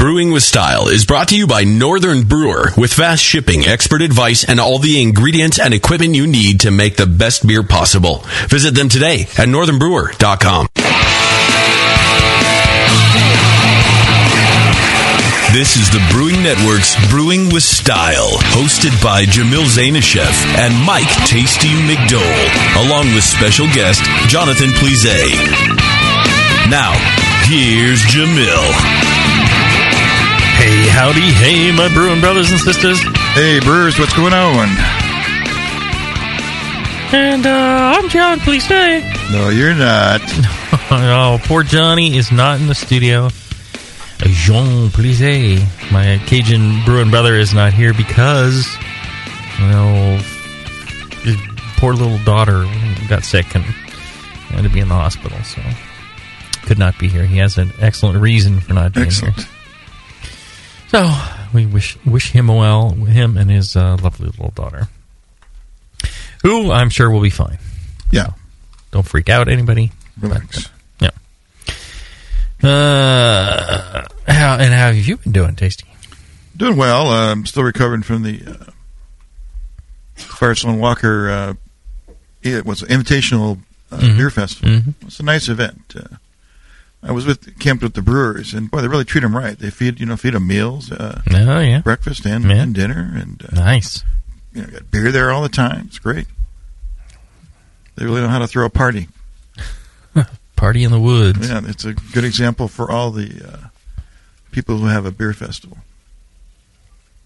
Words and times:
Brewing 0.00 0.32
with 0.32 0.42
Style 0.42 0.88
is 0.88 1.04
brought 1.04 1.28
to 1.28 1.36
you 1.36 1.46
by 1.46 1.64
Northern 1.64 2.22
Brewer 2.22 2.70
with 2.78 2.90
fast 2.90 3.22
shipping, 3.22 3.66
expert 3.66 4.00
advice, 4.00 4.48
and 4.48 4.58
all 4.58 4.78
the 4.78 5.02
ingredients 5.02 5.58
and 5.58 5.74
equipment 5.74 6.14
you 6.14 6.26
need 6.26 6.60
to 6.60 6.70
make 6.70 6.96
the 6.96 7.04
best 7.04 7.46
beer 7.46 7.62
possible. 7.62 8.24
Visit 8.48 8.74
them 8.74 8.88
today 8.88 9.24
at 9.36 9.46
northernbrewer.com. 9.46 10.68
This 15.52 15.76
is 15.76 15.90
the 15.90 16.00
Brewing 16.10 16.42
Network's 16.42 16.96
Brewing 17.10 17.52
with 17.52 17.62
Style, 17.62 18.38
hosted 18.56 18.96
by 19.04 19.26
Jamil 19.26 19.68
Zainasheff 19.68 20.46
and 20.56 20.72
Mike 20.86 21.12
Tasty 21.26 21.76
McDole, 21.84 22.86
along 22.86 23.12
with 23.12 23.22
special 23.22 23.66
guest 23.66 24.02
Jonathan 24.28 24.70
Plise. 24.80 25.04
Now, 26.70 26.96
here's 27.44 28.00
Jamil. 28.04 29.19
Howdy, 30.92 31.20
hey, 31.20 31.72
my 31.74 31.92
brewing 31.94 32.20
brothers 32.20 32.50
and 32.50 32.60
sisters. 32.60 33.00
Hey, 33.32 33.58
brewers, 33.60 33.98
what's 33.98 34.14
going 34.14 34.32
on? 34.34 34.68
And 37.12 37.46
uh, 37.46 37.94
I'm 37.96 38.08
John 38.08 38.38
Plise. 38.40 38.68
No, 39.32 39.48
you're 39.48 39.74
not. 39.74 40.20
oh, 40.90 41.38
poor 41.44 41.62
Johnny 41.62 42.16
is 42.16 42.30
not 42.30 42.60
in 42.60 42.66
the 42.66 42.74
studio. 42.74 43.30
Jean 44.18 44.90
Plise, 44.90 45.62
my 45.90 46.20
Cajun 46.26 46.84
brewing 46.84 47.10
brother, 47.10 47.34
is 47.34 47.54
not 47.54 47.72
here 47.72 47.94
because, 47.94 48.66
well, 49.58 50.18
his 51.22 51.36
poor 51.78 51.94
little 51.94 52.18
daughter 52.24 52.64
got 53.08 53.24
sick 53.24 53.54
and 53.54 53.64
had 53.64 54.62
to 54.64 54.68
be 54.68 54.80
in 54.80 54.88
the 54.88 54.94
hospital, 54.94 55.38
so 55.44 55.62
could 56.66 56.78
not 56.78 56.98
be 56.98 57.08
here. 57.08 57.24
He 57.24 57.38
has 57.38 57.56
an 57.58 57.72
excellent 57.80 58.18
reason 58.20 58.60
for 58.60 58.74
not 58.74 58.92
being 58.92 59.06
Excellent. 59.06 59.36
here. 59.36 59.46
So 60.90 61.08
we 61.54 61.66
wish 61.66 61.96
wish 62.04 62.30
him 62.32 62.48
well, 62.48 62.90
him 62.90 63.36
and 63.36 63.48
his 63.50 63.76
uh, 63.76 63.96
lovely 64.02 64.26
little 64.26 64.50
daughter, 64.50 64.88
who 66.42 66.72
I'm 66.72 66.90
sure 66.90 67.08
will 67.10 67.20
be 67.20 67.30
fine. 67.30 67.58
Yeah. 68.10 68.30
Don't 68.90 69.06
freak 69.06 69.28
out, 69.28 69.48
anybody. 69.48 69.92
Relax. 70.20 70.68
Yeah. 71.00 71.10
Uh, 72.68 74.02
how 74.26 74.54
and 74.58 74.74
how 74.74 74.86
have 74.92 74.96
you 74.96 75.16
been 75.18 75.32
doing, 75.32 75.54
Tasty? 75.54 75.86
Doing 76.56 76.76
well. 76.76 77.06
Uh, 77.08 77.30
I'm 77.30 77.46
still 77.46 77.62
recovering 77.62 78.02
from 78.02 78.22
the 78.24 78.40
uh, 78.46 78.70
Firestone 80.16 80.78
Walker. 80.80 81.30
Uh, 81.30 81.54
it 82.42 82.66
was 82.66 82.82
an 82.82 82.88
invitational 82.88 83.58
uh, 83.92 83.98
Mhm. 83.98 84.16
beer 84.16 84.30
festival. 84.30 84.70
Mhm. 84.70 84.94
It's 85.02 85.20
a 85.20 85.22
nice 85.22 85.48
event. 85.48 85.94
I 87.02 87.12
was 87.12 87.24
with 87.26 87.58
camped 87.58 87.82
with 87.82 87.94
the 87.94 88.02
brewers, 88.02 88.52
and 88.52 88.70
boy, 88.70 88.82
they 88.82 88.88
really 88.88 89.04
treat 89.06 89.22
them 89.22 89.34
right. 89.34 89.58
They 89.58 89.70
feed 89.70 90.00
you 90.00 90.06
know 90.06 90.16
feed 90.16 90.34
them 90.34 90.46
meals, 90.46 90.92
uh, 90.92 91.22
Oh 91.32 91.60
yeah, 91.60 91.80
breakfast 91.80 92.26
and, 92.26 92.44
Yeah. 92.44 92.56
and 92.62 92.74
dinner, 92.74 93.10
and 93.14 93.42
uh, 93.42 93.54
nice. 93.56 94.04
you 94.52 94.62
know 94.62 94.68
got 94.68 94.90
beer 94.90 95.10
there 95.10 95.30
all 95.30 95.42
the 95.42 95.48
time. 95.48 95.86
It's 95.86 95.98
great. 95.98 96.26
They 97.96 98.04
really 98.04 98.20
know 98.20 98.28
how 98.28 98.38
to 98.38 98.46
throw 98.46 98.64
a 98.66 98.70
party. 98.70 99.08
Party 100.56 100.84
in 100.84 100.90
the 100.90 101.00
woods. 101.00 101.48
Yeah, 101.48 101.62
it's 101.64 101.86
a 101.86 101.94
good 101.94 102.24
example 102.24 102.68
for 102.68 102.90
all 102.90 103.10
the 103.10 103.42
uh, 103.48 103.68
people 104.50 104.76
who 104.76 104.86
have 104.86 105.06
a 105.06 105.10
beer 105.10 105.32
festival 105.32 105.78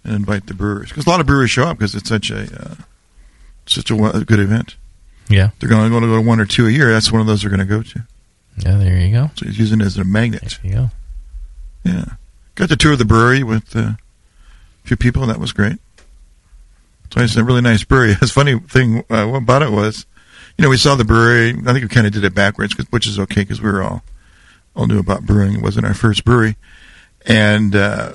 and 0.04 0.14
invite 0.14 0.46
the 0.46 0.54
brewers 0.54 0.90
because 0.90 1.04
a 1.06 1.10
lot 1.10 1.18
of 1.18 1.26
brewers 1.26 1.50
show 1.50 1.64
up 1.64 1.78
because 1.78 1.96
it's 1.96 2.08
such 2.08 2.30
a 2.30 2.42
uh, 2.42 2.74
such 3.66 3.90
a, 3.90 3.94
a 4.16 4.24
good 4.24 4.38
event. 4.38 4.76
Yeah. 5.28 5.50
They're 5.58 5.68
going 5.68 5.90
to 5.90 6.00
go 6.00 6.00
to 6.00 6.20
one 6.20 6.38
or 6.38 6.44
two 6.46 6.68
a 6.68 6.70
year. 6.70 6.92
That's 6.92 7.10
one 7.10 7.20
of 7.20 7.26
those 7.26 7.40
they're 7.42 7.50
going 7.50 7.58
to 7.58 7.66
go 7.66 7.82
to. 7.82 8.02
Yeah, 8.58 8.76
there 8.78 8.96
you 8.98 9.12
go. 9.12 9.30
So 9.36 9.46
he's 9.46 9.58
using 9.58 9.80
it 9.80 9.84
as 9.84 9.96
a 9.96 10.04
magnet. 10.04 10.58
There 10.62 10.70
you 10.70 10.76
go. 10.78 10.90
Yeah, 11.84 12.04
got 12.54 12.68
to 12.70 12.76
tour 12.76 12.96
the 12.96 13.04
brewery 13.04 13.42
with 13.42 13.74
uh, 13.76 13.80
a 13.80 13.98
few 14.84 14.96
people. 14.96 15.22
and 15.22 15.30
That 15.30 15.40
was 15.40 15.52
great. 15.52 15.78
So 17.12 17.20
it's 17.20 17.36
a 17.36 17.44
really 17.44 17.60
nice 17.60 17.84
brewery. 17.84 18.14
The 18.20 18.26
funny 18.26 18.58
thing 18.58 19.04
uh, 19.10 19.28
about 19.34 19.62
it 19.62 19.70
was, 19.70 20.06
you 20.56 20.62
know, 20.62 20.68
we 20.68 20.76
saw 20.76 20.94
the 20.94 21.04
brewery. 21.04 21.50
I 21.50 21.72
think 21.72 21.82
we 21.82 21.88
kind 21.88 22.06
of 22.06 22.12
did 22.12 22.24
it 22.24 22.34
backwards, 22.34 22.74
'cause- 22.74 22.86
which 22.90 23.06
is 23.06 23.18
okay 23.18 23.42
because 23.42 23.60
we 23.60 23.70
were 23.70 23.82
all 23.82 24.02
all 24.76 24.86
knew 24.86 24.98
about 24.98 25.24
brewing. 25.24 25.54
It 25.54 25.62
wasn't 25.62 25.86
our 25.86 25.94
first 25.94 26.24
brewery, 26.24 26.56
and 27.26 27.76
uh, 27.76 28.14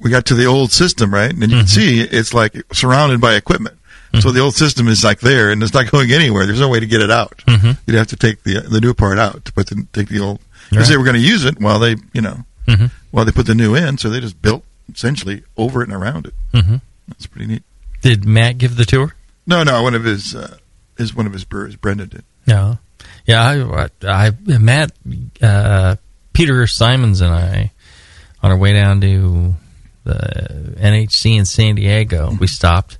we 0.00 0.10
got 0.10 0.26
to 0.26 0.34
the 0.34 0.46
old 0.46 0.72
system, 0.72 1.12
right? 1.14 1.30
And 1.32 1.42
you 1.42 1.58
can 1.58 1.66
see 1.68 2.00
it's 2.00 2.34
like 2.34 2.54
surrounded 2.72 3.20
by 3.20 3.34
equipment. 3.34 3.77
So 4.20 4.32
the 4.32 4.40
old 4.40 4.54
system 4.54 4.88
is 4.88 5.04
like 5.04 5.20
there, 5.20 5.50
and 5.50 5.62
it's 5.62 5.74
not 5.74 5.90
going 5.90 6.10
anywhere. 6.12 6.46
There's 6.46 6.60
no 6.60 6.68
way 6.68 6.80
to 6.80 6.86
get 6.86 7.00
it 7.02 7.10
out. 7.10 7.42
Mhm. 7.46 7.78
You'd 7.86 7.96
have 7.96 8.06
to 8.08 8.16
take 8.16 8.42
the 8.42 8.60
the 8.60 8.80
new 8.80 8.94
part 8.94 9.18
out 9.18 9.44
to 9.44 9.52
put 9.52 9.66
the 9.68 9.86
take 9.92 10.08
the 10.08 10.20
old 10.20 10.40
because 10.70 10.84
Right. 10.84 10.88
they 10.90 10.96
were 10.96 11.04
going 11.04 11.16
to 11.16 11.20
use 11.20 11.44
it 11.44 11.60
while 11.60 11.78
they 11.78 11.96
you 12.12 12.20
know 12.22 12.44
Mhm. 12.66 12.90
while 13.10 13.24
they 13.24 13.32
put 13.32 13.46
the 13.46 13.54
new 13.54 13.74
in. 13.74 13.98
So 13.98 14.08
they 14.10 14.20
just 14.20 14.40
built 14.42 14.64
essentially 14.92 15.42
over 15.56 15.82
it 15.82 15.88
and 15.88 15.96
around 15.96 16.26
it. 16.26 16.34
Mhm. 16.54 16.80
That's 17.08 17.26
pretty 17.26 17.46
neat. 17.46 17.62
Did 18.02 18.24
Matt 18.24 18.58
give 18.58 18.76
the 18.76 18.84
tour? 18.84 19.14
No, 19.46 19.62
no, 19.62 19.82
one 19.82 19.94
of 19.94 20.04
his 20.04 20.34
uh, 20.34 20.56
is 20.98 21.14
one 21.14 21.26
of 21.26 21.32
his 21.32 21.44
brewers, 21.44 21.76
Brendan 21.76 22.08
did. 22.08 22.24
No. 22.46 22.78
Yeah, 23.26 23.42
I, 23.42 23.88
I 24.06 24.32
Matt, 24.46 24.92
uh, 25.42 25.96
Peter 26.32 26.66
Simons 26.66 27.20
and 27.20 27.32
I, 27.32 27.72
on 28.42 28.50
our 28.50 28.56
way 28.56 28.72
down 28.72 29.00
to 29.02 29.54
the 30.04 30.74
NHC 30.80 31.36
in 31.36 31.44
San 31.44 31.74
Diego, 31.74 32.36
we 32.40 32.46
stopped, 32.46 32.98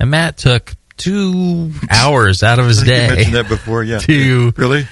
and 0.00 0.10
Matt 0.10 0.38
took 0.38 0.74
two 0.96 1.72
hours 1.90 2.42
out 2.42 2.58
of 2.58 2.66
his 2.66 2.78
think 2.78 2.88
you 2.88 2.94
day 2.94 3.08
mentioned 3.08 3.34
that 3.36 3.48
before, 3.48 3.84
yeah. 3.84 3.98
to 4.00 4.52
Really? 4.56 4.86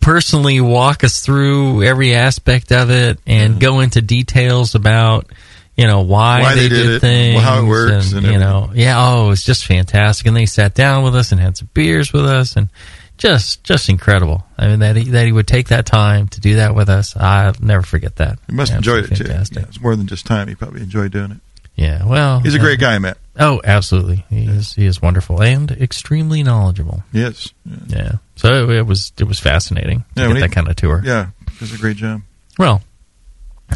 personally 0.00 0.60
walk 0.60 1.04
us 1.04 1.20
through 1.20 1.82
every 1.82 2.14
aspect 2.14 2.72
of 2.72 2.90
it 2.90 3.20
and 3.26 3.52
mm-hmm. 3.52 3.60
go 3.60 3.80
into 3.80 4.02
details 4.02 4.74
about 4.74 5.30
you 5.76 5.86
know 5.86 6.00
why, 6.00 6.40
Why 6.40 6.54
they, 6.54 6.62
they 6.62 6.68
did 6.70 6.86
did 6.86 7.00
things, 7.02 7.42
how 7.42 7.62
it 7.62 7.66
works 7.66 8.12
and 8.12 8.26
you 8.26 8.38
know, 8.38 8.70
yeah. 8.74 8.94
Oh, 8.96 9.26
it 9.26 9.28
was 9.28 9.44
just 9.44 9.66
fantastic, 9.66 10.26
and 10.26 10.34
they 10.34 10.46
sat 10.46 10.74
down 10.74 11.04
with 11.04 11.14
us 11.14 11.32
and 11.32 11.40
had 11.40 11.58
some 11.58 11.68
beers 11.74 12.14
with 12.14 12.24
us, 12.24 12.56
and 12.56 12.70
just 13.18 13.62
just 13.62 13.90
incredible. 13.90 14.46
I 14.56 14.68
mean 14.68 14.78
that 14.78 14.96
he, 14.96 15.10
that 15.10 15.26
he 15.26 15.32
would 15.32 15.46
take 15.46 15.68
that 15.68 15.84
time 15.84 16.28
to 16.28 16.40
do 16.40 16.56
that 16.56 16.74
with 16.74 16.88
us. 16.88 17.14
I'll 17.14 17.54
never 17.60 17.82
forget 17.82 18.16
that. 18.16 18.38
He 18.46 18.54
must 18.54 18.72
have 18.72 18.78
Absolutely 18.78 19.10
enjoyed 19.10 19.28
it 19.28 19.46
too. 19.48 19.60
Yeah, 19.60 19.66
it's 19.68 19.80
more 19.80 19.96
than 19.96 20.06
just 20.06 20.24
time. 20.24 20.48
He 20.48 20.54
probably 20.54 20.80
enjoyed 20.80 21.12
doing 21.12 21.32
it. 21.32 21.38
Yeah. 21.76 22.04
Well, 22.06 22.40
He's 22.40 22.54
a 22.54 22.58
great 22.58 22.78
uh, 22.82 22.88
guy, 22.88 22.98
Matt. 22.98 23.18
Oh, 23.38 23.60
absolutely. 23.62 24.24
He 24.30 24.44
is. 24.46 24.72
He 24.72 24.86
is 24.86 25.00
wonderful 25.02 25.42
and 25.42 25.70
extremely 25.70 26.42
knowledgeable. 26.42 27.02
Yes. 27.12 27.52
Yeah. 27.66 27.76
Yeah. 27.88 28.12
So 28.36 28.68
it, 28.70 28.76
it 28.78 28.82
was 28.86 29.12
it 29.18 29.24
was 29.24 29.38
fascinating 29.38 30.00
to 30.00 30.22
Yeah, 30.22 30.22
get 30.28 30.32
when 30.32 30.40
that 30.40 30.48
he- 30.48 30.54
kind 30.54 30.68
of 30.68 30.76
tour. 30.76 31.02
Yeah, 31.04 31.28
does 31.60 31.74
a 31.74 31.78
great 31.78 31.96
job. 31.98 32.22
Well, 32.58 32.82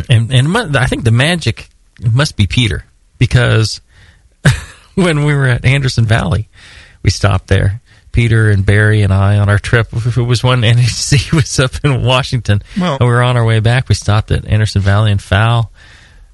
and 0.09 0.33
and 0.33 0.77
I 0.77 0.87
think 0.87 1.05
the 1.05 1.11
magic 1.11 1.69
must 2.00 2.37
be 2.37 2.47
Peter 2.47 2.84
because 3.19 3.81
when 4.94 5.25
we 5.25 5.34
were 5.34 5.47
at 5.47 5.65
Anderson 5.65 6.05
Valley, 6.06 6.49
we 7.03 7.11
stopped 7.11 7.49
there. 7.49 7.81
Peter 8.12 8.50
and 8.50 8.67
Barry 8.67 9.03
and 9.03 9.12
I 9.12 9.38
on 9.38 9.49
our 9.49 9.59
trip. 9.59 9.88
It 9.93 10.17
was 10.17 10.43
when 10.43 10.61
NHC 10.62 11.32
was 11.32 11.61
up 11.61 11.72
in 11.84 12.03
Washington, 12.03 12.62
Well- 12.78 12.97
and 12.99 13.00
we 13.09 13.12
were 13.15 13.22
on 13.22 13.37
our 13.37 13.44
way 13.44 13.61
back. 13.61 13.88
We 13.88 13.94
stopped 13.94 14.31
at 14.31 14.44
Anderson 14.47 14.82
Valley 14.82 15.12
and 15.12 15.22
Fal. 15.22 15.69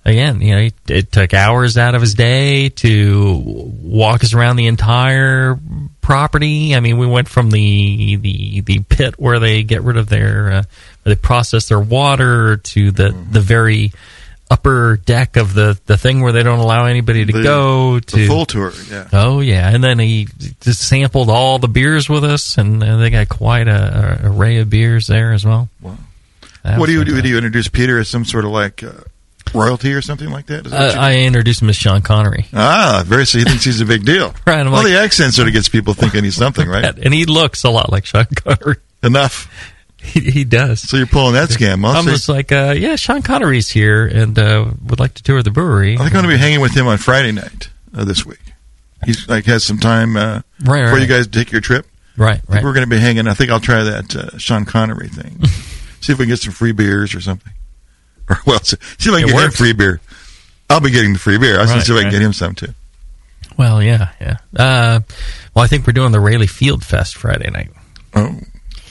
Again, 0.07 0.41
you 0.41 0.55
know, 0.55 0.61
he- 0.63 0.73
it 0.95 1.11
took 1.11 1.35
hours 1.35 1.77
out 1.77 1.95
of 1.97 2.01
his 2.01 2.15
day 2.15 2.69
to 2.69 3.43
walk 3.83 4.23
us 4.23 4.35
around 4.35 4.55
the 4.57 4.69
entire 4.69 5.59
property. 6.01 6.77
I 6.77 6.81
mean, 6.81 6.97
we 6.97 7.07
went 7.09 7.29
from 7.29 7.51
the 7.51 8.15
the 8.17 8.61
the 8.61 8.79
pit 8.81 9.17
where 9.19 9.41
they 9.41 9.65
get 9.65 9.83
rid 9.83 9.97
of 9.97 10.09
their 10.09 10.49
uh, 10.53 10.63
where 11.03 11.15
they 11.17 11.21
process 11.21 11.69
their 11.69 11.81
water 11.81 12.57
to 12.59 12.91
the 12.93 13.09
Mm-hmm. 13.09 13.33
the 13.33 13.41
very 13.41 13.93
upper 14.49 14.97
deck 15.05 15.37
of 15.37 15.55
the 15.55 15.77
the 15.87 15.97
thing 15.97 16.21
where 16.21 16.31
they 16.31 16.45
don't 16.45 16.61
allow 16.61 16.85
anybody 16.87 17.25
to 17.27 17.33
The- 17.33 17.43
go 17.43 17.99
to 17.99 18.17
The 18.17 18.29
full 18.29 18.47
tour, 18.47 18.73
yeah. 18.89 19.09
Oh 19.13 19.41
yeah, 19.41 19.69
and 19.75 19.83
then 19.83 19.99
he 19.99 20.29
just 20.61 20.87
sampled 20.87 21.29
all 21.31 21.59
the 21.59 21.67
beers 21.67 22.09
with 22.09 22.23
us, 22.23 22.57
and 22.59 22.81
uh, 22.81 22.97
they 22.99 23.11
got 23.11 23.29
quite 23.29 23.67
a, 23.67 24.21
a 24.25 24.31
array 24.31 24.59
of 24.59 24.71
beers 24.71 25.09
there 25.09 25.33
as 25.33 25.45
well. 25.45 25.69
Wow. 25.83 25.99
That 26.63 26.79
What 26.79 26.87
do 26.87 26.93
you 26.93 27.05
do? 27.05 27.21
Do 27.21 27.29
you 27.29 27.37
introduce 27.39 27.67
Peter 27.67 27.99
as 27.99 28.09
some 28.09 28.25
sort 28.25 28.45
of 28.45 28.53
like 28.53 28.85
uh, 28.85 28.93
royalty 29.55 29.93
or 29.93 30.03
something 30.03 30.31
like 30.31 30.47
that? 30.47 30.67
Is 30.67 30.73
that 30.73 30.97
Uh, 30.97 31.01
I 31.01 31.19
introduced 31.21 31.63
him 31.63 31.69
as 31.69 31.77
Sean 31.77 32.03
Connery, 32.03 32.47
ah, 32.53 33.03
very. 33.07 33.27
So 33.27 33.39
he 33.39 33.45
thinks 33.45 33.65
he's 33.65 33.81
a 33.81 33.85
big 33.87 34.05
deal. 34.05 34.35
Right, 34.47 34.61
I'm 34.61 34.67
well, 34.73 34.83
like- 34.83 34.93
the 34.93 34.99
accent 34.99 35.35
sort 35.35 35.49
of 35.49 35.55
gets 35.55 35.69
people 35.69 35.95
thinking 35.95 36.25
he's 36.25 36.37
something, 36.37 36.69
right? 36.69 36.97
and 37.03 37.13
he 37.15 37.25
looks 37.25 37.65
a 37.65 37.71
lot 37.71 37.91
like 37.93 38.07
Sean 38.07 38.27
Connery. 38.35 38.77
Enough. 39.03 39.73
He, 39.99 40.21
he 40.31 40.45
does. 40.45 40.81
So 40.81 40.97
you're 40.99 41.07
pulling 41.07 41.35
that 41.35 41.49
scam. 41.49 41.85
I'm 41.85 42.05
say- 42.05 42.11
just 42.13 42.29
like, 42.29 42.53
uh, 42.53 42.75
yeah, 42.77 42.97
Sean 42.97 43.23
Connery's 43.23 43.69
here 43.69 44.07
and 44.07 44.39
uh, 44.39 44.67
would 44.85 45.01
like 45.01 45.15
to 45.15 45.23
tour 45.23 45.43
the 45.43 45.51
brewery. 45.51 45.95
I 45.95 45.99
think 45.99 46.09
I'm 46.15 46.23
going 46.23 46.25
to 46.25 46.29
be 46.31 46.39
hanging 46.39 46.61
with 46.61 46.73
him 46.77 46.87
on 46.87 46.99
Friday 46.99 47.33
night 47.33 47.71
uh, 47.95 48.05
this 48.05 48.25
week. 48.25 48.39
He's 49.05 49.29
like 49.29 49.45
has 49.47 49.63
some 49.65 49.79
time 49.79 50.17
uh, 50.17 50.41
Right, 50.65 50.83
before 50.83 50.85
right. 50.95 51.01
you 51.03 51.07
guys 51.07 51.27
take 51.27 51.51
your 51.53 51.61
trip. 51.61 51.87
right, 52.17 52.41
right. 52.49 52.63
We're 52.65 52.73
going 52.73 52.87
to 52.89 52.91
be 52.91 52.99
hanging. 52.99 53.27
I 53.27 53.35
think 53.35 53.51
I'll 53.51 53.61
try 53.61 53.83
that 53.85 54.15
uh, 54.17 54.39
Sean 54.39 54.65
Connery 54.65 55.09
thing. 55.09 55.43
see 56.01 56.13
if 56.13 56.19
we 56.19 56.25
can 56.25 56.29
get 56.31 56.39
some 56.41 56.53
free 56.53 56.73
beers 56.73 57.15
or 57.15 57.21
something. 57.21 57.53
Or 58.31 58.39
well, 58.47 58.61
see 58.61 58.77
if 58.81 59.07
I 59.09 59.21
can 59.21 59.29
It 59.29 59.33
get 59.33 59.45
him 59.45 59.51
free 59.53 59.73
beer. 59.73 60.01
I'll 60.69 60.81
be 60.81 60.91
getting 60.91 61.13
the 61.13 61.19
free 61.19 61.39
beer. 61.39 61.55
I 61.61 61.65
Right, 61.65 61.83
see 61.83 61.93
if 61.93 61.99
I 61.99 62.03
can 62.03 62.11
get 62.11 62.23
him 62.23 62.33
some 62.33 62.55
too. 62.55 62.75
Well, 63.57 63.83
yeah, 63.83 64.11
yeah. 64.21 64.37
Uh, 64.57 65.01
well, 65.55 65.65
I 65.65 65.69
think 65.69 65.87
we're 65.87 65.93
doing 65.93 66.11
the 66.13 66.21
Raley 66.21 66.47
Field 66.49 66.85
Fest 66.85 67.17
Friday 67.17 67.49
night. 67.51 67.71
Oh, 68.15 68.37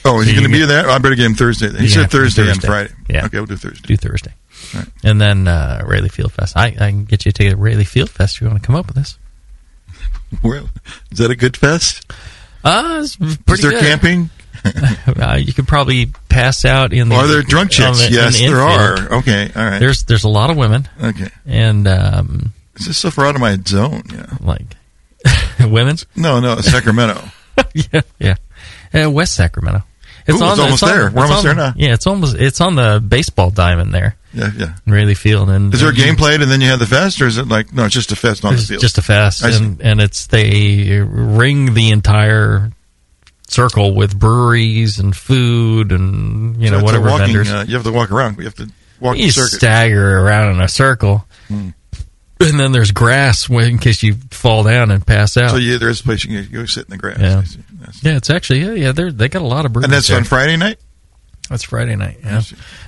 oh, 0.06 0.20
is 0.20 0.26
So 0.26 0.30
he 0.30 0.32
going 0.32 0.44
to 0.46 0.52
be 0.52 0.58
get- 0.60 0.66
there? 0.66 0.88
I 0.88 0.98
better 0.98 1.14
get 1.14 1.26
him 1.26 1.34
Thursday. 1.34 1.68
He 1.76 1.88
said 1.88 2.08
do 2.10 2.18
Thursday, 2.18 2.50
and 2.50 2.60
Friday. 2.62 2.92
Yeah. 3.08 3.26
Okay, 3.26 3.36
we'll 3.38 3.46
do 3.46 3.56
Thursday. 3.56 3.86
Do 3.86 3.96
Thursday. 3.96 4.32
Right. 4.74 4.86
And 5.04 5.20
then 5.20 5.46
uh, 5.46 5.82
Raley 5.86 6.08
Field 6.08 6.32
Fest. 6.32 6.56
I, 6.56 6.68
I 6.68 6.72
can 6.90 7.04
get 7.04 7.26
you 7.26 7.30
a 7.30 7.32
ticket 7.32 7.52
to 7.52 7.56
Raley 7.58 7.84
Field 7.84 8.08
Fest 8.10 8.36
if 8.36 8.40
you 8.40 8.48
want 8.48 8.60
to 8.62 8.66
come 8.66 8.74
up 8.74 8.86
with 8.86 8.96
this. 8.96 9.18
is 11.12 11.18
that 11.18 11.30
a 11.30 11.36
good 11.36 11.56
fest? 11.56 12.10
Uh, 12.64 13.00
it's 13.04 13.16
Is 13.20 13.60
there 13.60 13.70
good. 13.72 13.80
camping? 13.82 14.30
Uh, 15.06 15.36
you 15.40 15.52
could 15.52 15.66
probably 15.68 16.06
pass 16.28 16.64
out 16.64 16.92
in 16.92 17.08
the. 17.08 17.14
Are 17.14 17.26
there 17.26 17.42
drunk 17.42 17.66
on 17.80 17.94
chicks? 17.94 18.06
the- 18.06 18.12
yes, 18.12 18.38
the 18.38 18.48
there 18.48 18.60
are. 18.60 19.14
Okay, 19.18 19.50
all 19.54 19.64
right. 19.64 19.78
There's 19.78 20.02
there's 20.04 20.24
a 20.24 20.28
lot 20.28 20.50
of 20.50 20.56
women 20.56 20.88
okay. 21.02 21.28
and 21.46 21.86
um, 21.86 22.52
Is 22.76 22.86
this 22.86 22.98
so 22.98 23.10
far 23.10 23.26
out 23.26 23.34
of 23.36 23.40
my 23.40 23.56
zone? 23.66 24.02
Yeah. 24.12 24.26
like 24.40 24.62
women's. 25.60 26.06
No, 26.16 26.40
no, 26.40 26.56
Sacramento. 26.60 27.22
yeah, 27.74 28.00
yeah. 28.18 28.34
Uh, 28.92 29.10
West 29.10 29.34
Sacramento. 29.34 29.78
Ooh, 30.28 30.32
it's 30.34 30.42
almost 30.42 30.82
on- 30.82 30.88
there. 30.88 31.02
We're 31.04 31.08
it's 31.08 31.16
almost 31.16 31.38
on- 31.38 31.44
there 31.44 31.54
now. 31.54 31.72
Yeah, 31.76 31.92
it's 31.94 32.06
almost 32.06 32.36
it's 32.36 32.60
on 32.60 32.74
the 32.74 33.00
baseball 33.06 33.50
diamond 33.50 33.94
there, 33.94 34.16
Yeah, 34.34 34.50
yeah. 34.56 34.74
Raley 34.86 35.14
Field. 35.14 35.48
And 35.50 35.72
Is 35.72 35.80
there 35.80 35.90
a 35.90 35.94
you- 35.94 36.02
game 36.04 36.16
played 36.16 36.42
and 36.42 36.50
then 36.50 36.60
you 36.60 36.66
have 36.68 36.80
the 36.80 36.86
fest, 36.86 37.20
or 37.22 37.26
is 37.26 37.38
it 37.38 37.46
like 37.48 37.72
no? 37.72 37.84
It's 37.84 37.94
just 37.94 38.10
a 38.12 38.16
fest 38.16 38.44
on 38.44 38.56
the 38.56 38.60
field. 38.62 38.80
just 38.82 38.98
a 38.98 39.02
fest, 39.02 39.42
and 39.44 39.80
and 39.80 40.00
it's 40.00 40.26
they 40.26 40.98
ring 41.00 41.74
the 41.74 41.90
entire 41.92 42.72
circle 43.48 43.94
with 43.94 44.18
breweries 44.18 44.98
and 44.98 45.14
food 45.16 45.92
and 45.92 46.60
you 46.60 46.68
So 46.68 46.78
know 46.78 46.84
whatever 46.84 47.08
walking, 47.08 47.26
vendors. 47.26 47.50
Uh, 47.50 47.64
you 47.66 47.74
have 47.74 47.84
to 47.84 47.92
walk 47.92 48.10
around. 48.10 48.38
You 48.38 48.44
have 48.44 48.54
to 48.56 48.68
walk 49.00 49.16
you 49.18 49.30
stagger 49.30 50.18
around 50.18 50.54
in 50.56 50.60
a 50.60 50.68
circle, 50.68 51.26
Hmm. 51.48 51.68
and 52.40 52.58
then 52.60 52.72
there's 52.72 52.90
grass 52.90 53.48
in 53.48 53.78
case 53.78 54.02
you 54.02 54.14
fall 54.30 54.62
down 54.64 54.90
and 54.90 55.06
pass 55.06 55.36
out. 55.36 55.50
so 55.52 55.56
yeah, 55.56 55.78
there 55.78 55.88
is 55.90 56.00
a 56.00 56.04
place 56.04 56.24
you 56.24 56.42
can 56.42 56.52
go 56.52 56.66
sit 56.66 56.84
in 56.86 56.90
the 56.90 56.96
grass. 56.96 57.18
Yeah. 57.20 57.38
I 57.38 57.44
see. 57.44 57.60
That's- 57.78 58.02
yeah, 58.04 58.16
it's 58.16 58.30
actually 58.30 58.60
yeah, 58.60 58.72
yeah. 58.72 58.92
They 58.92 59.10
they 59.10 59.28
got 59.28 59.42
a 59.42 59.46
lot 59.46 59.64
of 59.64 59.72
breweries. 59.72 59.84
And 59.84 59.92
that's 59.92 60.08
there. 60.08 60.16
on 60.18 60.24
Friday 60.24 60.56
night. 60.56 60.78
That's 61.48 61.62
Friday 61.62 61.94
night. 61.94 62.18
Yeah, 62.24 62.42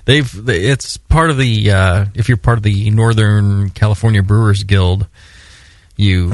they've 0.07 0.45
they- 0.45 0.65
it's 0.65 0.97
part 0.97 1.31
of 1.31 1.37
the 1.39 1.71
uh, 1.71 2.05
if 2.15 2.29
you're 2.29 2.37
part 2.37 2.59
of 2.59 2.65
the 2.65 2.91
Northern 2.91 3.71
California 3.71 4.21
Brewers 4.25 4.65
Guild, 4.65 5.07
you 5.97 6.33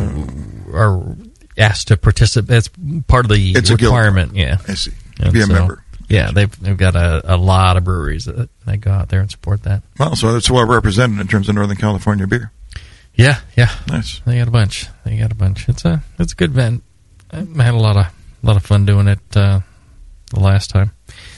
are 0.73 1.17
asked 1.57 1.89
to 1.89 1.97
participate. 1.97 2.57
It's 2.57 2.71
part 3.07 3.25
of 3.25 3.31
the 3.31 3.53
It's 3.53 3.71
requirement. 3.71 4.35
Yeah, 4.35 4.59
I 4.69 4.75
see. 4.75 4.93
And 5.21 5.33
Be 5.33 5.41
a 5.41 5.47
so, 5.47 5.53
member. 5.53 5.85
Yeah, 6.09 6.31
they've 6.33 6.61
they've 6.61 6.77
got 6.77 6.97
a, 6.97 7.35
a 7.35 7.37
lot 7.37 7.77
of 7.77 7.85
breweries 7.85 8.27
that, 8.27 8.49
that 8.67 8.77
go 8.79 8.91
out 8.91 9.09
there 9.09 9.21
and 9.21 9.31
support 9.31 9.63
that. 9.63 9.83
Well, 9.99 10.15
so 10.17 10.33
that's 10.33 10.51
well 10.51 10.67
represented 10.67 11.19
in 11.21 11.29
terms 11.29 11.49
of 11.49 11.55
Northern 11.55 11.77
California 11.77 12.27
beer. 12.27 12.53
Yeah, 13.15 13.41
yeah, 13.57 13.71
Nice. 13.89 14.21
they 14.27 14.39
got 14.39 14.49
a 14.49 14.51
bunch. 14.51 14.87
They 15.05 15.17
got 15.17 15.31
a 15.33 15.37
bunch. 15.37 15.69
It's 15.69 15.85
a 15.85 16.03
it's 16.19 16.33
a 16.33 16.37
good 16.37 16.51
event. 16.51 16.83
I 17.33 17.39
had 17.63 17.75
a 17.75 17.79
lot 17.79 17.97
of 17.97 18.07
a 18.07 18.47
lot 18.47 18.57
of 18.57 18.65
fun 18.67 18.85
doing 18.85 19.09
it 19.09 19.21
uh, 19.35 19.61
the 20.33 20.41
last 20.41 20.71
time. 20.71 20.91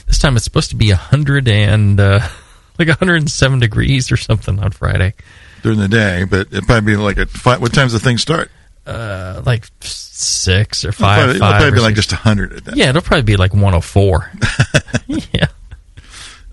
This 0.07 0.17
time 0.19 0.35
it's 0.35 0.43
supposed 0.45 0.71
to 0.71 0.75
be 0.75 0.89
a 0.91 0.95
hundred 0.95 1.47
and 1.47 1.99
uh, 1.99 2.27
like 2.79 2.89
hundred 2.89 3.17
and 3.17 3.29
seven 3.31 3.59
degrees 3.59 4.11
or 4.11 4.17
something 4.17 4.59
on 4.59 4.71
Friday. 4.71 5.13
during 5.61 5.79
the 5.79 5.87
day, 5.87 6.25
but 6.29 6.47
it'd 6.47 6.65
probably 6.65 6.93
be 6.93 6.97
like 6.97 7.17
at 7.19 7.29
five. 7.29 7.61
What 7.61 7.73
time's 7.73 7.93
the 7.93 7.99
thing 7.99 8.17
start? 8.17 8.51
Uh, 8.87 9.41
like 9.45 9.65
six 9.81 10.85
or 10.85 10.89
It'll 10.89 10.99
five. 10.99 11.17
probably, 11.17 11.35
it'll 11.35 11.49
probably 11.49 11.71
be 11.71 11.79
like 11.79 11.95
just 11.95 12.11
hundred 12.11 12.53
at 12.53 12.65
that. 12.65 12.75
yeah, 12.77 12.89
it'll 12.89 13.01
probably 13.01 13.23
be 13.23 13.35
like 13.37 13.53
one 13.53 13.63
hundred 13.63 13.81
four. 13.81 14.31
yeah, 15.07 15.47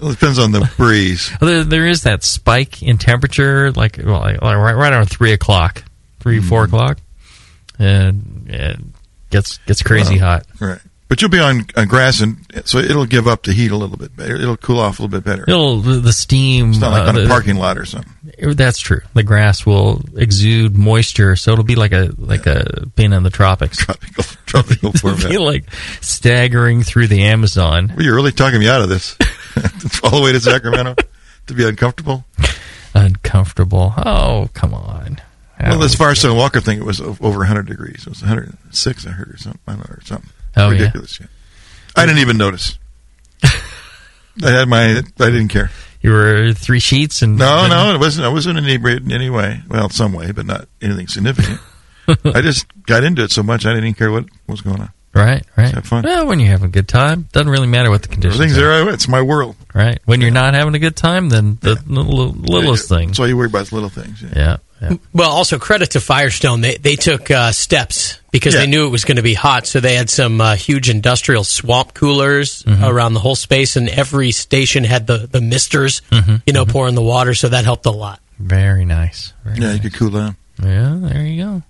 It 0.00 0.10
depends 0.10 0.38
on 0.38 0.50
the 0.52 0.69
breeze. 0.76 1.31
There, 1.40 1.62
there 1.64 1.86
is 1.86 2.02
that 2.02 2.25
spike 2.25 2.82
in 2.82 2.98
temperature, 2.98 3.70
like, 3.72 3.98
well, 4.04 4.20
like, 4.20 4.42
like 4.42 4.56
right, 4.56 4.75
right 4.75 4.92
around 4.92 5.06
three 5.06 5.32
o'clock, 5.32 5.84
3 6.20 6.38
Mm-hmm. 6.38 6.48
four 6.48 6.64
o'clock, 6.64 6.98
and 7.78 8.46
it 8.48 8.78
gets 9.30 9.58
gets 9.58 9.82
crazy 9.82 10.19
Wow. 10.20 10.26
hot. 10.26 10.46
Right. 10.60 10.78
But 11.14 11.22
you'll 11.22 11.31
be 11.31 11.38
on, 11.38 11.64
on 11.76 11.87
grass, 11.87 12.20
and 12.20 12.44
so 12.64 12.78
it'll 12.78 13.06
give 13.06 13.28
up 13.28 13.44
the 13.44 13.52
heat 13.52 13.70
a 13.70 13.76
little 13.76 13.96
bit 13.96 14.16
better. 14.16 14.34
It'll 14.34 14.56
cool 14.56 14.81
off 14.81 14.99
a 14.99 15.02
little 15.02 15.16
bit 15.16 15.25
better. 15.25 15.44
It'll 15.46 15.81
the, 15.81 16.00
the 16.00 16.12
steam. 16.12 16.70
It's 16.70 16.81
not 16.81 16.90
like 16.90 17.06
uh, 17.06 17.11
on 17.11 17.16
a 17.16 17.20
the- 17.20 17.28
parking 17.28 17.55
lot 17.55 17.78
or 17.78 17.84
something. 17.84 18.12
That's 18.40 18.81
true. 18.81 19.00
The 19.14 19.22
grass 19.22 19.64
will 19.64 20.02
exude 20.16 20.76
moisture, 20.76 21.37
so 21.37 21.52
it'll 21.52 21.62
be 21.62 21.76
like 21.76 21.93
a 21.93 22.12
like 22.19 22.46
a 22.46 22.87
being 22.96 23.12
in 23.12 23.22
the 23.22 23.31
tropics. 23.31 23.76
Tropical, 23.87 24.25
tropical 24.44 24.88
It'll 24.88 25.28
be 25.28 25.38
like 25.38 25.72
staggering 26.00 26.82
through 26.82 27.06
the 27.06 27.22
Amazon. 27.26 27.93
Well, 27.94 28.05
you're 28.05 28.16
really 28.16 28.32
talking 28.32 28.58
me 28.58 28.69
out 28.69 28.82
of 28.82 28.88
this. 28.88 29.16
All 30.02 30.11
the 30.19 30.20
way 30.20 30.32
to 30.32 30.40
Sacramento 30.40 30.96
to 31.46 31.55
be 31.55 31.64
uncomfortable. 31.64 32.25
Uncomfortable. 32.93 33.94
Oh, 33.99 34.49
come 34.52 34.75
on. 34.75 35.20
Well, 35.61 35.78
this 35.78 35.94
Firestone 35.94 36.37
Walker 36.37 36.61
thing, 36.61 36.78
it 36.78 36.84
was 36.84 37.00
over 37.00 37.38
100 37.38 37.69
degrees. 37.69 38.00
It 38.05 38.08
was 38.08 38.20
106, 38.20 39.06
I 39.06 39.11
heard, 39.11 39.28
or 39.32 39.37
something. 39.37 39.61
I 39.69 39.75
don't 39.75 39.88
know, 39.88 39.94
or 39.94 40.02
something. 40.05 40.31
Oh. 40.56 40.70
Ridiculous. 40.70 41.20
Yeah. 41.20 41.26
I 41.96 42.06
didn't 42.06 42.20
even 42.20 42.36
notice. 42.36 42.78
I 43.42 44.50
had 44.50 44.68
my, 44.68 45.02
I 45.18 45.30
didn't 45.30 45.48
care. 45.48 45.70
You 46.00 46.10
were 46.10 46.52
three 46.52 46.80
sheets 46.80 47.22
and 47.22 47.38
No, 47.38 47.66
no, 47.66 47.94
it 47.94 47.98
wasn't. 47.98 48.26
I 48.26 48.28
wasn't 48.28 48.58
inebriated 48.58 49.04
in 49.04 49.12
any 49.12 49.30
way. 49.30 49.62
Well, 49.68 49.88
some 49.88 50.12
way, 50.12 50.32
but 50.32 50.44
not 50.44 50.68
anything 50.82 51.06
significant. 51.08 51.60
I 52.26 52.42
just 52.42 52.66
got 52.84 53.04
into 53.04 53.22
it 53.22 53.30
so 53.30 53.42
much 53.42 53.64
I 53.64 53.70
didn't 53.70 53.84
even 53.84 53.94
care 53.94 54.10
what 54.10 54.26
was 54.46 54.60
going 54.60 54.80
on. 54.80 54.90
Right, 55.14 55.44
right. 55.56 55.72
have 55.72 55.86
fun. 55.86 56.02
Well, 56.02 56.26
when 56.26 56.40
you're 56.40 56.50
having 56.50 56.66
a 56.66 56.72
good 56.72 56.88
time, 56.88 57.28
doesn't 57.32 57.48
really 57.48 57.68
matter 57.68 57.88
what 57.88 58.02
the 58.02 58.08
conditions 58.08 58.40
Everything's 58.40 58.58
are. 58.60 58.90
It's 58.92 59.06
my 59.06 59.22
world. 59.22 59.54
Right. 59.72 60.00
When 60.04 60.20
you're 60.20 60.32
not 60.32 60.54
having 60.54 60.74
a 60.74 60.80
good 60.80 60.96
time, 60.96 61.28
then 61.28 61.56
the 61.60 61.80
little, 61.86 62.32
littlest 62.32 62.90
Yeah, 62.90 62.98
thing. 62.98 63.08
That's 63.08 63.20
all 63.20 63.28
you 63.28 63.36
worry 63.36 63.46
about 63.46 63.62
is 63.62 63.72
little 63.72 63.88
things. 63.88 64.22
Yeah. 64.22 64.56
Yeah. 64.84 64.90
yeah. 64.92 64.96
Well, 65.12 65.31
also 65.31 65.58
credit 65.58 65.90
to 65.92 66.00
Firestone. 66.00 66.60
They 66.60 66.76
they 66.76 66.96
took 66.96 67.31
uh, 67.31 67.52
steps 67.52 68.19
because 68.31 68.54
Yeah. 68.54 68.60
they 68.60 68.66
knew 68.66 68.86
it 68.86 68.90
was 68.90 69.04
going 69.04 69.16
to 69.16 69.22
be 69.22 69.34
hot, 69.34 69.66
so 69.66 69.81
they 69.81 69.94
had 69.94 70.10
some 70.10 70.40
uh, 70.40 70.56
huge 70.56 70.88
industrial 70.90 71.44
swamp 71.44 71.94
coolers 71.94 72.62
Mm-hmm. 72.62 72.84
around 72.84 73.14
the 73.14 73.20
whole 73.20 73.36
space, 73.36 73.76
and 73.76 73.88
every 73.88 74.31
station 74.31 74.84
had 74.84 75.06
the 75.06 75.26
the 75.31 75.40
misters, 75.40 76.02
Mm-hmm. 76.10 76.36
you 76.46 76.52
know, 76.52 76.64
pouring 76.66 76.94
the 76.94 77.02
water, 77.02 77.34
so 77.34 77.48
that 77.48 77.64
helped 77.64 77.86
a 77.86 77.90
lot. 77.90 78.20
Very 78.38 78.84
nice. 78.84 79.32
Very 79.44 79.56
Yeah, 79.58 79.62
you 79.69 79.72
nice. 79.75 79.82
could 79.82 79.94
cool 79.94 80.10
down. 80.10 80.36
Yeah, 80.62 80.98
there 81.00 81.22
you 81.26 81.42
go. 81.44 81.62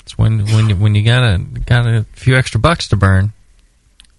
It's 0.00 0.18
when 0.18 0.44
when 0.46 0.68
you, 0.68 0.76
when 0.76 0.94
you 0.94 1.02
got 1.02 1.22
a 1.24 1.38
got 1.38 1.86
a 1.86 2.04
few 2.12 2.36
extra 2.36 2.60
bucks 2.60 2.88
to 2.88 2.96
burn. 2.96 3.32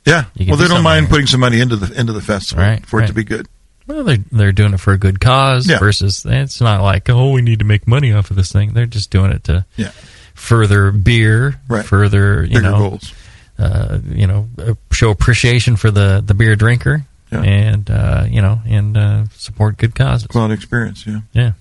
Yeah. 0.05 0.25
Well, 0.37 0.55
do 0.57 0.63
they 0.63 0.67
don't 0.67 0.83
mind 0.83 1.05
there. 1.05 1.09
putting 1.11 1.27
some 1.27 1.39
money 1.39 1.59
into 1.61 1.75
the 1.75 1.99
into 1.99 2.13
the 2.13 2.21
festival 2.21 2.63
Right, 2.63 2.85
for 2.85 3.01
it 3.01 3.07
to 3.07 3.13
be 3.13 3.23
good. 3.23 3.47
Well, 3.87 4.03
they're 4.03 4.17
they're 4.31 4.51
doing 4.51 4.73
it 4.73 4.79
for 4.79 4.93
a 4.93 4.97
good 4.97 5.19
cause 5.19 5.67
Yeah. 5.69 5.77
versus 5.79 6.25
it's 6.25 6.59
not 6.61 6.81
like 6.81 7.09
oh 7.09 7.31
we 7.31 7.41
need 7.41 7.59
to 7.59 7.65
make 7.65 7.87
money 7.87 8.11
off 8.13 8.29
of 8.31 8.35
this 8.37 8.51
thing. 8.51 8.73
They're 8.73 8.85
just 8.85 9.11
doing 9.11 9.31
it 9.31 9.43
to 9.45 9.65
Yeah. 9.77 9.91
further 10.33 10.91
beer, 10.91 11.59
Right. 11.67 11.85
further 11.85 12.43
you 12.43 12.49
Bigger 12.55 12.61
know 12.61 12.77
goals. 12.77 13.13
uh, 13.59 13.99
you 14.07 14.25
know 14.27 14.49
uh, 14.57 14.73
show 14.91 15.11
appreciation 15.11 15.75
for 15.75 15.91
the 15.91 16.23
the 16.25 16.33
beer 16.33 16.55
drinker 16.55 17.05
Yeah. 17.31 17.41
and 17.41 17.89
uh, 17.91 18.25
you 18.29 18.41
know 18.41 18.59
and 18.65 18.97
uh, 18.97 19.23
support 19.35 19.77
good 19.77 19.93
causes. 19.93 20.27
Quality 20.27 20.55
experience. 20.55 21.05
Yeah. 21.05 21.19
Yeah, 21.33 21.51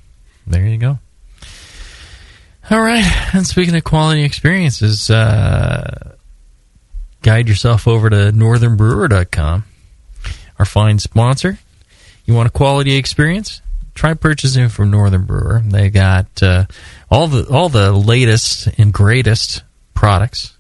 there 0.47 0.67
you 0.67 0.79
go. 0.79 0.99
All 2.71 2.81
right, 2.81 3.05
and 3.35 3.47
speaking 3.47 3.77
of 3.77 3.85
quality 3.85 4.23
experiences, 4.25 5.11
uh, 5.11 6.15
guide 7.21 7.47
yourself 7.47 7.87
over 7.87 8.09
to 8.09 8.33
northernbrewer.com, 8.33 9.65
our 10.59 10.65
fine 10.65 10.99
sponsor. 10.99 11.59
You 12.25 12.35
want 12.35 12.49
a 12.49 12.53
quality 12.53 12.97
experience? 12.97 13.61
Try 13.95 14.15
purchasing 14.15 14.69
from 14.69 14.91
Northern 14.91 15.25
Brewer. 15.25 15.63
They 15.65 15.91
got 15.91 16.43
uh, 16.43 16.65
all 17.11 17.29
the 17.29 17.47
all 17.49 17.69
the 17.69 17.93
latest 17.93 18.67
and 18.79 18.93
greatest 18.93 19.63
products, 19.95 20.57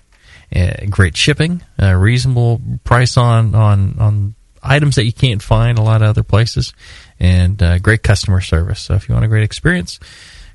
uh, 0.54 0.86
great 0.88 1.16
shipping, 1.16 1.62
uh, 1.82 1.94
reasonable 1.94 2.60
price 2.84 3.16
on 3.16 3.54
on 3.54 3.98
on 3.98 4.34
items 4.62 4.96
that 4.96 5.04
you 5.04 5.12
can't 5.12 5.42
find 5.42 5.78
a 5.78 5.82
lot 5.82 6.02
of 6.02 6.08
other 6.08 6.22
places, 6.22 6.72
and 7.18 7.62
uh, 7.62 7.78
great 7.78 8.02
customer 8.02 8.40
service. 8.40 8.80
So 8.80 8.94
if 8.94 9.08
you 9.08 9.14
want 9.14 9.24
a 9.24 9.28
great 9.28 9.44
experience, 9.44 9.98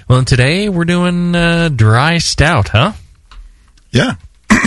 Well, 0.08 0.24
today 0.24 0.70
we're 0.70 0.86
doing 0.86 1.36
uh, 1.36 1.70
dry 1.70 2.18
stout, 2.18 2.70
huh? 2.70 2.94
Yeah. 3.92 4.16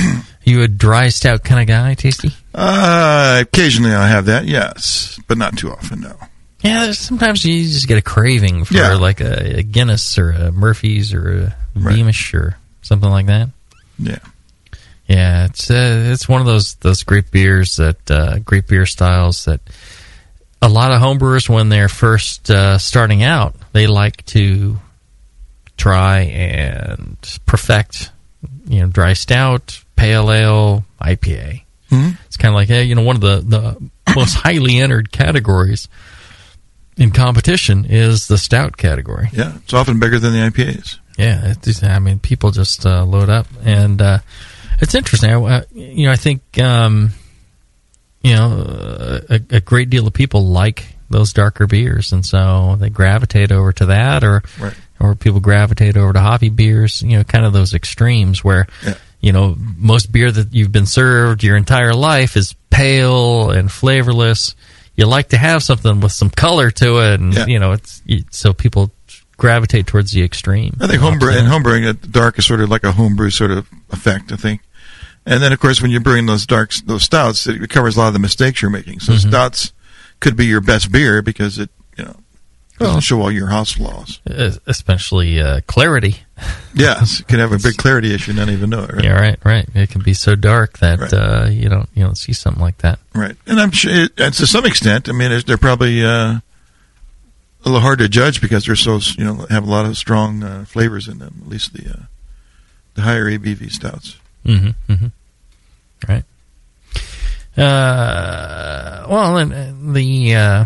You 0.42 0.62
a 0.62 0.68
dry 0.68 1.10
stout 1.10 1.44
kind 1.44 1.60
of 1.60 1.66
guy, 1.66 1.92
Tasty? 1.94 2.30
Uh, 2.54 3.38
occasionally 3.42 3.92
I 3.92 4.08
have 4.08 4.24
that, 4.26 4.46
yes, 4.46 5.20
but 5.28 5.36
not 5.38 5.56
too 5.58 5.70
often. 5.70 6.00
No. 6.00 6.16
Yeah, 6.62 6.92
sometimes 6.92 7.44
you 7.44 7.62
just 7.62 7.86
get 7.86 7.98
a 7.98 8.02
craving 8.02 8.64
for 8.64 8.74
Yeah. 8.74 8.94
like 8.94 9.20
a, 9.20 9.58
a 9.58 9.62
Guinness 9.62 10.18
or 10.18 10.30
a 10.30 10.50
Murphy's 10.50 11.12
or 11.14 11.44
a 11.46 11.56
Right. 11.78 11.94
Beamish 11.94 12.32
or 12.34 12.56
something 12.82 13.10
like 13.10 13.26
that. 13.26 13.50
Yeah. 13.98 14.18
Yeah, 15.06 15.44
it's 15.46 15.70
uh, 15.70 16.10
it's 16.12 16.28
one 16.28 16.40
of 16.40 16.46
those 16.46 16.74
those 16.76 17.02
great 17.02 17.30
beers 17.30 17.76
that 17.76 18.10
uh, 18.10 18.38
great 18.38 18.66
beer 18.66 18.86
styles 18.86 19.44
that 19.44 19.60
a 20.62 20.68
lot 20.68 20.90
of 20.90 21.00
homebrewers 21.02 21.48
when 21.48 21.68
they're 21.68 21.88
first 21.88 22.50
uh, 22.50 22.78
starting 22.78 23.22
out 23.22 23.54
they 23.72 23.86
like 23.86 24.24
to 24.26 24.78
try 25.76 26.20
and 26.20 27.16
perfect 27.46 28.10
you 28.66 28.80
know 28.80 28.86
dry 28.86 29.12
stout, 29.12 29.82
pale 30.00 30.30
ale, 30.32 30.84
IPA. 31.00 31.62
Mhm. 31.90 32.16
It's 32.26 32.36
kind 32.36 32.50
of 32.52 32.54
like 32.56 32.68
hey, 32.68 32.84
you 32.84 32.94
know 32.94 33.02
one 33.02 33.16
of 33.16 33.22
the 33.22 33.36
the 33.44 33.90
most 34.16 34.34
highly 34.44 34.78
entered 34.78 35.10
categories 35.12 35.88
in 36.96 37.10
competition 37.10 37.84
is 37.88 38.26
the 38.28 38.38
stout 38.38 38.76
category. 38.76 39.28
Yeah. 39.32 39.56
It's 39.62 39.72
often 39.74 39.98
bigger 40.00 40.18
than 40.18 40.32
the 40.32 40.38
IPAs. 40.50 40.98
Yeah, 41.18 41.54
I 41.82 41.98
mean, 41.98 42.18
people 42.18 42.50
just 42.50 42.86
uh, 42.86 43.04
load 43.04 43.28
up, 43.28 43.46
and 43.64 44.00
uh, 44.00 44.18
It's 44.80 44.94
interesting. 44.94 45.30
I, 45.30 45.64
you 45.74 46.06
know, 46.06 46.12
I 46.12 46.16
think 46.16 46.40
um, 46.58 47.10
you 48.22 48.34
know 48.34 48.64
a, 49.28 49.40
a 49.50 49.60
great 49.60 49.90
deal 49.90 50.06
of 50.06 50.12
people 50.14 50.46
like 50.46 50.86
those 51.10 51.32
darker 51.34 51.66
beers, 51.66 52.12
and 52.12 52.24
so 52.24 52.76
they 52.78 52.88
gravitate 52.88 53.52
over 53.52 53.72
to 53.74 53.86
that, 53.86 54.24
or 54.24 54.42
Right. 54.58 54.74
or 54.98 55.14
people 55.14 55.40
gravitate 55.40 55.96
over 55.98 56.12
to 56.14 56.20
hoppy 56.20 56.48
beers. 56.48 57.02
You 57.02 57.18
know, 57.18 57.24
kind 57.24 57.44
of 57.44 57.52
those 57.52 57.74
extremes 57.74 58.42
where 58.44 58.66
Yeah. 58.86 58.94
You 59.20 59.32
know 59.32 59.56
most 59.76 60.10
beer 60.12 60.30
that 60.30 60.52
you've 60.54 60.72
been 60.72 60.86
served 60.86 61.42
your 61.42 61.56
entire 61.56 61.92
life 61.94 62.36
is 62.36 62.54
pale 62.70 63.50
and 63.50 63.70
flavorless. 63.70 64.54
You 64.96 65.06
like 65.06 65.28
to 65.30 65.38
have 65.38 65.62
something 65.62 66.00
with 66.00 66.12
some 66.12 66.30
color 66.30 66.70
to 66.72 66.98
it, 66.98 67.20
and 67.20 67.32
Yeah. 67.34 67.46
you 67.46 67.58
know, 67.58 67.72
it's 67.72 68.02
so 68.30 68.52
people 68.52 68.90
gravitate 69.38 69.86
towards 69.86 70.12
the 70.12 70.22
extreme. 70.22 70.76
I 70.80 70.86
think 70.86 71.00
homebrew 71.00 71.32
and 71.32 71.48
homebrewing 71.48 71.88
at 71.88 72.12
dark 72.12 72.38
is 72.38 72.44
sort 72.44 72.60
of 72.60 72.68
like 72.68 72.84
a 72.84 72.92
homebrew 72.92 73.30
sort 73.30 73.50
of 73.50 73.66
effect. 73.90 74.32
I 74.32 74.36
think, 74.36 74.60
and 75.24 75.42
then 75.42 75.52
of 75.52 75.60
course 75.60 75.80
when 75.80 75.90
you're 75.90 76.00
brewing 76.02 76.26
those 76.26 76.44
darks, 76.46 76.82
those 76.82 77.04
stouts, 77.04 77.46
it 77.46 77.70
covers 77.70 77.96
a 77.96 78.00
lot 78.00 78.08
of 78.08 78.12
the 78.12 78.18
mistakes 78.18 78.60
you're 78.60 78.70
making. 78.70 79.00
So 79.00 79.12
Mm-hmm. 79.14 79.28
stouts 79.30 79.72
could 80.20 80.36
be 80.36 80.44
your 80.46 80.60
best 80.60 80.92
beer 80.92 81.22
because 81.22 81.58
it 81.58 81.70
you 81.96 82.04
know 82.04 82.16
doesn't 82.78 82.94
Well- 82.94 83.00
show 83.00 83.22
all 83.22 83.32
your 83.32 83.48
house 83.48 83.72
flaws. 83.72 84.20
Especially 84.66 85.40
uh, 85.40 85.60
clarity. 85.66 86.16
Yes, 86.74 87.18
it 87.20 87.26
can 87.26 87.40
have 87.40 87.50
a 87.52 87.58
big 87.58 87.76
clarity 87.76 88.14
issue 88.14 88.30
and 88.30 88.38
not 88.38 88.48
even 88.48 88.70
know 88.70 88.84
it. 88.84 88.92
Right? 88.92 89.04
Yeah, 89.04 89.20
right, 89.20 89.38
right. 89.44 89.68
It 89.74 89.90
can 89.90 90.02
be 90.02 90.14
so 90.14 90.36
dark 90.36 90.78
that 90.78 91.00
Right. 91.00 91.12
uh, 91.12 91.46
you 91.50 91.68
don't 91.68 91.88
you 91.94 92.04
don't 92.04 92.16
see 92.16 92.32
something 92.32 92.62
like 92.62 92.78
that. 92.78 93.00
Right, 93.14 93.36
and 93.46 93.60
I'm 93.60 93.72
sure 93.72 93.92
it, 93.92 94.12
and 94.18 94.32
to 94.34 94.46
some 94.46 94.64
extent, 94.64 95.08
I 95.08 95.12
mean, 95.12 95.32
it's- 95.32 95.44
they're 95.44 95.58
probably 95.58 96.04
uh, 96.04 96.38
a 96.38 96.42
little 97.64 97.80
hard 97.80 97.98
to 97.98 98.08
judge 98.08 98.40
because 98.40 98.66
they're 98.66 98.76
so 98.76 99.00
you 99.18 99.24
know 99.24 99.46
have 99.50 99.66
a 99.66 99.70
lot 99.70 99.84
of 99.84 99.96
strong 99.98 100.42
uh, 100.44 100.64
flavors 100.64 101.08
in 101.08 101.18
them. 101.18 101.40
At 101.42 101.48
least 101.48 101.72
the 101.74 101.90
uh, 101.90 102.02
the 102.94 103.02
higher 103.02 103.26
ABV 103.28 103.70
stouts. 103.72 104.16
Mm-hmm. 104.46 104.92
mm-hmm. 104.92 105.06
Right. 106.08 106.24
Uh, 107.58 109.06
well, 109.10 109.36
and, 109.36 109.52
and 109.52 109.94
the 109.94 110.34
uh, 110.36 110.64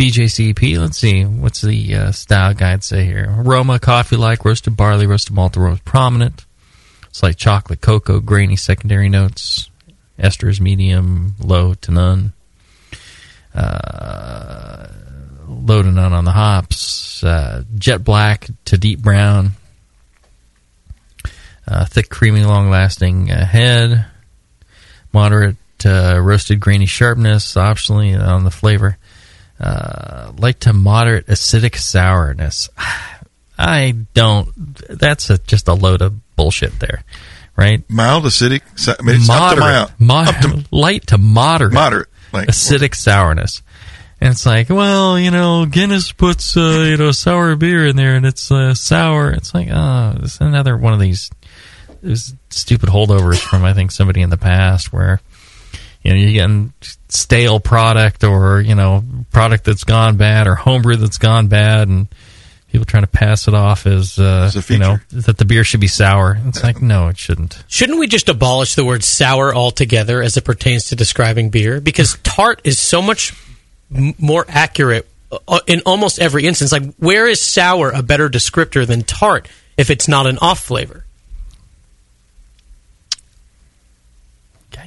BJCP. 0.00 0.78
Let's 0.78 0.96
see, 0.96 1.26
what's 1.26 1.60
the 1.60 1.94
uh, 1.94 2.12
style 2.12 2.54
guide 2.54 2.82
say 2.82 3.04
here? 3.04 3.34
Aroma, 3.36 3.78
coffee 3.78 4.16
like, 4.16 4.46
roasted 4.46 4.74
barley, 4.74 5.06
roasted 5.06 5.34
malt, 5.34 5.56
roast 5.56 5.84
prominent. 5.84 6.46
It's 7.08 7.22
like 7.22 7.36
chocolate, 7.36 7.82
cocoa, 7.82 8.20
grainy 8.20 8.56
secondary 8.56 9.10
notes. 9.10 9.68
Esters 10.18 10.58
medium, 10.58 11.34
low 11.38 11.74
to 11.74 11.90
none. 11.90 12.32
Uh, 13.54 14.88
low 15.46 15.82
to 15.82 15.92
none 15.92 16.14
on 16.14 16.24
the 16.24 16.32
hops. 16.32 17.22
Uh, 17.22 17.64
jet 17.76 18.02
black 18.02 18.48
to 18.64 18.78
deep 18.78 19.00
brown. 19.00 19.50
Uh, 21.68 21.84
thick, 21.84 22.08
creamy, 22.08 22.42
long-lasting 22.42 23.30
uh, 23.30 23.44
head. 23.44 24.06
Moderate 25.12 25.56
uh, 25.84 26.18
roasted 26.22 26.58
grainy 26.58 26.86
sharpness, 26.86 27.54
optionally 27.56 28.18
on 28.18 28.44
the 28.44 28.50
flavor. 28.50 28.96
Uh, 29.60 30.32
light 30.38 30.60
to 30.60 30.72
moderate 30.72 31.26
acidic 31.26 31.76
sourness. 31.76 32.68
I 33.58 33.94
don't. 34.14 34.48
That's 34.88 35.28
a, 35.28 35.36
just 35.38 35.68
a 35.68 35.74
load 35.74 36.00
of 36.00 36.14
bullshit 36.34 36.78
there, 36.80 37.04
right? 37.56 37.82
Mild 37.90 38.24
acidic. 38.24 38.62
so- 38.76 38.94
I 38.98 39.02
mean, 39.02 39.16
it's 39.16 39.28
up 39.28 39.54
to 39.54 39.60
mild. 39.98 40.34
To 40.42 40.64
light 40.74 41.08
to 41.08 41.18
moderate, 41.18 41.74
moderate. 41.74 42.08
Like 42.32 42.48
acidic 42.48 42.94
sourness. 42.94 43.62
And 44.22 44.32
it's 44.32 44.44
like, 44.44 44.68
well, 44.68 45.18
you 45.18 45.30
know, 45.30 45.64
Guinness 45.66 46.12
puts 46.12 46.56
uh, 46.56 46.84
you 46.88 46.96
know 46.96 47.10
sour 47.10 47.54
beer 47.56 47.86
in 47.86 47.96
there, 47.96 48.14
and 48.16 48.24
it's 48.26 48.50
uh, 48.50 48.74
sour. 48.74 49.30
It's 49.30 49.52
like, 49.54 49.68
oh, 49.70 50.16
is 50.22 50.40
another 50.40 50.76
one 50.76 50.92
of 50.94 51.00
these 51.00 51.30
these 52.02 52.34
stupid 52.48 52.88
holdovers 52.88 53.38
from 53.40 53.64
I 53.64 53.74
think 53.74 53.90
somebody 53.92 54.22
in 54.22 54.30
the 54.30 54.36
past 54.38 54.90
where 54.92 55.20
you 56.02 56.10
know 56.10 56.16
you're 56.16 56.32
getting 56.32 56.72
stale 57.08 57.60
product 57.60 58.24
or 58.24 58.60
you 58.60 58.74
know 58.74 59.04
product 59.32 59.64
that's 59.64 59.84
gone 59.84 60.16
bad 60.16 60.46
or 60.46 60.54
homebrew 60.54 60.96
that's 60.96 61.18
gone 61.18 61.48
bad, 61.48 61.88
and 61.88 62.08
people 62.70 62.84
trying 62.84 63.02
to 63.02 63.08
pass 63.08 63.48
it 63.48 63.54
off 63.54 63.86
as, 63.86 64.18
uh, 64.18 64.50
As 64.54 64.70
you 64.70 64.78
know 64.78 64.98
that 65.10 65.38
the 65.38 65.44
beer 65.44 65.64
should 65.64 65.80
be 65.80 65.88
sour. 65.88 66.38
It's 66.46 66.62
like, 66.62 66.80
no, 66.80 67.08
it 67.08 67.18
shouldn't. 67.18 67.62
Shouldn't 67.68 67.98
we 67.98 68.06
just 68.06 68.28
abolish 68.28 68.74
the 68.74 68.84
word 68.84 69.02
sour 69.02 69.54
altogether 69.54 70.22
as 70.22 70.36
it 70.36 70.44
pertains 70.44 70.86
to 70.86 70.96
describing 70.96 71.50
beer? 71.50 71.80
Because 71.80 72.16
tart 72.22 72.60
is 72.64 72.78
so 72.78 73.02
much 73.02 73.34
m- 73.94 74.14
more 74.18 74.44
accurate 74.48 75.08
uh, 75.48 75.60
in 75.66 75.82
almost 75.84 76.18
every 76.18 76.46
instance. 76.46 76.72
Like, 76.72 76.94
where 76.94 77.26
is 77.26 77.44
sour 77.44 77.90
a 77.90 78.02
better 78.02 78.28
descriptor 78.28 78.86
than 78.86 79.02
tart 79.02 79.48
if 79.76 79.90
it's 79.90 80.08
not 80.08 80.26
an 80.26 80.38
off 80.38 80.60
flavor? 80.60 81.04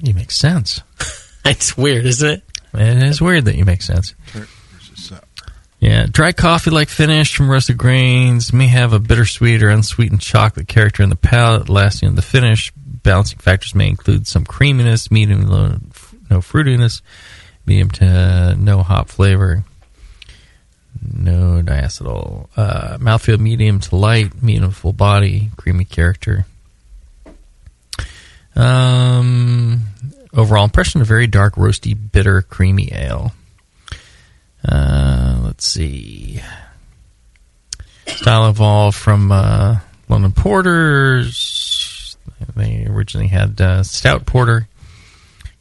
You 0.03 0.13
make 0.13 0.31
sense. 0.31 0.81
It's 1.45 1.75
weird, 1.75 2.05
isn't 2.05 2.29
it? 2.29 2.41
It 2.73 3.03
is 3.03 3.21
weird 3.21 3.43
that 3.45 3.55
you 3.55 3.65
make 3.65 3.81
sense. 3.81 4.15
tart 4.27 4.47
versus 4.47 5.03
sour. 5.09 5.19
Yeah, 5.81 6.05
dry 6.09 6.31
coffee 6.31 6.69
like 6.69 6.87
finish 6.87 7.35
from 7.35 7.49
roasted 7.51 7.77
grains 7.77 8.53
may 8.53 8.67
have 8.67 8.93
a 8.93 8.99
bittersweet 8.99 9.61
or 9.61 9.67
unsweetened 9.67 10.21
chocolate 10.21 10.69
character 10.69 11.03
in 11.03 11.09
the 11.09 11.17
palate, 11.17 11.67
lasting 11.67 12.07
in 12.07 12.15
the 12.15 12.21
finish. 12.21 12.71
Balancing 12.77 13.39
factors 13.39 13.75
may 13.75 13.89
include 13.89 14.25
some 14.25 14.45
creaminess, 14.45 15.11
medium 15.11 15.41
to 15.41 15.51
low, 15.51 15.75
no 16.29 16.39
fruitiness, 16.39 17.01
medium 17.65 17.89
to 17.91 18.55
no 18.55 18.83
hop 18.83 19.09
flavor, 19.09 19.65
no 21.01 21.61
diacetyl. 21.61 22.47
Uh, 22.55 22.97
mouthfeel 22.99 23.37
medium 23.37 23.81
to 23.81 23.97
light, 23.97 24.41
medium 24.41 24.71
full 24.71 24.93
body, 24.93 25.49
creamy 25.57 25.83
character. 25.83 26.45
Um, 28.55 29.81
overall 30.33 30.63
impression: 30.63 31.01
a 31.01 31.05
very 31.05 31.27
dark, 31.27 31.55
roasty, 31.55 31.97
bitter, 32.11 32.41
creamy 32.41 32.91
ale. 32.91 33.33
Uh, 34.67 35.41
let's 35.43 35.65
see. 35.65 36.41
Style 38.07 38.49
evolved 38.49 38.97
from 38.97 39.31
uh, 39.31 39.79
London 40.09 40.31
Porters. 40.31 42.17
They 42.55 42.85
originally 42.85 43.27
had 43.27 43.59
uh, 43.59 43.83
stout 43.83 44.25
porter. 44.25 44.67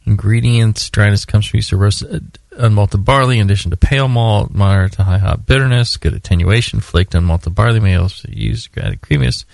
Ingredients: 0.05 0.89
dryness 0.89 1.25
comes 1.25 1.47
from 1.47 1.57
use 1.57 1.71
of 1.71 1.79
roasted 1.79 2.39
unmalted 2.57 3.03
barley 3.03 3.39
in 3.39 3.47
addition 3.47 3.71
to 3.71 3.77
pale 3.77 4.07
malt, 4.07 4.51
moderate 4.51 4.93
to 4.93 5.03
high 5.03 5.17
hop 5.17 5.45
bitterness, 5.45 5.97
good 5.97 6.13
attenuation. 6.13 6.79
Flaked 6.79 7.13
unmalted 7.13 7.55
barley 7.55 7.79
may 7.79 7.95
also 7.95 8.27
be 8.27 8.35
used 8.35 8.73
to 8.73 8.97
creaminess. 8.97 9.45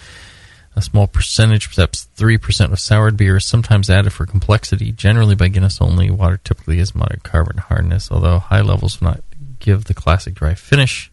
A 0.80 0.82
small 0.82 1.08
percentage, 1.08 1.76
perhaps 1.76 2.08
3% 2.16 2.72
of 2.72 2.80
soured 2.80 3.18
beer 3.18 3.36
is 3.36 3.44
sometimes 3.44 3.90
added 3.90 4.14
for 4.14 4.26
complexity, 4.26 4.94
generally 4.94 5.36
by 5.36 5.50
Guinness 5.50 5.82
only. 5.82 6.10
Water 6.10 6.40
typically 6.42 6.78
has 6.78 6.96
moderate 6.96 7.22
carbon 7.22 7.58
hardness, 7.58 8.10
although 8.10 8.40
high 8.40 8.62
levels 8.62 9.02
will 9.02 9.10
not 9.10 9.24
give 9.60 9.84
the 9.84 9.94
classic 9.94 10.36
dry 10.36 10.54
finish. 10.54 11.12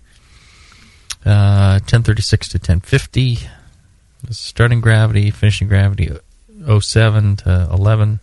Uh, 1.25 1.81
1036 1.83 2.51
to 2.51 2.59
1050. 2.59 3.39
Starting 4.31 4.81
gravity, 4.81 5.33
finishing 5.33 5.67
gravity 5.67 6.13
07 6.65 7.35
to 7.39 7.69
11. 7.73 8.21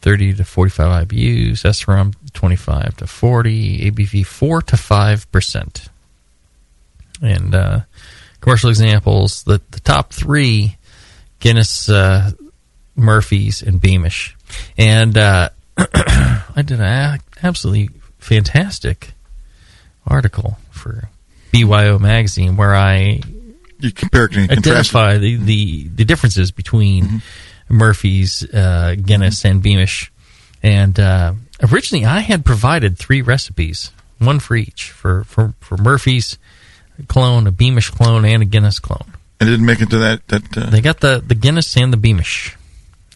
30 0.00 0.32
to 0.32 0.44
45 0.46 1.08
IBUs. 1.08 1.62
SRM 1.62 2.14
25 2.32 2.96
to 2.96 3.06
40. 3.06 3.90
ABV 3.90 4.24
4 4.24 4.62
to 4.62 4.76
5%. 4.76 5.88
And 7.20 7.54
uh, 7.54 7.80
commercial 8.42 8.68
examples, 8.68 9.44
the, 9.44 9.62
the 9.70 9.80
top 9.80 10.12
three 10.12 10.76
Guinness, 11.40 11.88
uh, 11.88 12.32
Murphy's, 12.94 13.62
and 13.62 13.80
Beamish. 13.80 14.36
And 14.76 15.16
uh, 15.16 15.48
I 15.76 16.62
did 16.64 16.80
an 16.80 17.20
absolutely 17.42 17.90
fantastic 18.18 19.12
article 20.06 20.58
for 20.70 21.08
BYO 21.52 21.98
Magazine 21.98 22.56
where 22.56 22.74
I 22.74 23.20
You 23.78 23.92
compare 23.92 24.28
and 24.32 24.50
identify 24.50 25.18
the, 25.18 25.36
the, 25.36 25.88
the 25.88 26.04
differences 26.04 26.50
between 26.50 27.22
Murphy's, 27.68 28.44
uh, 28.52 28.96
Guinness, 29.02 29.44
and 29.44 29.62
Beamish. 29.62 30.12
And 30.62 30.98
uh, 30.98 31.34
originally, 31.72 32.04
I 32.04 32.20
had 32.20 32.44
provided 32.44 32.98
three 32.98 33.22
recipes, 33.22 33.90
one 34.18 34.38
for 34.38 34.56
each 34.56 34.90
for, 34.90 35.24
for, 35.24 35.54
for 35.60 35.76
Murphy's 35.76 36.38
clone, 37.08 37.46
a 37.46 37.52
Beamish 37.52 37.90
clone, 37.90 38.24
and 38.24 38.42
a 38.42 38.46
Guinness 38.46 38.78
clone. 38.78 39.12
And 39.40 39.48
it 39.48 39.52
didn't 39.52 39.66
make 39.66 39.80
it 39.80 39.90
to 39.90 39.98
that. 39.98 40.26
that 40.28 40.56
uh, 40.58 40.70
They 40.70 40.80
got 40.80 41.00
the, 41.00 41.22
the 41.26 41.34
Guinness 41.34 41.76
and 41.76 41.92
the 41.92 41.96
Beamish. 41.96 42.56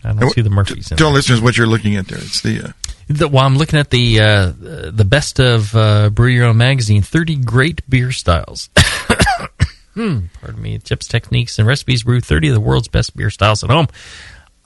I 0.04 0.08
don't 0.10 0.22
and 0.22 0.32
see 0.32 0.40
the 0.42 0.50
what- 0.50 0.54
Murphys 0.68 0.90
in 0.90 0.96
Tell 0.96 1.08
there. 1.08 1.14
listeners 1.16 1.40
what 1.40 1.56
you're 1.56 1.66
looking 1.66 1.96
at 1.96 2.06
there. 2.08 2.18
It's 2.18 2.40
the 2.42 2.68
uh, 2.68 2.72
The, 3.08 3.28
well, 3.28 3.44
I'm 3.44 3.56
looking 3.56 3.78
at 3.78 3.90
the 3.90 4.20
uh, 4.20 4.52
the 4.90 5.04
best 5.06 5.38
of 5.40 5.74
uh, 5.74 6.10
Brew 6.10 6.28
Your 6.28 6.46
Own 6.46 6.56
magazine, 6.56 7.02
30 7.02 7.36
great 7.36 7.88
beer 7.88 8.12
styles. 8.12 8.68
hmm, 9.94 10.20
pardon 10.40 10.60
me, 10.62 10.78
tips, 10.78 11.06
techniques, 11.08 11.58
and 11.58 11.66
recipes. 11.66 12.02
Brew 12.04 12.20
30 12.20 12.48
of 12.48 12.54
the 12.54 12.60
world's 12.60 12.88
best 12.88 13.16
beer 13.16 13.30
styles 13.30 13.64
at 13.64 13.70
home. 13.70 13.86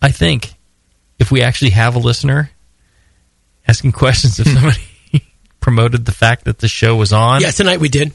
I 0.02 0.10
think 0.10 0.54
if 1.18 1.30
we 1.30 1.42
actually 1.42 1.70
have 1.70 1.94
a 1.94 1.98
listener 1.98 2.50
asking 3.68 3.92
questions, 4.04 4.40
if 4.40 4.46
somebody 4.46 4.82
promoted 5.60 6.04
the 6.06 6.12
fact 6.12 6.44
that 6.44 6.58
the 6.58 6.68
show 6.68 6.96
was 6.96 7.12
on, 7.12 7.40
Yeah, 7.42 7.50
tonight 7.50 7.80
we 7.80 7.88
did. 7.88 8.12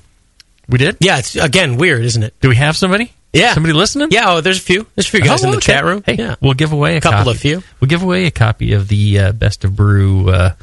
We 0.70 0.78
did. 0.78 0.98
Yeah, 1.00 1.20
it's 1.20 1.36
again 1.36 1.78
weird, 1.78 2.04
isn't 2.06 2.24
it? 2.24 2.34
Do 2.42 2.50
we 2.50 2.56
have 2.56 2.76
somebody? 2.76 3.12
Yeah. 3.34 3.54
Somebody 3.54 3.74
listening? 3.74 4.10
Yeah, 4.12 4.32
oh, 4.34 4.42
there's 4.42 4.60
a 4.60 4.62
few. 4.62 4.88
There's 4.96 5.08
a 5.08 5.12
few 5.12 5.22
guys 5.22 5.44
Oh, 5.44 5.48
in 5.48 5.52
the 5.52 5.58
okay. 5.58 5.74
chat 5.74 5.84
room. 5.84 6.04
Hey, 6.06 6.16
yeah. 6.16 6.36
we'll 6.42 6.54
give 6.54 6.72
away 6.72 6.96
a 6.98 7.02
Couple 7.02 7.20
copy. 7.20 7.32
of 7.32 7.38
few. 7.40 7.64
We'll 7.82 7.90
give 7.90 8.02
away 8.02 8.26
a 8.28 8.32
copy 8.32 8.72
of 8.74 8.88
the 8.88 9.20
uh, 9.20 9.32
Best 9.34 9.66
of 9.66 9.76
Brew, 9.76 10.30
uh, 10.30 10.54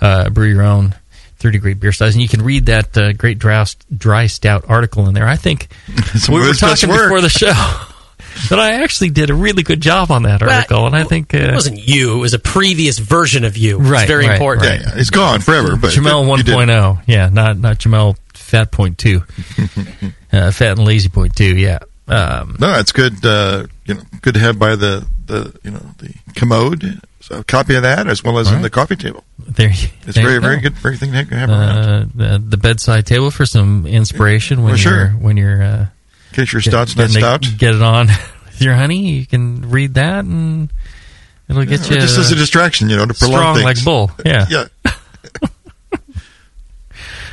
uh, 0.00 0.28
Brew 0.30 0.48
Your 0.48 0.62
Own 0.62 0.94
30 1.38 1.58
Great 1.58 1.78
Beer 1.78 1.92
Styles. 1.92 2.14
And 2.14 2.22
you 2.22 2.28
can 2.28 2.42
read 2.42 2.66
that 2.66 2.98
uh, 2.98 3.12
Great 3.12 3.38
Dry, 3.38 3.64
Dry 3.96 4.26
Stout 4.26 4.64
article 4.68 5.06
in 5.06 5.14
there. 5.14 5.28
I 5.28 5.36
think 5.36 5.68
we 6.28 6.40
were 6.40 6.52
talking 6.54 6.88
work. 6.88 7.04
before 7.04 7.20
the 7.20 7.28
show 7.28 7.46
that 8.50 8.58
I 8.58 8.82
actually 8.82 9.10
did 9.10 9.30
a 9.30 9.34
really 9.34 9.62
good 9.62 9.80
job 9.80 10.10
on 10.10 10.24
that 10.24 10.42
article. 10.42 10.84
and 10.86 10.96
I 10.96 11.04
think 11.04 11.32
uh, 11.32 11.38
It 11.38 11.54
wasn't 11.54 11.78
you. 11.86 12.16
It 12.16 12.20
was 12.20 12.34
a 12.34 12.40
previous 12.40 12.98
version 12.98 13.44
of 13.44 13.56
you. 13.56 13.76
Right, 13.78 13.84
It's 13.84 13.90
Right, 13.92 14.08
very 14.08 14.26
right, 14.26 14.32
important. 14.34 14.66
Yeah, 14.66 14.80
yeah, 14.80 15.00
it's 15.00 15.10
gone 15.10 15.40
forever. 15.42 15.76
But 15.76 15.92
Jamil 15.92 16.26
you 16.38 16.42
did 16.42 16.52
it. 16.54 16.56
1.0. 16.56 17.02
Yeah, 17.06 17.28
not, 17.28 17.56
not 17.56 17.78
Jamil 17.78 18.16
Fat 18.56 18.70
Point 18.72 18.96
2. 18.96 19.22
uh, 20.32 20.50
fat 20.50 20.78
and 20.78 20.84
Lazy 20.86 21.08
Point 21.10 21.36
too. 21.36 21.56
yeah. 21.56 21.78
Um, 22.08 22.56
No, 22.58 22.78
it's 22.78 22.92
good. 22.92 23.24
Uh, 23.24 23.66
you 23.84 23.94
know, 23.94 24.00
good 24.22 24.32
to 24.34 24.40
have 24.40 24.58
by 24.58 24.76
the 24.76 25.06
the 25.26 25.54
you 25.62 25.70
know 25.72 25.82
the 25.98 26.14
commode. 26.34 27.00
So 27.20 27.38
a 27.40 27.44
copy 27.44 27.74
of 27.74 27.82
that 27.82 28.06
as 28.06 28.22
well 28.24 28.38
as 28.38 28.50
in 28.52 28.62
the 28.62 28.70
coffee 28.70 28.94
table. 28.96 29.24
there, 29.38 29.70
It's 29.70 30.14
there 30.14 30.22
very 30.22 30.34
you 30.34 30.40
very 30.40 30.56
go. 30.56 30.62
good, 30.62 30.74
very 30.74 30.96
thing 30.96 31.10
to 31.12 31.18
have 31.36 31.50
around. 31.50 31.78
uh, 31.78 32.06
the, 32.14 32.38
the 32.38 32.56
bedside 32.56 33.04
table 33.04 33.30
for 33.32 33.44
some 33.44 33.84
inspiration 33.86 34.58
when 34.62 34.68
Well, 34.72 34.76
sure. 34.76 34.96
you're 34.96 35.08
when 35.10 35.36
you're 35.36 35.62
uh, 35.62 35.80
In 36.30 36.34
case 36.34 36.52
your 36.52 36.62
stout's 36.62 36.96
not 36.96 37.08
getting 37.08 37.20
stout. 37.22 37.42
to 37.42 37.50
get 37.56 37.74
it 37.74 37.82
on 37.82 38.06
with 38.46 38.62
your 38.62 38.74
honey. 38.74 39.10
You 39.18 39.26
can 39.26 39.68
read 39.68 39.94
that 39.94 40.24
and 40.24 40.70
it'll 41.48 41.64
get 41.64 41.90
you 41.90 41.96
just 41.96 42.16
as 42.16 42.30
a 42.30 42.36
distraction, 42.36 42.88
you 42.88 42.96
know, 42.96 43.06
to 43.06 43.14
prolong 43.14 43.38
strong 43.40 43.54
things. 43.56 43.64
like 43.64 43.84
bull. 43.84 44.10
Yeah. 44.24 44.46
Yeah. 44.48 44.92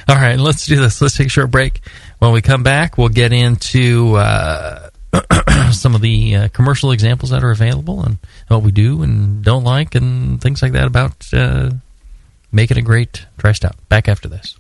All 0.07 0.15
right, 0.15 0.37
let's 0.37 0.65
do 0.65 0.75
this. 0.75 1.01
Let's 1.01 1.17
take 1.17 1.27
a 1.27 1.29
short 1.29 1.51
break. 1.51 1.81
When 2.19 2.31
we 2.33 2.41
come 2.41 2.63
back, 2.63 2.97
we'll 2.97 3.09
get 3.09 3.31
into 3.31 4.15
uh, 4.15 4.89
some 5.71 5.95
of 5.95 6.01
the 6.01 6.35
uh, 6.35 6.47
commercial 6.49 6.91
examples 6.91 7.31
that 7.31 7.43
are 7.43 7.51
available 7.51 8.03
and 8.03 8.17
what 8.47 8.63
we 8.63 8.71
do 8.71 9.03
and 9.03 9.43
don't 9.43 9.63
like 9.63 9.95
and 9.95 10.41
things 10.41 10.61
like 10.61 10.73
that 10.73 10.87
about 10.87 11.33
uh, 11.33 11.71
making 12.51 12.77
a 12.77 12.81
great 12.81 13.25
dry 13.37 13.51
stout. 13.51 13.75
Back 13.89 14.07
after 14.07 14.27
this. 14.27 14.57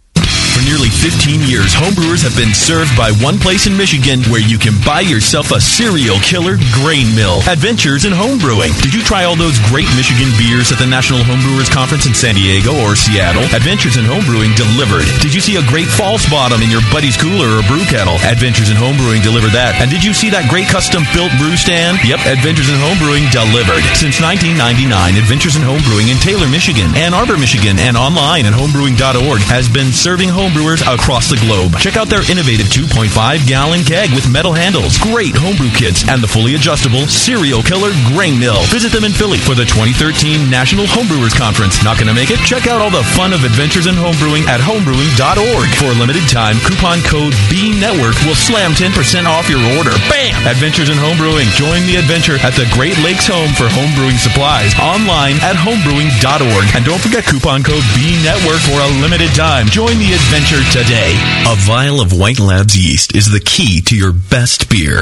Nearly 0.63 0.87
15 0.87 1.43
years, 1.43 1.75
homebrewers 1.75 2.23
have 2.23 2.39
been 2.39 2.55
served 2.55 2.95
by 2.95 3.11
one 3.19 3.35
place 3.35 3.67
in 3.67 3.75
Michigan 3.75 4.23
where 4.31 4.39
you 4.39 4.55
can 4.55 4.79
buy 4.87 5.03
yourself 5.03 5.51
a 5.51 5.59
cereal 5.59 6.15
killer 6.23 6.55
grain 6.71 7.11
mill. 7.11 7.43
Adventures 7.51 8.07
in 8.07 8.15
Homebrewing. 8.15 8.71
Did 8.79 8.95
you 8.95 9.03
try 9.03 9.27
all 9.27 9.35
those 9.35 9.59
great 9.67 9.91
Michigan 9.99 10.31
beers 10.39 10.71
at 10.71 10.79
the 10.79 10.87
National 10.87 11.19
Homebrewers 11.27 11.67
Conference 11.67 12.07
in 12.07 12.15
San 12.15 12.39
Diego 12.39 12.71
or 12.79 12.95
Seattle? 12.95 13.43
Adventures 13.51 13.99
in 13.99 14.07
Homebrewing 14.07 14.55
delivered. 14.55 15.03
Did 15.19 15.35
you 15.35 15.43
see 15.43 15.59
a 15.59 15.67
great 15.67 15.91
false 15.91 16.23
bottom 16.31 16.63
in 16.63 16.71
your 16.71 16.83
buddy's 16.95 17.19
cooler 17.19 17.59
or 17.59 17.63
brew 17.67 17.83
kettle? 17.91 18.15
Adventures 18.23 18.71
in 18.71 18.79
Homebrewing 18.79 19.19
delivered 19.19 19.51
that. 19.51 19.75
And 19.83 19.91
did 19.91 19.99
you 19.99 20.15
see 20.15 20.31
that 20.31 20.47
great 20.47 20.71
custom 20.71 21.03
built 21.11 21.35
brew 21.43 21.59
stand? 21.59 21.99
Yep, 22.07 22.23
Adventures 22.23 22.71
in 22.71 22.79
Homebrewing 22.79 23.27
delivered. 23.35 23.83
Since 23.99 24.23
1999, 24.23 25.19
Adventures 25.19 25.59
in 25.59 25.67
Homebrewing 25.67 26.07
in 26.07 26.15
Taylor, 26.23 26.47
Michigan, 26.47 26.87
Ann 26.95 27.11
Arbor, 27.11 27.35
Michigan, 27.35 27.75
and 27.83 27.99
online 27.99 28.47
at 28.47 28.55
homebrewing.org 28.55 29.43
has 29.51 29.67
been 29.67 29.91
serving 29.91 30.31
homebrewers 30.53 30.85
across 30.85 31.29
the 31.29 31.39
globe. 31.41 31.73
Check 31.81 31.97
out 31.97 32.07
their 32.07 32.21
innovative 32.29 32.69
2.5 32.69 33.09
gallon 33.49 33.81
keg 33.81 34.13
with 34.13 34.29
metal 34.29 34.53
handles, 34.53 35.01
great 35.01 35.33
homebrew 35.33 35.73
kits, 35.73 36.05
and 36.05 36.21
the 36.21 36.29
fully 36.29 36.53
adjustable 36.53 37.09
Cereal 37.09 37.65
Killer 37.65 37.89
Grain 38.13 38.37
Mill. 38.37 38.61
Visit 38.69 38.93
them 38.93 39.03
in 39.03 39.11
Philly 39.11 39.41
for 39.41 39.57
the 39.57 39.65
2013 39.65 40.49
National 40.53 40.85
Homebrewers 40.85 41.33
Conference. 41.33 41.81
Not 41.81 41.97
going 41.97 42.09
to 42.09 42.13
make 42.13 42.29
it? 42.29 42.37
Check 42.45 42.69
out 42.69 42.85
all 42.85 42.93
the 42.93 43.05
fun 43.17 43.33
of 43.33 43.41
Adventures 43.41 43.89
in 43.89 43.97
Homebrewing 43.97 44.45
at 44.45 44.61
homebrewing.org. 44.61 45.69
For 45.81 45.89
a 45.89 45.97
limited 45.97 46.29
time, 46.29 46.61
coupon 46.61 47.01
code 47.01 47.33
B 47.49 47.73
Network 47.73 48.13
will 48.29 48.37
slam 48.37 48.77
10% 48.77 48.93
off 49.25 49.49
your 49.49 49.63
order. 49.81 49.93
Bam! 50.05 50.37
Adventures 50.45 50.93
in 50.93 51.01
Homebrewing. 51.01 51.49
Join 51.57 51.81
the 51.89 51.97
adventure 51.97 52.37
at 52.45 52.53
the 52.53 52.69
Great 52.77 52.97
Lakes 53.01 53.25
Home 53.25 53.49
for 53.57 53.65
homebrewing 53.73 54.21
supplies. 54.21 54.77
Online 54.77 55.41
at 55.41 55.57
homebrewing.org. 55.57 56.65
And 56.77 56.85
don't 56.85 57.01
forget 57.01 57.25
coupon 57.25 57.65
code 57.65 57.85
B 57.97 58.21
Network 58.21 58.61
for 58.61 58.77
a 58.77 58.89
limited 59.01 59.33
time. 59.33 59.65
Join 59.65 59.97
the 59.97 60.13
adventure 60.13 60.32
today. 60.33 61.13
A 61.45 61.55
vial 61.57 62.01
of 62.01 62.11
White 62.11 62.39
Labs 62.39 62.75
yeast 62.75 63.15
is 63.15 63.31
the 63.31 63.39
key 63.39 63.81
to 63.81 63.95
your 63.95 64.11
best 64.11 64.67
beer. 64.67 65.01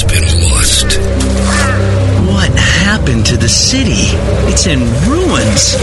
Has 0.00 0.04
been 0.04 0.42
lost, 0.46 0.98
What 2.30 2.50
happened 2.56 3.26
to 3.26 3.36
the 3.36 3.48
city? 3.48 4.14
It's 4.46 4.66
in 4.66 4.80
ruins. 5.10 5.74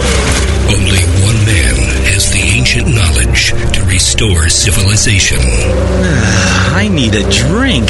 only 0.71 1.03
one 1.25 1.35
man 1.45 1.75
has 2.07 2.31
the 2.31 2.39
ancient 2.39 2.87
knowledge 2.87 3.51
to 3.73 3.83
restore 3.83 4.47
civilization. 4.47 5.39
Ah, 5.41 6.75
I 6.75 6.87
need 6.87 7.15
a 7.15 7.23
drink. 7.29 7.89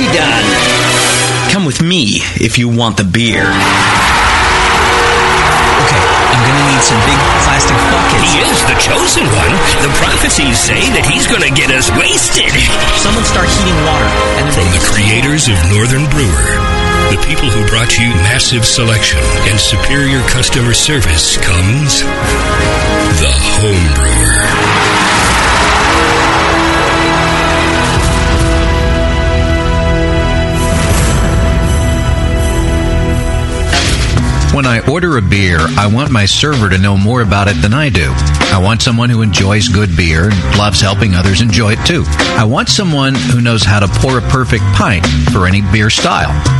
It 0.00 0.08
can't 0.08 0.08
be 0.08 0.16
done. 0.16 1.52
Come 1.52 1.64
with 1.68 1.82
me 1.82 2.24
if 2.40 2.56
you 2.56 2.68
want 2.72 2.96
the 2.96 3.04
beer. 3.04 3.44
Okay, 3.44 3.52
I'm 6.00 6.40
gonna 6.40 6.64
need 6.72 6.80
some 6.80 7.00
big 7.04 7.20
plastic 7.44 7.76
buckets. 7.92 8.32
He 8.32 8.40
is 8.40 8.64
the 8.64 8.76
chosen 8.80 9.26
one. 9.28 9.52
The 9.84 9.92
prophecies 10.00 10.56
say 10.56 10.80
that 10.96 11.04
he's 11.04 11.26
going 11.28 11.44
to 11.44 11.52
get 11.52 11.68
us 11.68 11.92
wasted. 12.00 12.48
Someone 12.96 13.28
start 13.28 13.48
heating 13.52 13.76
water. 13.84 14.08
And 14.40 14.48
From 14.56 14.68
the 14.72 14.80
creators 14.88 15.52
of 15.52 15.56
Northern 15.68 16.08
Brewer, 16.08 16.48
the 17.12 17.20
people 17.28 17.50
who 17.52 17.60
brought 17.68 17.98
you 17.98 18.08
massive 18.24 18.64
selection 18.64 19.20
and 19.52 19.60
superior 19.60 20.22
customer 20.32 20.72
service 20.72 21.36
comes 21.44 22.00
the 23.20 23.34
home 23.60 23.86
brewer. 23.98 24.48
When 34.52 34.66
I 34.66 34.80
order 34.90 35.16
a 35.16 35.22
beer, 35.22 35.58
I 35.60 35.86
want 35.86 36.10
my 36.10 36.26
server 36.26 36.68
to 36.68 36.76
know 36.76 36.96
more 36.96 37.22
about 37.22 37.46
it 37.46 37.62
than 37.62 37.72
I 37.72 37.88
do. 37.88 38.10
I 38.52 38.60
want 38.60 38.82
someone 38.82 39.08
who 39.08 39.22
enjoys 39.22 39.68
good 39.68 39.96
beer 39.96 40.28
and 40.30 40.58
loves 40.58 40.80
helping 40.80 41.14
others 41.14 41.40
enjoy 41.40 41.74
it 41.74 41.86
too. 41.86 42.02
I 42.36 42.42
want 42.42 42.68
someone 42.68 43.14
who 43.14 43.40
knows 43.40 43.62
how 43.62 43.78
to 43.78 43.86
pour 43.86 44.18
a 44.18 44.22
perfect 44.22 44.64
pint 44.74 45.06
for 45.32 45.46
any 45.46 45.60
beer 45.60 45.88
style. 45.88 46.59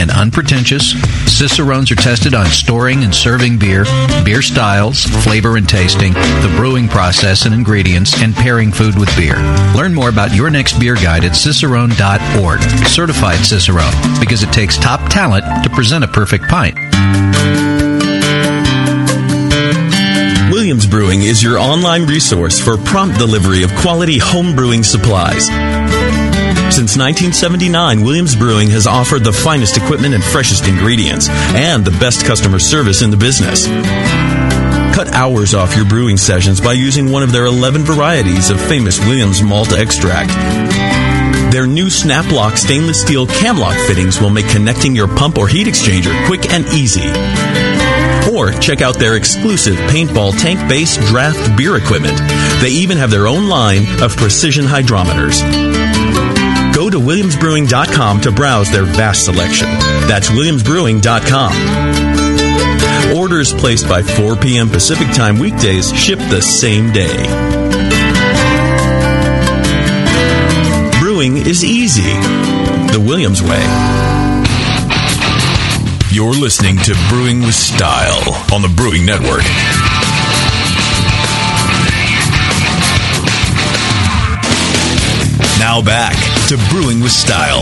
and 0.00 0.10
unpretentious, 0.10 0.92
Cicerones 1.30 1.92
are 1.92 1.96
tested 1.96 2.34
on 2.34 2.46
storing 2.46 3.04
and 3.04 3.14
serving 3.14 3.58
beer, 3.58 3.84
beer 4.24 4.40
styles, 4.40 5.04
flavor 5.04 5.56
and 5.56 5.68
tasting, 5.68 6.14
the 6.14 6.52
brewing 6.56 6.88
process 6.88 7.44
and 7.44 7.54
ingredients, 7.54 8.20
and 8.22 8.34
pairing 8.34 8.72
food 8.72 8.98
with 8.98 9.14
beer. 9.14 9.36
Learn 9.76 9.94
more 9.94 10.08
about 10.08 10.34
your 10.34 10.50
next 10.50 10.80
beer 10.80 10.94
guide 10.94 11.24
at 11.24 11.32
cicerone.org. 11.32 12.60
Certified 12.88 13.44
Cicerone, 13.44 14.20
because 14.20 14.42
it 14.42 14.52
takes 14.52 14.78
top 14.78 15.00
talent 15.10 15.44
to 15.64 15.70
present 15.70 16.02
a 16.02 16.08
perfect 16.08 16.44
pint. 16.48 16.76
Williams 20.50 20.86
Brewing 20.86 21.22
is 21.22 21.42
your 21.42 21.58
online 21.58 22.06
resource 22.06 22.58
for 22.58 22.76
prompt 22.76 23.18
delivery 23.18 23.62
of 23.62 23.70
quality 23.76 24.18
home 24.18 24.56
brewing 24.56 24.82
supplies. 24.82 25.48
Since 26.70 26.96
1979, 26.96 28.04
Williams 28.04 28.36
Brewing 28.36 28.70
has 28.70 28.86
offered 28.86 29.24
the 29.24 29.32
finest 29.32 29.76
equipment 29.76 30.14
and 30.14 30.22
freshest 30.22 30.68
ingredients, 30.68 31.28
and 31.28 31.84
the 31.84 31.90
best 31.98 32.24
customer 32.24 32.60
service 32.60 33.02
in 33.02 33.10
the 33.10 33.16
business. 33.16 33.66
Cut 34.94 35.08
hours 35.12 35.52
off 35.52 35.74
your 35.76 35.84
brewing 35.84 36.16
sessions 36.16 36.60
by 36.60 36.72
using 36.74 37.10
one 37.10 37.24
of 37.24 37.32
their 37.32 37.46
11 37.46 37.82
varieties 37.82 38.50
of 38.50 38.60
famous 38.60 39.00
Williams 39.00 39.42
malt 39.42 39.72
extract. 39.72 40.30
Their 41.52 41.66
new 41.66 41.86
Snaplock 41.86 42.56
stainless 42.56 43.02
steel 43.02 43.26
camlock 43.26 43.74
fittings 43.88 44.20
will 44.20 44.30
make 44.30 44.48
connecting 44.48 44.94
your 44.94 45.08
pump 45.08 45.38
or 45.38 45.48
heat 45.48 45.66
exchanger 45.66 46.14
quick 46.26 46.50
and 46.50 46.64
easy. 46.66 47.10
Or 48.32 48.52
check 48.52 48.80
out 48.80 48.96
their 48.96 49.16
exclusive 49.16 49.74
paintball 49.90 50.40
tank 50.40 50.60
based 50.68 51.00
draft 51.00 51.56
beer 51.58 51.76
equipment. 51.76 52.16
They 52.62 52.70
even 52.70 52.96
have 52.98 53.10
their 53.10 53.26
own 53.26 53.48
line 53.48 53.82
of 54.00 54.16
precision 54.16 54.64
hydrometers. 54.64 55.69
Go 56.90 56.98
to 56.98 57.06
williamsbrewing.com 57.06 58.20
to 58.22 58.32
browse 58.32 58.72
their 58.72 58.84
vast 58.84 59.24
selection. 59.24 59.68
That's 60.08 60.28
williamsbrewing.com. 60.28 63.16
Orders 63.16 63.52
placed 63.52 63.88
by 63.88 64.02
4 64.02 64.34
p.m. 64.34 64.68
Pacific 64.68 65.06
Time 65.14 65.38
weekdays 65.38 65.96
ship 65.96 66.18
the 66.18 66.40
same 66.40 66.92
day. 66.92 67.16
Brewing 71.00 71.36
is 71.36 71.64
easy. 71.64 72.12
The 72.92 73.00
Williams 73.06 73.40
way. 73.40 73.62
You're 76.10 76.34
listening 76.34 76.78
to 76.78 76.96
Brewing 77.08 77.42
with 77.42 77.54
Style 77.54 78.34
on 78.52 78.62
the 78.62 78.72
Brewing 78.74 79.06
Network. 79.06 79.44
Now 85.60 85.82
back 85.82 86.16
to 86.48 86.56
Brewing 86.70 87.00
with 87.00 87.12
Style. 87.12 87.58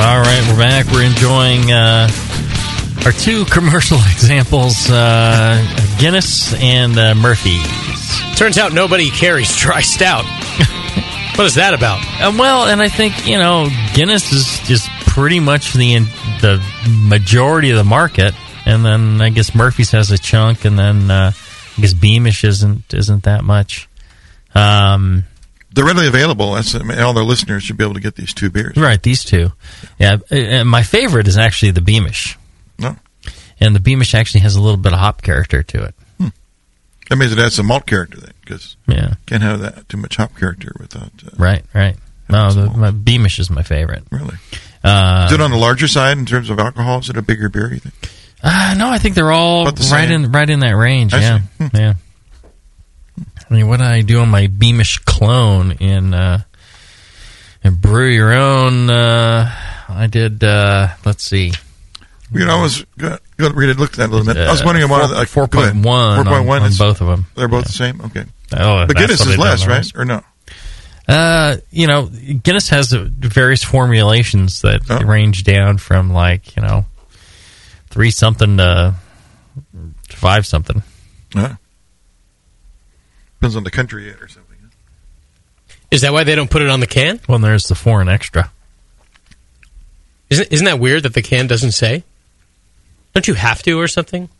All 0.00 0.20
right, 0.20 0.44
we're 0.48 0.56
back. 0.56 0.86
We're 0.86 1.02
enjoying 1.02 1.72
uh, 1.72 2.08
our 3.04 3.10
two 3.10 3.44
commercial 3.50 3.98
examples 4.12 4.88
uh, 4.88 5.96
Guinness 5.98 6.54
and 6.54 6.96
uh, 6.96 7.16
Murphy's. 7.16 7.66
Turns 8.36 8.56
out 8.56 8.72
nobody 8.72 9.10
carries 9.10 9.56
dry 9.56 9.80
stout. 9.80 10.24
what 11.36 11.44
is 11.44 11.56
that 11.56 11.74
about? 11.74 11.98
Uh, 12.20 12.32
well, 12.38 12.66
and 12.66 12.80
I 12.80 12.88
think, 12.88 13.26
you 13.26 13.36
know, 13.36 13.68
Guinness 13.94 14.32
is 14.32 14.60
just 14.68 14.88
pretty 15.08 15.40
much 15.40 15.72
the, 15.72 15.98
the 16.40 16.62
majority 16.88 17.70
of 17.70 17.76
the 17.78 17.84
market. 17.84 18.32
And 18.64 18.84
then 18.84 19.20
I 19.20 19.30
guess 19.30 19.56
Murphy's 19.56 19.90
has 19.90 20.12
a 20.12 20.18
chunk, 20.18 20.64
and 20.64 20.78
then 20.78 21.10
uh, 21.76 21.80
guess 21.80 21.92
Beamish 21.94 22.44
isn't 22.44 22.92
isn't 22.94 23.24
that 23.24 23.44
much. 23.44 23.88
Um, 24.54 25.24
They're 25.72 25.84
readily 25.84 26.06
available. 26.08 26.52
That's, 26.52 26.74
I 26.74 26.82
mean, 26.82 26.98
all 26.98 27.14
their 27.14 27.24
listeners 27.24 27.62
should 27.62 27.76
be 27.78 27.84
able 27.84 27.94
to 27.94 28.00
get 28.00 28.14
these 28.16 28.34
two 28.34 28.50
beers. 28.50 28.76
Right, 28.76 29.02
these 29.02 29.24
two. 29.24 29.52
Yeah, 29.98 30.18
and 30.30 30.68
my 30.68 30.82
favorite 30.82 31.26
is 31.28 31.38
actually 31.38 31.72
the 31.72 31.80
Beamish. 31.80 32.36
No. 32.78 32.96
And 33.60 33.74
the 33.74 33.80
Beamish 33.80 34.14
actually 34.14 34.40
has 34.40 34.54
a 34.56 34.60
little 34.60 34.76
bit 34.76 34.92
of 34.92 34.98
hop 34.98 35.22
character 35.22 35.62
to 35.62 35.84
it. 35.84 35.94
That 37.08 37.16
means 37.16 37.32
it 37.32 37.38
has 37.38 37.54
some 37.54 37.66
malt 37.66 37.86
character 37.86 38.18
then, 38.20 38.32
because 38.40 38.76
Yeah. 38.86 39.14
can't 39.26 39.42
have 39.42 39.60
that 39.60 39.88
too 39.88 39.96
much 39.98 40.16
hop 40.16 40.36
character 40.36 40.72
without. 40.78 41.10
Uh, 41.26 41.30
Right, 41.36 41.64
right. 41.74 41.96
No, 42.28 42.50
the, 42.52 42.70
my 42.70 42.90
Beamish 42.90 43.38
is 43.38 43.50
my 43.50 43.62
favorite. 43.62 44.04
Really? 44.10 44.36
Uh, 44.82 45.26
Is 45.28 45.32
it 45.34 45.40
on 45.40 45.50
the 45.50 45.56
larger 45.58 45.88
side 45.88 46.16
in 46.18 46.24
terms 46.26 46.48
of 46.48 46.58
alcohol? 46.58 47.00
Is 47.00 47.10
it 47.10 47.16
a 47.16 47.22
bigger 47.22 47.48
beer? 47.48 47.72
You 47.72 47.80
think? 47.80 47.94
Uh, 48.42 48.74
no, 48.76 48.88
I 48.90 48.98
think 48.98 49.14
they're 49.14 49.30
all 49.32 49.66
the 49.66 49.70
right 49.92 50.08
same? 50.08 50.24
in 50.24 50.32
right 50.32 50.48
in 50.50 50.60
that 50.60 50.76
range. 50.76 51.14
I 51.14 51.20
yeah, 51.20 51.38
see. 51.38 51.44
Hmm. 51.66 51.76
yeah. 51.76 51.94
I 53.50 53.54
mean, 53.54 53.68
what 53.68 53.78
did 53.78 53.86
I 53.86 54.00
do 54.00 54.20
on 54.20 54.30
my 54.30 54.46
Beamish 54.46 54.98
clone 55.00 55.72
in 55.72 56.14
uh, 56.14 56.42
in 57.62 57.74
brew 57.76 58.08
your 58.08 58.32
own? 58.32 58.88
Uh, 58.90 59.50
I 59.88 60.06
did. 60.06 60.42
Uh, 60.42 60.88
let's 61.04 61.22
see, 61.22 61.52
You 62.32 62.46
know, 62.46 62.58
I 62.58 62.62
was 62.62 62.84
going 62.96 63.18
to 63.38 63.50
read 63.52 63.68
it, 63.70 63.78
look 63.78 63.90
at 63.92 63.96
that 63.98 64.08
a 64.08 64.12
little 64.12 64.26
bit. 64.26 64.38
I 64.38 64.50
was 64.50 64.62
Uh, 64.62 64.64
wondering 64.64 64.88
why. 64.88 65.06
four- 65.06 65.14
like, 65.16 65.28
4.1 65.28 65.82
Four 66.16 66.24
point 66.24 66.46
one 66.46 66.62
on- 66.62 66.70
on 66.72 66.76
both 66.78 67.00
of 67.02 67.08
'em. 67.10 67.26
They're 67.36 67.46
both 67.48 67.64
Yeah. 67.64 67.68
the 67.68 67.72
same. 67.72 68.00
Okay. 68.00 68.24
Oh, 68.56 68.86
but 68.86 68.96
Guinness 68.96 69.20
is 69.26 69.36
less, 69.38 69.66
right? 69.66 69.86
Or 69.94 70.04
no? 70.06 70.22
Uh, 71.08 71.56
you 71.70 71.86
know, 71.86 72.06
Guinness 72.42 72.70
has 72.70 72.90
various 72.92 73.62
formulations 73.62 74.62
that 74.62 74.80
Oh. 74.88 74.98
range 75.00 75.44
down 75.44 75.76
from 75.78 76.12
like 76.12 76.56
you 76.56 76.62
know 76.62 76.86
three 77.92 78.10
something 78.10 78.56
to 78.56 78.94
five 80.08 80.46
something. 80.46 80.82
Uh, 81.34 81.54
depends 83.36 83.54
on 83.54 83.64
the 83.64 83.70
country 83.70 84.06
yet 84.06 84.20
or 84.20 84.28
something. 84.28 84.48
Is 85.90 86.00
that 86.00 86.12
why 86.12 86.24
they 86.24 86.34
don't 86.34 86.50
put 86.50 86.62
it 86.62 86.70
on 86.70 86.80
the 86.80 86.86
can? 86.86 87.20
Well, 87.28 87.38
there's 87.38 87.68
the 87.68 87.74
foreign 87.74 88.08
extra. 88.08 88.50
Isn't 90.30 90.50
isn't 90.50 90.64
that 90.64 90.80
weird 90.80 91.02
that 91.02 91.12
the 91.12 91.22
can 91.22 91.46
doesn't 91.46 91.72
say? 91.72 92.02
Don't 93.14 93.28
you 93.28 93.34
have 93.34 93.62
to 93.64 93.78
or 93.78 93.86
something? 93.86 94.30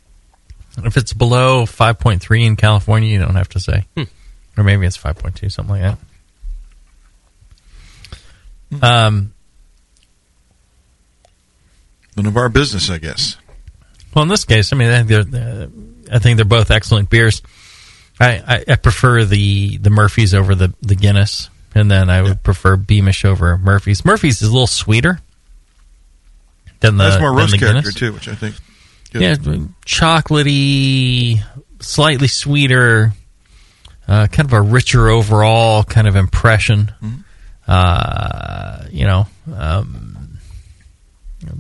If 0.79 0.97
it's 0.97 1.13
below 1.13 1.67
5.3 1.67 2.47
in 2.47 2.57
California, 2.57 3.11
you 3.11 3.19
don't 3.19 3.35
have 3.35 3.51
to 3.51 3.61
say. 3.61 3.85
Hmm. 3.95 4.05
Or 4.57 4.65
maybe 4.65 4.87
it's 4.87 4.97
5.2, 4.97 5.53
something 5.53 5.83
like 5.83 5.99
that. 8.81 8.83
Um, 8.83 9.35
None 12.17 12.25
of 12.25 12.39
our 12.39 12.49
business, 12.49 12.89
I 12.89 12.97
guess. 12.97 13.37
Well, 14.15 14.23
in 14.23 14.29
this 14.29 14.45
case, 14.45 14.73
I 14.73 14.77
mean, 14.77 14.91
I 14.91 15.03
think 15.03 15.31
they're, 15.31 15.43
uh, 15.43 15.67
I 16.13 16.19
think 16.19 16.37
they're 16.37 16.45
both 16.45 16.71
excellent 16.71 17.11
beers. 17.11 17.43
I, 18.21 18.43
I, 18.47 18.65
I 18.73 18.77
prefer 18.77 19.25
the, 19.25 19.79
the 19.79 19.91
Murphy's 19.91 20.35
over 20.35 20.55
the, 20.55 20.75
the 20.83 20.95
Guinness, 20.95 21.49
and 21.75 21.91
then 21.91 22.11
I 22.11 22.23
would 22.23 22.43
prefer 22.43 22.77
Beamish 22.77 23.25
over 23.25 23.57
Murphy's. 23.59 24.05
Murphy's 24.05 24.43
is 24.43 24.49
a 24.49 24.53
little 24.53 24.67
sweeter 24.67 25.21
than 26.81 26.97
the, 26.99 27.05
That's 27.05 27.21
more 27.21 27.31
than 27.31 27.39
roast 27.39 27.53
the 27.53 27.59
character 27.59 27.81
Guinness. 27.81 27.95
too, 27.95 28.13
which 28.13 28.29
I 28.29 28.35
think. 28.35 28.57
Yeah, 29.15 29.35
chocolatey, 29.85 31.43
slightly 31.81 32.29
sweeter, 32.29 33.13
uh, 34.09 34.27
kind 34.29 34.47
of 34.49 34.53
a 34.55 34.63
richer 34.63 35.09
overall 35.09 35.85
kind 35.85 36.09
of 36.09 36.17
impression. 36.17 36.93
Uh, 37.69 38.87
you 38.91 39.07
know, 39.07 39.27
um, 39.55 40.39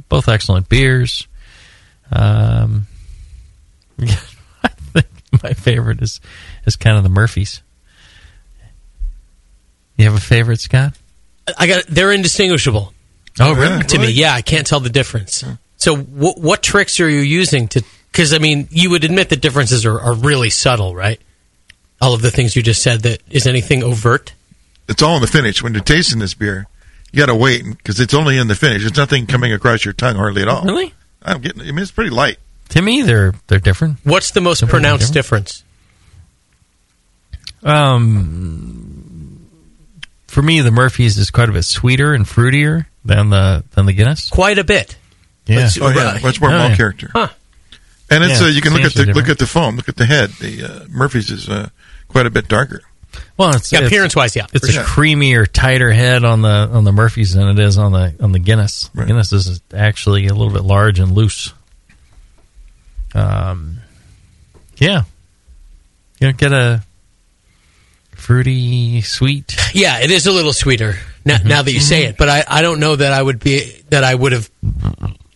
both 0.09 0.29
excellent 0.29 0.69
beers. 0.69 1.27
Um, 2.11 2.87
I 4.01 4.69
think 4.69 5.07
my 5.43 5.53
favorite 5.53 6.03
is 6.03 6.21
is 6.67 6.77
kind 6.77 6.97
of 6.97 7.03
the 7.03 7.09
Murphys. 7.09 7.63
You 9.97 10.05
have 10.07 10.15
a 10.15 10.21
favorite, 10.21 10.61
Scott? 10.61 10.95
I 11.59 11.67
got 11.67 11.87
they're 11.87 12.13
indistinguishable. 12.13 12.93
Oh, 13.41 13.55
really? 13.55 13.83
To 13.85 13.99
me, 13.99 14.11
yeah, 14.11 14.35
I 14.35 14.43
can't 14.43 14.67
tell 14.67 14.81
the 14.81 14.91
difference. 14.91 15.45
So, 15.77 15.97
wh- 15.97 16.39
what 16.39 16.63
tricks 16.63 17.01
are 17.01 17.09
you 17.09 17.21
using 17.21 17.69
to? 17.69 17.83
Because 18.11 18.35
I 18.35 18.39
mean, 18.39 18.69
you 18.71 18.91
would 18.91 19.05
admit 19.05 19.31
the 19.31 19.37
differences 19.37 19.87
are, 19.87 19.99
are 19.99 20.15
really 20.15 20.51
subtle, 20.51 20.95
right? 20.95 21.21
All 22.01 22.15
of 22.15 22.23
the 22.23 22.31
things 22.31 22.55
you 22.57 22.63
just 22.63 22.83
said. 22.83 23.01
That 23.03 23.23
is 23.31 23.47
anything 23.47 23.83
overt. 23.83 24.35
It's 24.89 25.03
all 25.03 25.17
in 25.17 25.23
the 25.23 25.29
finish. 25.29 25.63
When 25.63 25.73
you're 25.73 25.83
tasting 25.83 26.19
this 26.19 26.35
beer, 26.35 26.67
you 27.13 27.19
got 27.19 27.27
to 27.27 27.35
wait 27.35 27.65
because 27.65 28.01
it's 28.01 28.13
only 28.15 28.37
in 28.39 28.49
the 28.49 28.55
finish. 28.55 28.83
There's 28.83 28.97
nothing 28.97 29.27
coming 29.27 29.53
across 29.53 29.85
your 29.85 29.95
tongue 29.95 30.17
hardly 30.17 30.43
at 30.43 30.49
all. 30.49 30.65
Really? 30.65 30.93
I'm 31.25 31.41
getting. 31.41 31.63
I 31.63 31.67
mean, 31.67 31.79
it's 31.81 31.91
pretty 31.91 32.11
light. 32.11 32.39
To 32.71 32.83
me, 32.83 33.03
they're 33.03 33.35
they're 33.49 33.59
different. 33.61 33.99
What's 34.05 34.31
the 34.33 34.41
most 34.41 34.61
Something 34.61 34.73
pronounced 34.73 35.13
different? 35.13 35.47
difference? 35.47 35.65
Um, 37.63 39.49
for 40.27 40.43
me, 40.43 40.61
the 40.61 40.71
Murphy's 40.71 41.19
is 41.19 41.31
quite 41.31 41.49
a 41.49 41.53
bit 41.53 41.65
sweeter 41.65 42.13
and 42.15 42.25
fruitier 42.25 42.87
than 43.05 43.31
the 43.31 43.65
than 43.73 43.87
the 43.87 43.93
Guinness. 43.93 44.29
Quite 44.31 44.59
a 44.59 44.65
bit. 44.65 44.97
Yeah. 45.47 45.57
Let's- 45.59 45.79
Oh 45.81 45.89
yeah, 45.91 46.13
Right. 46.13 46.23
much 46.23 46.41
more 46.41 46.51
Oh, 46.51 46.59
malt 46.59 46.71
yeah. 46.71 46.77
character. 46.77 47.11
Huh. 47.13 47.29
And 48.11 48.23
it's 48.25 48.41
Yeah, 48.41 48.47
uh, 48.47 48.51
you 48.51 48.61
can 48.61 48.73
look 48.73 48.83
at 48.83 48.85
the 48.85 48.91
substantially 48.91 49.21
look 49.23 49.29
at 49.31 49.39
the 49.39 49.47
foam, 49.47 49.77
look 49.77 49.89
at 49.89 49.97
the 49.97 50.07
head. 50.07 50.31
The 50.41 50.63
uh, 50.65 50.85
Murphy's 50.89 51.31
is 51.31 51.49
uh, 51.49 51.69
quite 52.09 52.27
a 52.27 52.31
bit 52.31 52.47
darker. 52.49 52.83
Well, 53.37 53.51
it's 53.57 53.73
Yeah, 53.73 53.79
it's- 53.81 53.91
appearance 53.91 54.15
wise, 54.17 54.35
yeah. 54.37 54.47
It's 54.53 54.69
a 54.69 54.73
sure. 54.73 54.83
creamier, 54.85 55.47
tighter 55.51 55.93
head 55.93 56.25
on 56.25 56.43
the 56.43 56.49
on 56.73 56.85
the 56.85 56.93
Murphys 56.93 57.35
than 57.35 57.49
it 57.49 57.59
is 57.59 57.79
on 57.79 57.93
the 57.93 58.15
on 58.21 58.33
the 58.33 58.39
Guinness. 58.39 58.91
Right. 58.95 59.07
Guinness 59.07 59.33
is 59.33 59.61
actually 59.75 60.27
a 60.27 60.35
little 60.35 60.53
bit 60.53 60.63
large 60.63 60.99
and 60.99 61.13
loose. 61.13 61.53
Um, 63.15 63.79
yeah, 64.79 65.03
you 66.19 66.27
don't 66.29 66.37
get 66.39 66.53
a 66.53 66.83
fruity, 68.13 69.01
sweet. 69.03 69.57
Yeah, 69.75 70.01
it 70.01 70.11
is 70.11 70.27
a 70.27 70.33
little 70.33 70.53
sweeter 70.53 70.97
now, 71.25 71.37
Mm-hmm. 71.37 71.49
now 71.49 71.63
that 71.63 71.73
you 71.73 71.81
say 71.81 72.05
it, 72.05 72.17
but 72.17 72.29
I, 72.29 72.45
I 72.49 72.63
don't 72.63 72.81
know 72.81 72.97
that 72.97 73.13
I 73.13 73.23
would 73.23 73.39
be 73.41 73.83
that 73.91 74.05
I 74.05 74.15
would 74.15 74.33
have. 74.33 74.51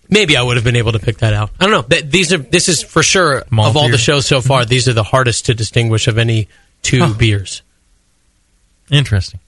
Maybe 0.08 0.36
I 0.36 0.42
would 0.42 0.56
have 0.56 0.64
been 0.64 0.76
able 0.76 0.92
to 0.92 0.98
pick 1.00 1.18
that 1.18 1.34
out. 1.34 1.50
I 1.60 1.64
don't 1.64 1.72
know. 1.72 1.82
Th- 1.82 2.04
These 2.10 2.32
are 2.32 2.38
this 2.38 2.68
is 2.68 2.82
for 2.82 3.02
sure 3.02 3.38
of 3.40 3.76
all 3.76 3.88
the 3.88 3.98
shows 3.98 4.24
so 4.26 4.40
far. 4.40 4.64
These 4.64 4.88
are 4.88 4.92
the 4.92 5.02
hardest 5.02 5.46
to 5.46 5.54
distinguish 5.54 6.06
of 6.08 6.16
any 6.18 6.48
two 6.82 7.12
beers. 7.14 7.62
Interesting. 8.90 9.40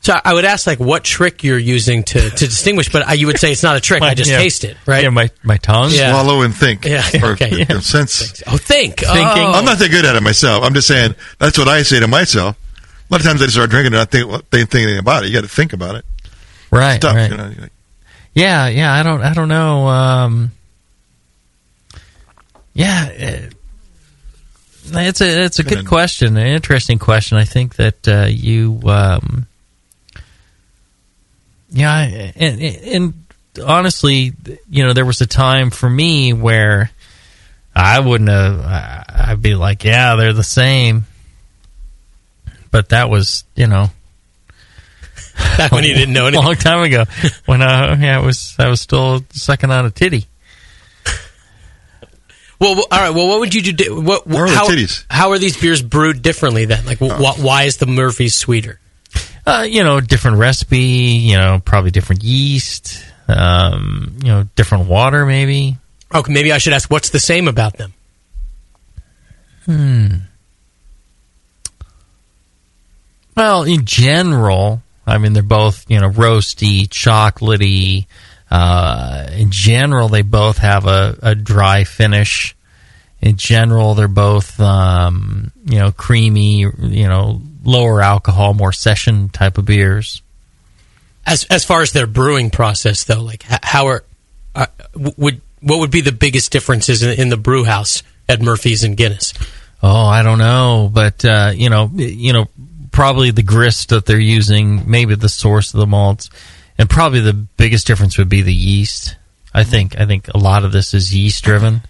So 0.00 0.18
I 0.24 0.34
would 0.34 0.44
ask 0.44 0.66
like 0.66 0.80
what 0.80 1.04
trick 1.04 1.44
you're 1.44 1.58
using 1.58 2.02
to, 2.02 2.18
to 2.30 2.36
distinguish, 2.46 2.90
but 2.90 3.06
I, 3.06 3.12
you 3.12 3.28
would 3.28 3.38
say 3.38 3.52
it's 3.52 3.62
not 3.62 3.76
a 3.76 3.80
trick. 3.80 4.02
I 4.02 4.14
just 4.14 4.30
Yeah. 4.30 4.38
taste 4.38 4.64
it, 4.64 4.76
right? 4.84 5.04
Yeah, 5.04 5.10
my 5.10 5.30
my 5.44 5.58
tongue. 5.58 5.90
Yeah. 5.92 6.10
Swallow 6.10 6.42
and 6.42 6.52
think. 6.54 6.84
Yeah, 6.84 7.04
Or, 7.22 7.32
okay. 7.32 7.50
you 7.58 7.64
know, 7.66 7.78
sense. 7.78 8.42
Oh, 8.48 8.56
think. 8.56 8.98
Thinking. 8.98 9.16
Oh. 9.18 9.52
I'm 9.52 9.64
not 9.64 9.78
that 9.78 9.90
good 9.92 10.04
at 10.04 10.16
it 10.16 10.22
myself. 10.22 10.64
I'm 10.64 10.74
just 10.74 10.88
saying 10.88 11.14
that's 11.38 11.56
what 11.56 11.68
I 11.68 11.82
say 11.82 12.00
to 12.00 12.08
myself. 12.08 12.56
A 13.10 13.14
lot 13.14 13.20
of 13.20 13.26
times 13.26 13.42
I 13.42 13.44
just 13.44 13.54
start 13.54 13.70
drinking 13.70 13.92
and 13.92 14.00
I 14.00 14.04
think 14.06 14.28
well, 14.28 14.42
they 14.50 14.64
think 14.64 14.74
anything 14.84 14.98
about 14.98 15.22
it. 15.22 15.28
You 15.28 15.34
got 15.34 15.42
to 15.42 15.48
think 15.48 15.72
about 15.72 15.94
it. 15.94 16.04
Right. 16.72 17.00
Tough, 17.00 17.14
right. 17.14 17.30
you 17.30 17.36
know. 17.36 17.52
Like, 17.60 17.72
Yeah, 18.34 18.66
yeah. 18.68 18.92
I 18.92 19.02
don't. 19.04 19.22
I 19.22 19.34
don't 19.34 19.48
know. 19.48 19.86
Um, 19.86 20.50
yeah, 22.74 23.06
it, 23.08 23.54
it's 24.84 25.20
a 25.20 25.44
it's 25.44 25.58
a 25.58 25.62
good 25.62 25.86
question, 25.86 26.36
an 26.36 26.46
interesting 26.46 26.98
question. 26.98 27.38
I 27.38 27.44
think 27.44 27.76
that 27.76 28.08
uh, 28.08 28.26
you, 28.28 28.80
um, 28.86 29.46
yeah, 31.70 32.32
and, 32.36 32.60
and 32.60 33.14
honestly, 33.64 34.32
you 34.68 34.84
know, 34.84 34.92
there 34.92 35.04
was 35.06 35.20
a 35.20 35.26
time 35.26 35.70
for 35.70 35.88
me 35.88 36.32
where 36.32 36.90
I 37.74 38.00
wouldn't 38.00 38.30
have. 38.30 38.60
I'd 39.08 39.42
be 39.42 39.54
like, 39.54 39.84
yeah, 39.84 40.16
they're 40.16 40.32
the 40.32 40.42
same, 40.42 41.04
but 42.70 42.90
that 42.90 43.08
was, 43.08 43.44
you 43.54 43.66
know, 43.66 43.90
Back 45.56 45.72
when 45.72 45.84
you 45.84 45.94
didn't 45.94 46.14
know 46.14 46.26
anything. 46.28 46.44
a 46.44 46.46
long 46.46 46.56
time 46.56 46.82
ago 46.82 47.04
when 47.46 47.62
I 47.62 47.94
yeah, 47.94 48.18
I 48.18 48.24
was 48.24 48.54
I 48.58 48.68
was 48.68 48.80
still 48.80 49.24
sucking 49.30 49.70
on 49.70 49.86
a 49.86 49.90
titty. 49.90 50.26
Well, 52.62 52.76
well, 52.76 52.86
all 52.92 52.98
right. 53.00 53.10
Well, 53.10 53.26
what 53.26 53.40
would 53.40 53.54
you 53.54 53.72
do? 53.72 54.00
What, 54.00 54.24
Where 54.24 54.46
how, 54.46 54.68
titties? 54.68 55.04
how 55.10 55.32
are 55.32 55.38
these 55.38 55.56
beers 55.56 55.82
brewed 55.82 56.22
differently 56.22 56.64
then? 56.64 56.86
Like, 56.86 56.98
wh- 56.98 57.10
wh- 57.10 57.42
why 57.42 57.64
is 57.64 57.78
the 57.78 57.86
Murphy's 57.86 58.36
sweeter? 58.36 58.78
Uh, 59.44 59.66
you 59.68 59.82
know, 59.82 60.00
different 60.00 60.36
recipe. 60.36 60.78
You 60.78 61.38
know, 61.38 61.60
probably 61.64 61.90
different 61.90 62.22
yeast. 62.22 63.04
Um, 63.26 64.16
you 64.22 64.28
know, 64.28 64.48
different 64.54 64.86
water 64.86 65.26
maybe. 65.26 65.76
Okay, 66.14 66.32
maybe 66.32 66.52
I 66.52 66.58
should 66.58 66.72
ask 66.72 66.88
what's 66.88 67.10
the 67.10 67.18
same 67.18 67.48
about 67.48 67.78
them. 67.78 67.94
Hmm. 69.66 70.16
Well, 73.36 73.64
in 73.64 73.86
general, 73.86 74.82
I 75.04 75.18
mean, 75.18 75.32
they're 75.32 75.42
both 75.42 75.84
you 75.90 75.98
know 75.98 76.10
roasty, 76.10 76.86
chocolatey. 76.88 78.06
Uh, 78.52 79.28
in 79.32 79.50
general, 79.50 80.08
they 80.08 80.20
both 80.20 80.58
have 80.58 80.86
a, 80.86 81.18
a 81.22 81.34
dry 81.34 81.84
finish. 81.84 82.54
In 83.22 83.38
general, 83.38 83.94
they're 83.94 84.08
both 84.08 84.60
um, 84.60 85.52
you 85.64 85.78
know 85.78 85.90
creamy, 85.90 86.58
you 86.58 87.08
know 87.08 87.40
lower 87.64 88.02
alcohol, 88.02 88.52
more 88.52 88.72
session 88.72 89.30
type 89.30 89.56
of 89.56 89.64
beers. 89.64 90.20
As 91.24 91.44
as 91.44 91.64
far 91.64 91.80
as 91.80 91.92
their 91.92 92.06
brewing 92.06 92.50
process, 92.50 93.04
though, 93.04 93.22
like 93.22 93.42
how 93.42 93.86
are 93.86 94.04
uh, 94.54 94.66
w- 94.92 95.14
would 95.16 95.40
what 95.62 95.78
would 95.78 95.90
be 95.90 96.02
the 96.02 96.12
biggest 96.12 96.52
differences 96.52 97.02
in, 97.02 97.18
in 97.18 97.28
the 97.30 97.38
brew 97.38 97.64
house 97.64 98.02
at 98.28 98.42
Murphy's 98.42 98.84
and 98.84 98.98
Guinness? 98.98 99.32
Oh, 99.82 100.04
I 100.04 100.22
don't 100.22 100.38
know, 100.38 100.90
but 100.92 101.24
uh, 101.24 101.52
you 101.54 101.70
know, 101.70 101.90
you 101.94 102.34
know, 102.34 102.48
probably 102.90 103.30
the 103.30 103.42
grist 103.42 103.88
that 103.88 104.04
they're 104.04 104.20
using, 104.20 104.90
maybe 104.90 105.14
the 105.14 105.30
source 105.30 105.72
of 105.72 105.80
the 105.80 105.86
malts, 105.86 106.28
and 106.82 106.90
probably 106.90 107.20
the 107.20 107.32
biggest 107.32 107.86
difference 107.86 108.18
would 108.18 108.28
be 108.28 108.42
the 108.42 108.52
yeast. 108.52 109.14
I 109.54 109.62
think 109.62 110.00
I 110.00 110.04
think 110.04 110.26
a 110.34 110.36
lot 110.36 110.64
of 110.64 110.72
this 110.72 110.94
is 110.94 111.14
yeast 111.14 111.44
driven. 111.44 111.82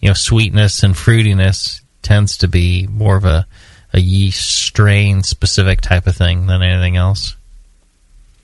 You 0.00 0.08
know, 0.08 0.14
sweetness 0.14 0.82
and 0.82 0.94
fruitiness 0.94 1.82
tends 2.00 2.38
to 2.38 2.48
be 2.48 2.86
more 2.86 3.16
of 3.16 3.26
a 3.26 3.46
a 3.92 4.00
yeast 4.00 4.48
strain 4.48 5.22
specific 5.22 5.82
type 5.82 6.06
of 6.06 6.16
thing 6.16 6.46
than 6.46 6.62
anything 6.62 6.96
else. 6.96 7.36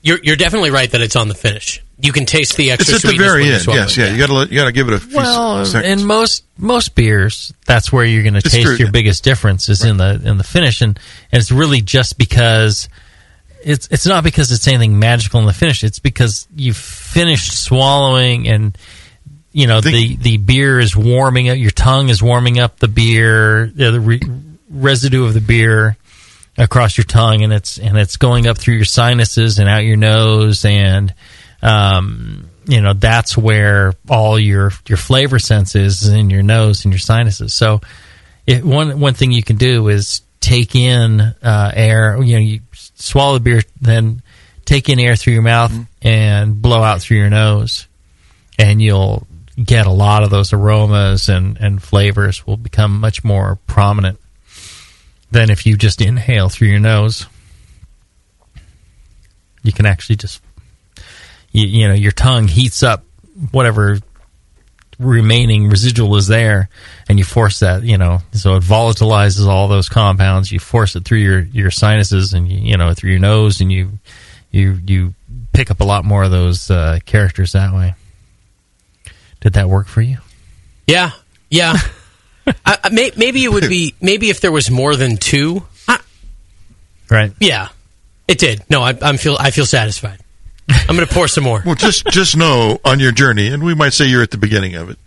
You're 0.03 0.19
you're 0.21 0.35
definitely 0.35 0.69
right 0.69 0.91
that 0.91 1.01
it's 1.01 1.15
on 1.15 1.27
the 1.27 1.33
finish. 1.33 1.83
You 1.99 2.11
can 2.11 2.27
taste 2.27 2.55
the 2.55 2.69
extra. 2.69 2.93
it's 2.93 3.05
at 3.05 3.09
the 3.09 3.17
very 3.17 3.45
end. 3.45 3.65
Yes, 3.65 3.97
it. 3.97 4.01
yeah. 4.01 4.11
You 4.11 4.19
got 4.19 4.27
to 4.27 4.53
you 4.53 4.59
got 4.61 4.65
to 4.65 4.71
give 4.71 4.89
it 4.89 4.93
a 4.93 4.99
few 4.99 5.17
Well, 5.17 5.65
seconds. 5.65 6.01
in 6.03 6.07
most 6.07 6.43
most 6.55 6.93
beers, 6.93 7.51
that's 7.65 7.91
where 7.91 8.05
you're 8.05 8.21
going 8.21 8.35
to 8.35 8.43
taste 8.43 8.61
true, 8.63 8.75
your 8.75 8.89
yeah. 8.89 8.91
biggest 8.91 9.23
difference 9.23 9.69
is 9.69 9.83
in 9.83 9.97
the 9.97 10.21
in 10.23 10.37
the 10.37 10.43
finish, 10.43 10.81
and, 10.83 10.99
and 11.31 11.41
it's 11.41 11.51
really 11.51 11.81
just 11.81 12.19
because 12.19 12.87
it's 13.63 13.87
it's 13.91 14.05
not 14.05 14.23
because 14.23 14.51
it's 14.51 14.67
anything 14.67 14.99
magical 14.99 15.39
in 15.39 15.45
the 15.45 15.53
finish. 15.53 15.83
It's 15.83 15.99
because 15.99 16.47
you've 16.55 16.77
finished 16.77 17.63
swallowing, 17.63 18.47
and 18.47 18.77
you 19.51 19.67
know 19.67 19.81
the 19.81 19.91
Think- 19.91 20.21
the 20.21 20.37
beer 20.37 20.79
is 20.79 20.95
warming 20.95 21.49
up. 21.49 21.57
Your 21.57 21.71
tongue 21.71 22.09
is 22.09 22.21
warming 22.21 22.59
up 22.59 22.79
the 22.79 22.87
beer, 22.87 23.71
the, 23.73 23.91
the 23.91 23.99
re- 23.99 24.21
residue 24.69 25.25
of 25.25 25.33
the 25.33 25.41
beer 25.41 25.97
across 26.57 26.97
your 26.97 27.05
tongue, 27.05 27.43
and 27.43 27.53
it's 27.53 27.77
and 27.77 27.97
it's 27.97 28.17
going 28.17 28.47
up 28.47 28.57
through 28.57 28.75
your 28.75 28.85
sinuses 28.85 29.59
and 29.59 29.69
out 29.69 29.83
your 29.83 29.97
nose, 29.97 30.65
and 30.65 31.13
um, 31.61 32.49
you 32.65 32.81
know 32.81 32.93
that's 32.93 33.37
where 33.37 33.93
all 34.09 34.39
your 34.39 34.71
your 34.87 34.97
flavor 34.97 35.39
sense 35.39 35.75
is 35.75 36.07
in 36.07 36.29
your 36.29 36.43
nose 36.43 36.85
and 36.85 36.93
your 36.93 36.99
sinuses. 36.99 37.53
So, 37.53 37.81
it, 38.45 38.63
one 38.63 38.99
one 38.99 39.13
thing 39.13 39.31
you 39.31 39.43
can 39.43 39.57
do 39.57 39.87
is 39.87 40.21
take 40.39 40.75
in 40.75 41.21
uh, 41.21 41.71
air. 41.73 42.21
You 42.21 42.33
know, 42.35 42.41
you 42.41 42.59
swallow 42.99 43.33
the 43.35 43.39
beer, 43.39 43.61
then 43.81 44.21
take 44.65 44.89
in 44.89 44.99
air 44.99 45.15
through 45.15 45.33
your 45.33 45.41
mouth 45.41 45.71
mm-hmm. 45.71 46.07
and 46.07 46.61
blow 46.61 46.83
out 46.83 47.01
through 47.01 47.17
your 47.17 47.29
nose, 47.29 47.87
and 48.59 48.81
you'll 48.81 49.25
get 49.61 49.87
a 49.87 49.91
lot 49.91 50.23
of 50.23 50.29
those 50.29 50.53
aromas 50.53 51.27
and, 51.27 51.57
and 51.57 51.81
flavors 51.83 52.45
will 52.47 52.55
become 52.55 52.99
much 52.99 53.23
more 53.23 53.57
prominent 53.67 54.19
than 55.31 55.49
if 55.49 55.65
you 55.65 55.75
just 55.75 56.01
inhale 56.01 56.49
through 56.49 56.69
your 56.69 56.79
nose. 56.79 57.25
You 59.63 59.73
can 59.73 59.85
actually 59.85 60.15
just, 60.15 60.41
you, 61.51 61.67
you 61.67 61.87
know, 61.87 61.93
your 61.93 62.13
tongue 62.13 62.47
heats 62.47 62.83
up 62.83 63.03
whatever 63.51 63.99
remaining 64.99 65.69
residual 65.69 66.15
is 66.17 66.27
there, 66.27 66.69
and 67.07 67.17
you 67.17 67.23
force 67.25 67.59
that, 67.61 67.83
you 67.83 67.97
know, 67.97 68.19
so 68.33 68.55
it 68.55 68.63
volatilizes 68.63 69.47
all 69.47 69.67
those 69.67 69.89
compounds. 69.89 70.51
You 70.51 70.59
force 70.59 70.95
it 70.95 71.05
through 71.05 71.19
your, 71.19 71.39
your 71.39 71.71
sinuses 71.71 72.33
and 72.33 72.47
you, 72.51 72.59
you 72.59 72.77
know 72.77 72.93
through 72.93 73.11
your 73.11 73.19
nose, 73.19 73.61
and 73.61 73.71
you 73.71 73.99
you 74.51 74.79
you 74.85 75.13
pick 75.53 75.71
up 75.71 75.79
a 75.79 75.85
lot 75.85 76.05
more 76.05 76.23
of 76.23 76.31
those 76.31 76.69
uh, 76.69 76.99
characters 77.05 77.53
that 77.53 77.73
way. 77.73 77.95
Did 79.41 79.53
that 79.53 79.69
work 79.69 79.87
for 79.87 80.01
you? 80.01 80.17
Yeah, 80.85 81.11
yeah. 81.49 81.77
I, 82.65 82.89
may, 82.91 83.11
maybe 83.15 83.43
it 83.43 83.51
would 83.51 83.69
be 83.69 83.95
maybe 84.01 84.29
if 84.29 84.41
there 84.41 84.51
was 84.51 84.69
more 84.69 84.95
than 84.95 85.17
two. 85.17 85.63
I, 85.87 85.99
Right. 87.09 87.31
yeah, 87.39 87.69
it 88.27 88.37
did. 88.37 88.63
No, 88.69 88.81
I, 88.81 88.97
I'm 89.01 89.17
feel 89.17 89.37
I 89.39 89.51
feel 89.51 89.65
satisfied. 89.65 90.19
I'm 90.69 90.95
going 90.95 91.07
to 91.07 91.13
pour 91.13 91.27
some 91.27 91.43
more. 91.43 91.61
Well, 91.65 91.75
just 91.75 92.05
just 92.07 92.37
know 92.37 92.79
on 92.85 92.99
your 92.99 93.11
journey, 93.11 93.47
and 93.47 93.63
we 93.63 93.73
might 93.73 93.93
say 93.93 94.05
you're 94.05 94.23
at 94.23 94.31
the 94.31 94.37
beginning 94.37 94.75
of 94.75 94.89
it. 94.89 94.97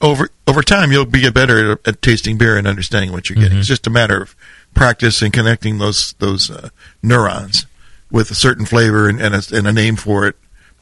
Over 0.00 0.28
over 0.46 0.62
time, 0.62 0.92
you'll 0.92 1.06
be 1.06 1.28
better 1.30 1.72
at, 1.72 1.88
at 1.88 2.02
tasting 2.02 2.38
beer 2.38 2.56
and 2.56 2.66
understanding 2.66 3.12
what 3.12 3.28
you're 3.28 3.36
getting. 3.36 3.50
Mm-hmm. 3.50 3.58
It's 3.60 3.68
just 3.68 3.86
a 3.86 3.90
matter 3.90 4.22
of 4.22 4.36
practice 4.74 5.22
and 5.22 5.32
connecting 5.32 5.78
those 5.78 6.12
those 6.14 6.50
uh, 6.50 6.70
neurons 7.02 7.66
with 8.10 8.30
a 8.30 8.34
certain 8.34 8.66
flavor 8.66 9.08
and 9.08 9.20
and 9.20 9.34
a, 9.34 9.42
and 9.52 9.66
a 9.66 9.72
name 9.72 9.96
for 9.96 10.26
it, 10.26 10.36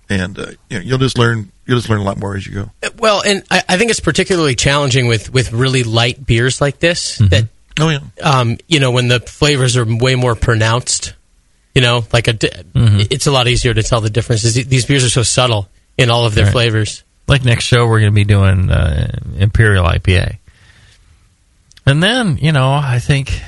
and 0.09 0.38
uh, 0.38 0.46
you 0.68 0.79
know, 0.79 0.85
you'll 0.85 0.98
just 0.98 1.18
learn 1.18 1.50
you'll 1.66 1.79
just 1.79 1.88
learn 1.88 2.00
a 2.00 2.05
lot 2.05 2.18
more 2.18 2.37
as 2.37 2.46
you 2.46 2.55
go. 2.55 2.70
Well, 2.98 3.22
and 3.24 3.42
I, 3.50 3.62
I 3.68 3.79
think 3.79 3.90
it's 3.90 4.00
particularly 4.00 4.55
challenging 4.55 5.07
with 5.07 5.33
with 5.33 5.52
really 5.52 5.83
light 5.83 6.24
beers 6.26 6.61
like 6.61 6.79
this. 6.79 7.18
That 7.18 7.48
Oh 7.79 7.90
yeah, 7.90 8.00
um, 8.22 8.57
you 8.68 8.81
know 8.81 8.90
when 8.90 9.09
the 9.09 9.20
flavors 9.20 9.76
are 9.76 9.85
way 9.85 10.14
more 10.14 10.35
pronounced. 10.35 11.14
You 11.76 11.82
know, 11.82 12.04
like 12.10 12.26
a, 12.26 12.32
di- 12.32 12.48
it's 12.74 13.26
a 13.26 13.30
lot 13.30 13.48
easier 13.48 13.74
to 13.74 13.82
tell 13.82 14.00
the 14.00 14.08
differences. 14.08 14.54
These 14.54 14.86
beers 14.86 15.04
are 15.04 15.10
so 15.10 15.22
subtle 15.22 15.68
in 15.98 16.08
all 16.10 16.24
of 16.24 16.34
their 16.34 16.46
Right. 16.46 16.52
flavors. 16.52 17.04
Like 17.28 17.44
next 17.44 17.64
show, 17.64 17.86
we're 17.86 18.00
going 18.00 18.12
to 18.12 18.14
be 18.14 18.24
doing 18.24 18.70
uh, 18.70 19.18
Imperial 19.36 19.84
IPA. 19.84 20.38
And 21.84 22.02
then, 22.02 22.38
you 22.38 22.52
know, 22.52 22.72
I 22.72 22.98
think 22.98 23.40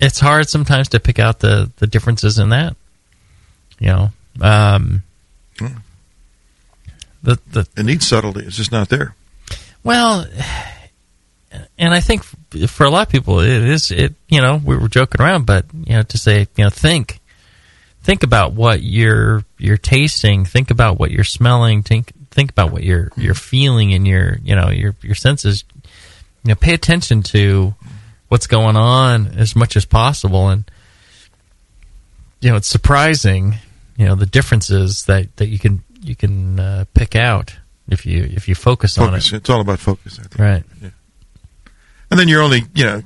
it's 0.00 0.18
hard 0.20 0.48
sometimes 0.48 0.88
to 0.90 1.00
pick 1.00 1.18
out 1.18 1.40
the, 1.40 1.70
the 1.76 1.86
differences 1.86 2.38
in 2.38 2.48
that. 2.48 2.76
You 3.78 3.88
know, 3.88 4.10
um, 4.40 5.02
the, 7.22 7.38
the, 7.52 7.68
It 7.76 7.84
needs 7.84 8.06
subtlety. 8.06 8.46
It's 8.46 8.56
just 8.56 8.72
not 8.72 8.88
there. 8.88 9.14
Well, 9.84 10.26
and 11.78 11.94
I 11.94 12.00
think 12.00 12.24
for 12.24 12.84
a 12.84 12.90
lot 12.90 13.06
of 13.06 13.12
people, 13.12 13.40
it 13.40 13.48
is 13.48 13.90
it. 13.90 14.14
You 14.28 14.40
know, 14.40 14.60
we 14.62 14.76
were 14.76 14.88
joking 14.88 15.20
around, 15.20 15.46
but 15.46 15.66
you 15.72 15.94
know, 15.94 16.02
to 16.02 16.18
say 16.18 16.46
you 16.56 16.64
know, 16.64 16.70
think, 16.70 17.20
think 18.02 18.22
about 18.22 18.52
what 18.52 18.82
you're 18.82 19.44
you're 19.58 19.78
tasting. 19.78 20.44
Think 20.44 20.70
about 20.70 20.98
what 20.98 21.10
you're 21.10 21.24
smelling. 21.24 21.82
Think 21.82 22.12
think 22.30 22.50
about 22.50 22.70
what 22.70 22.82
you're 22.82 23.10
you're 23.16 23.34
feeling 23.34 23.90
in 23.90 24.06
your 24.06 24.38
you 24.42 24.54
know 24.54 24.70
your 24.70 24.94
your 25.02 25.14
senses. 25.14 25.64
You 26.44 26.50
know, 26.50 26.54
pay 26.54 26.74
attention 26.74 27.22
to 27.24 27.74
what's 28.28 28.46
going 28.46 28.76
on 28.76 29.28
as 29.28 29.56
much 29.56 29.76
as 29.76 29.84
possible, 29.84 30.48
and 30.48 30.70
you 32.40 32.50
know, 32.50 32.56
it's 32.56 32.68
surprising. 32.68 33.56
You 33.96 34.06
know, 34.06 34.14
the 34.14 34.26
differences 34.26 35.04
that 35.06 35.34
that 35.36 35.48
you 35.48 35.58
can 35.58 35.82
you 36.00 36.14
can 36.14 36.60
uh, 36.60 36.84
pick 36.94 37.16
out 37.16 37.56
if 37.88 38.06
you 38.06 38.22
if 38.24 38.48
you 38.48 38.54
focus, 38.54 38.98
on 38.98 39.14
it. 39.14 39.32
It's 39.32 39.50
all 39.50 39.60
about 39.60 39.78
focus. 39.78 40.18
I 40.18 40.22
think. 40.22 40.38
Right. 42.10 42.12
And 42.12 42.20
then 42.20 42.28
you're 42.28 42.42
only, 42.42 42.62
you 42.74 42.84
know, 42.84 43.02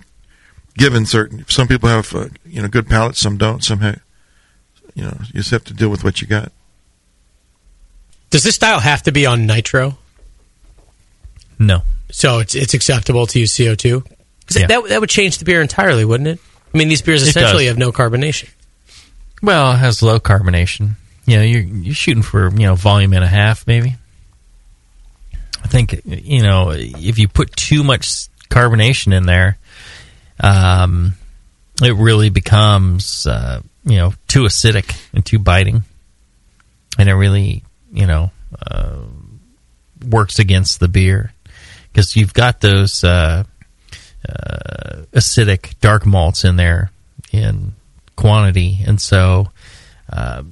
given 0.77 1.07
certain. 1.07 1.45
Some 1.49 1.69
people 1.69 1.89
have, 1.89 2.15
uh, 2.15 2.29
you 2.45 2.63
know, 2.63 2.69
good 2.69 2.89
palates. 2.89 3.19
Some 3.19 3.37
don't. 3.37 3.63
Some 3.63 3.81
have, 3.81 4.01
you 4.95 5.05
know, 5.05 5.17
you 5.27 5.35
just 5.35 5.51
have 5.51 5.65
to 5.65 5.75
deal 5.75 5.89
with 5.89 6.05
what 6.05 6.21
you 6.21 6.27
got. 6.27 6.53
Does 8.31 8.45
this 8.45 8.55
style 8.55 8.81
have 8.81 9.03
to 9.03 9.13
be 9.13 9.27
on 9.27 9.47
nitro? 9.47 9.99
No. 11.59 11.83
So 12.11 12.39
it's 12.41 12.55
it's 12.55 12.75
acceptable 12.75 13.27
to 13.27 13.41
use 13.41 13.57
CO 13.57 13.75
two? 13.75 14.05
Yeah. 14.55 14.67
That 14.67 14.89
that 14.89 15.01
would 15.01 15.11
change 15.11 15.39
the 15.39 15.45
beer 15.45 15.61
entirely, 15.61 16.05
wouldn't 16.05 16.29
it? 16.29 16.39
I 16.73 16.79
mean, 16.79 16.89
these 16.89 17.03
beers 17.03 17.27
essentially 17.27 17.67
have 17.67 17.79
no 17.79 17.93
carbonation. 17.93 18.51
Well, 19.43 19.73
it 19.73 19.79
has 19.79 20.03
low 20.03 20.19
carbonation. 20.19 20.93
You 21.27 21.37
know, 21.37 21.43
you're 21.43 21.63
you're 21.63 21.95
shooting 21.95 22.23
for 22.23 22.51
you 22.51 22.67
know 22.67 22.75
volume 22.75 23.13
and 23.13 23.25
a 23.25 23.29
half, 23.29 23.67
maybe. 23.67 23.97
I 25.63 25.69
think 25.69 26.01
you 26.05 26.43
know 26.43 26.71
if 26.73 27.19
you 27.19 27.29
put 27.29 27.55
too 27.55 27.85
much 27.85 28.29
carbonation 28.53 29.15
in 29.15 29.25
there, 29.25 29.59
um, 30.41 31.15
it 31.83 31.95
really 31.97 32.29
becomes 32.29 33.27
uh, 33.27 33.63
you 33.85 33.97
know 33.97 34.13
too 34.29 34.43
acidic 34.43 35.01
and 35.13 35.25
too 35.25 35.39
biting, 35.39 35.83
and 36.99 37.09
it 37.09 37.15
really 37.15 37.65
you 37.93 38.07
know 38.07 38.31
uh, 38.71 38.99
works 40.09 40.39
against 40.39 40.81
the 40.81 40.89
beer 40.89 41.33
because 41.91 42.15
you've 42.15 42.35
got 42.35 42.61
those 42.61 43.05
uh, 43.05 43.45
uh, 44.29 45.03
acidic 45.13 45.79
dark 45.81 46.05
malts 46.05 46.45
in 46.45 46.57
there 46.57 46.91
in 47.33 47.73
quantity, 48.17 48.81
and 48.87 49.01
so 49.01 49.51
uh, 50.13 50.43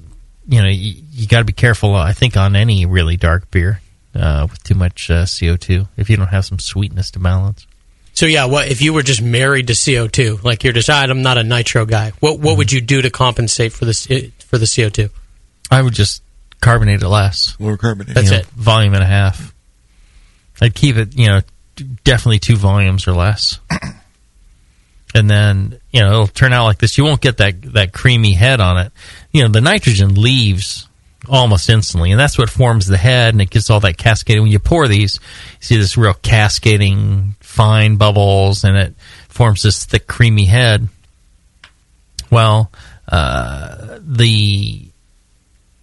you 0.47 0.61
know 0.61 0.69
you, 0.69 1.03
you 1.11 1.27
got 1.27 1.39
to 1.39 1.45
be 1.45 1.53
careful. 1.53 1.95
I 1.95 2.13
think 2.13 2.35
on 2.35 2.55
any 2.55 2.85
really 2.85 3.17
dark 3.17 3.51
beer 3.51 3.79
uh, 4.15 4.47
with 4.49 4.63
too 4.63 4.75
much 4.75 5.11
uh, 5.11 5.25
CO 5.25 5.55
two 5.55 5.87
if 5.97 6.09
you 6.09 6.17
don't 6.17 6.27
have 6.27 6.45
some 6.45 6.59
sweetness 6.59 7.11
to 7.11 7.19
balance. 7.19 7.67
So 8.13 8.25
yeah, 8.25 8.45
what 8.45 8.69
if 8.69 8.81
you 8.81 8.93
were 8.93 9.03
just 9.03 9.21
married 9.21 9.67
to 9.67 9.75
CO 9.75 10.07
two? 10.07 10.39
Like 10.43 10.63
you're 10.63 10.73
just, 10.73 10.89
"Ah, 10.89 11.01
I'm 11.01 11.21
not 11.21 11.37
a 11.37 11.43
nitro 11.43 11.85
guy. 11.85 12.11
What 12.19 12.39
what 12.39 12.57
would 12.57 12.71
you 12.71 12.81
do 12.81 13.01
to 13.01 13.09
compensate 13.09 13.73
for 13.73 13.85
this 13.85 14.05
for 14.05 14.57
the 14.57 14.71
CO 14.73 14.89
two? 14.89 15.09
I 15.69 15.81
would 15.81 15.93
just 15.93 16.21
carbonate 16.59 17.01
it 17.01 17.07
less. 17.07 17.55
Lower 17.59 17.77
carbonation. 17.77 18.13
That's 18.13 18.25
you 18.25 18.37
know, 18.37 18.39
it. 18.39 18.45
Volume 18.47 18.93
and 18.93 19.03
a 19.03 19.07
half. 19.07 19.53
I'd 20.61 20.75
keep 20.75 20.95
it, 20.97 21.17
you 21.17 21.27
know, 21.27 21.41
definitely 22.03 22.39
two 22.39 22.55
volumes 22.55 23.07
or 23.07 23.13
less. 23.13 23.59
And 25.13 25.29
then, 25.29 25.79
you 25.91 25.99
know, 25.99 26.07
it'll 26.07 26.27
turn 26.27 26.53
out 26.53 26.65
like 26.65 26.77
this. 26.77 26.97
You 26.97 27.03
won't 27.03 27.21
get 27.21 27.37
that, 27.37 27.61
that 27.73 27.93
creamy 27.93 28.33
head 28.33 28.61
on 28.61 28.77
it. 28.77 28.91
You 29.31 29.43
know, 29.43 29.49
the 29.49 29.61
nitrogen 29.61 30.15
leaves 30.15 30.87
almost 31.27 31.69
instantly, 31.69 32.11
and 32.11 32.19
that's 32.19 32.37
what 32.37 32.49
forms 32.49 32.87
the 32.87 32.97
head, 32.97 33.33
and 33.33 33.41
it 33.41 33.49
gets 33.49 33.69
all 33.69 33.79
that 33.81 33.97
cascading. 33.97 34.43
When 34.43 34.51
you 34.51 34.59
pour 34.59 34.87
these, 34.87 35.19
you 35.59 35.65
see 35.65 35.77
this 35.77 35.97
real 35.97 36.13
cascading 36.13 37.35
fine 37.51 37.97
bubbles, 37.97 38.63
and 38.63 38.77
it 38.77 38.95
forms 39.27 39.61
this 39.61 39.83
thick, 39.85 40.07
creamy 40.07 40.45
head. 40.45 40.87
Well, 42.31 42.71
uh, 43.07 43.99
the 43.99 44.87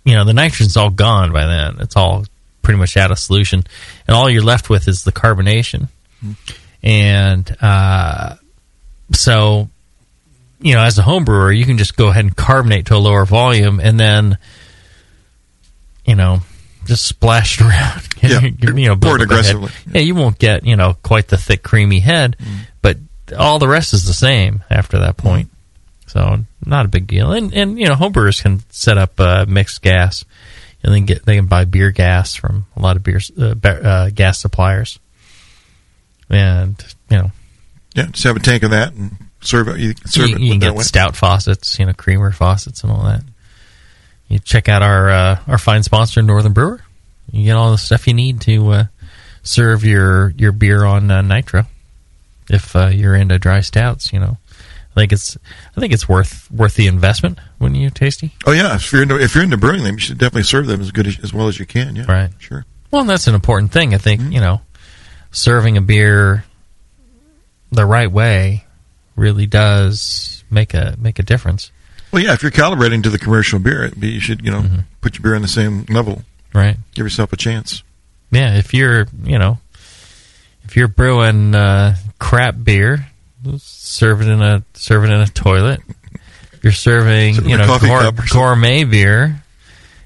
you 0.04 0.14
know 0.14 0.24
the 0.24 0.32
nitrogen's 0.32 0.76
all 0.76 0.90
gone 0.90 1.30
by 1.32 1.46
then. 1.46 1.76
It's 1.80 1.94
all 1.94 2.24
pretty 2.62 2.78
much 2.78 2.96
out 2.96 3.10
of 3.10 3.18
solution, 3.18 3.64
and 4.06 4.16
all 4.16 4.30
you're 4.30 4.42
left 4.42 4.70
with 4.70 4.88
is 4.88 5.04
the 5.04 5.12
carbonation. 5.12 5.88
And 6.82 7.56
uh, 7.60 8.36
so, 9.12 9.68
you 10.60 10.74
know, 10.74 10.82
as 10.82 10.98
a 10.98 11.02
home 11.02 11.24
brewer, 11.24 11.52
you 11.52 11.66
can 11.66 11.76
just 11.76 11.96
go 11.96 12.08
ahead 12.08 12.24
and 12.24 12.34
carbonate 12.34 12.86
to 12.86 12.96
a 12.96 12.98
lower 12.98 13.24
volume, 13.24 13.78
and 13.80 14.00
then, 14.00 14.38
you 16.06 16.14
know, 16.14 16.40
just 16.88 17.06
splashed 17.06 17.60
around. 17.62 18.02
Yeah, 18.22 18.40
you 18.40 18.88
know, 18.88 18.96
pour 18.96 19.16
it 19.16 19.18
build 19.18 19.22
up 19.22 19.38
a 19.38 19.42
head. 19.42 19.54
aggressively. 19.54 19.70
Yeah, 19.92 20.00
you 20.00 20.14
won't 20.16 20.38
get 20.38 20.64
you 20.66 20.74
know 20.76 20.94
quite 21.02 21.28
the 21.28 21.36
thick, 21.36 21.62
creamy 21.62 22.00
head, 22.00 22.36
but 22.82 22.96
all 23.38 23.58
the 23.60 23.68
rest 23.68 23.92
is 23.94 24.06
the 24.06 24.14
same 24.14 24.64
after 24.70 24.98
that 24.98 25.16
point. 25.16 25.50
So 26.06 26.38
not 26.64 26.86
a 26.86 26.88
big 26.88 27.06
deal. 27.06 27.32
And 27.32 27.52
and 27.54 27.78
you 27.78 27.86
know, 27.86 27.94
homebrewers 27.94 28.42
can 28.42 28.62
set 28.70 28.98
up 28.98 29.20
uh, 29.20 29.44
mixed 29.46 29.82
gas, 29.82 30.24
and 30.82 30.94
then 30.94 31.04
get 31.04 31.24
they 31.24 31.36
can 31.36 31.46
buy 31.46 31.64
beer 31.64 31.90
gas 31.90 32.34
from 32.34 32.66
a 32.76 32.80
lot 32.82 32.96
of 32.96 33.02
beer 33.04 33.20
uh, 33.38 33.54
uh, 33.68 34.10
gas 34.10 34.40
suppliers. 34.40 34.98
And 36.30 36.82
you 37.10 37.18
know, 37.18 37.30
Yeah, 37.94 38.06
just 38.06 38.24
have 38.24 38.36
a 38.36 38.40
tank 38.40 38.62
of 38.62 38.70
that 38.70 38.92
and 38.94 39.16
serve 39.40 39.68
it. 39.68 39.78
You 39.78 39.94
serve 40.06 40.30
you, 40.30 40.36
it 40.36 40.40
you 40.42 40.50
can 40.52 40.60
get 40.60 40.78
stout 40.80 41.16
faucets, 41.16 41.78
you 41.78 41.86
know, 41.86 41.92
creamer 41.92 42.32
faucets, 42.32 42.82
and 42.82 42.92
all 42.92 43.04
that. 43.04 43.22
You 44.28 44.38
check 44.38 44.68
out 44.68 44.82
our 44.82 45.10
uh, 45.10 45.38
our 45.46 45.58
fine 45.58 45.82
sponsor, 45.82 46.22
Northern 46.22 46.52
Brewer. 46.52 46.80
You 47.32 47.44
get 47.44 47.56
all 47.56 47.70
the 47.70 47.78
stuff 47.78 48.06
you 48.06 48.14
need 48.14 48.40
to 48.42 48.68
uh, 48.70 48.84
serve 49.42 49.84
your 49.84 50.30
your 50.36 50.52
beer 50.52 50.84
on 50.84 51.10
uh, 51.10 51.22
nitro. 51.22 51.64
If 52.50 52.74
uh, 52.76 52.86
you're 52.88 53.14
into 53.14 53.38
dry 53.38 53.60
stouts, 53.60 54.12
you 54.12 54.20
know, 54.20 54.36
I 54.96 55.00
think 55.00 55.12
it's 55.12 55.36
I 55.76 55.80
think 55.80 55.92
it's 55.92 56.08
worth 56.08 56.50
worth 56.50 56.74
the 56.74 56.86
investment 56.86 57.38
Wouldn't 57.58 57.80
you 57.80 57.90
tasty. 57.90 58.32
Oh 58.46 58.52
yeah, 58.52 58.74
if 58.76 58.92
you're 58.92 59.02
into 59.02 59.18
if 59.20 59.34
you're 59.34 59.44
into 59.44 59.56
brewing 59.56 59.84
them, 59.84 59.94
you 59.94 60.00
should 60.00 60.18
definitely 60.18 60.42
serve 60.44 60.66
them 60.66 60.80
as 60.80 60.90
good 60.90 61.06
as, 61.06 61.18
as 61.20 61.32
well 61.34 61.48
as 61.48 61.58
you 61.58 61.66
can. 61.66 61.96
Yeah, 61.96 62.04
Right. 62.06 62.30
Sure. 62.38 62.64
Well, 62.90 63.02
and 63.02 63.10
that's 63.10 63.26
an 63.28 63.34
important 63.34 63.72
thing. 63.72 63.92
I 63.92 63.96
Mm-hmm. 63.98 64.02
think 64.04 64.32
you 64.32 64.40
know, 64.40 64.60
serving 65.30 65.76
a 65.76 65.82
beer 65.82 66.44
the 67.70 67.84
right 67.84 68.10
way 68.10 68.64
really 69.16 69.46
does 69.46 70.42
make 70.50 70.74
a 70.74 70.96
make 70.98 71.18
a 71.18 71.22
difference. 71.22 71.70
Well, 72.12 72.22
yeah, 72.22 72.32
if 72.32 72.42
you're 72.42 72.50
calibrating 72.52 73.02
to 73.02 73.10
the 73.10 73.18
commercial 73.18 73.58
beer, 73.58 73.90
you 73.96 74.20
should 74.20 74.44
you 74.44 74.50
know 74.50 74.60
Mm-hmm. 74.62 74.78
put 75.00 75.14
your 75.16 75.22
beer 75.22 75.34
on 75.34 75.42
the 75.42 75.48
same 75.48 75.84
level. 75.88 76.22
Right. 76.54 76.76
Give 76.94 77.04
yourself 77.04 77.32
a 77.32 77.36
chance. 77.36 77.82
Yeah, 78.30 78.56
if 78.56 78.72
you're, 78.74 79.06
you 79.24 79.38
know, 79.38 79.58
if 80.64 80.76
you're 80.76 80.88
brewing 80.88 81.54
uh, 81.54 81.96
crap 82.18 82.54
beer, 82.62 83.06
serve 83.58 84.20
it 84.22 84.28
in 84.28 84.42
a 84.42 84.62
serve 84.74 85.04
it 85.04 85.10
in 85.10 85.20
a 85.20 85.26
toilet. 85.26 85.80
If 86.52 86.64
you're 86.64 86.72
serving, 86.72 87.34
Serve 87.34 87.44
it 87.44 87.46
in 87.46 87.50
you 87.50 87.56
know, 87.58 87.66
gour- 87.78 88.00
cup 88.00 88.14
or 88.18 88.26
something. 88.26 88.38
gourmet 88.40 88.84
beer, 88.84 89.42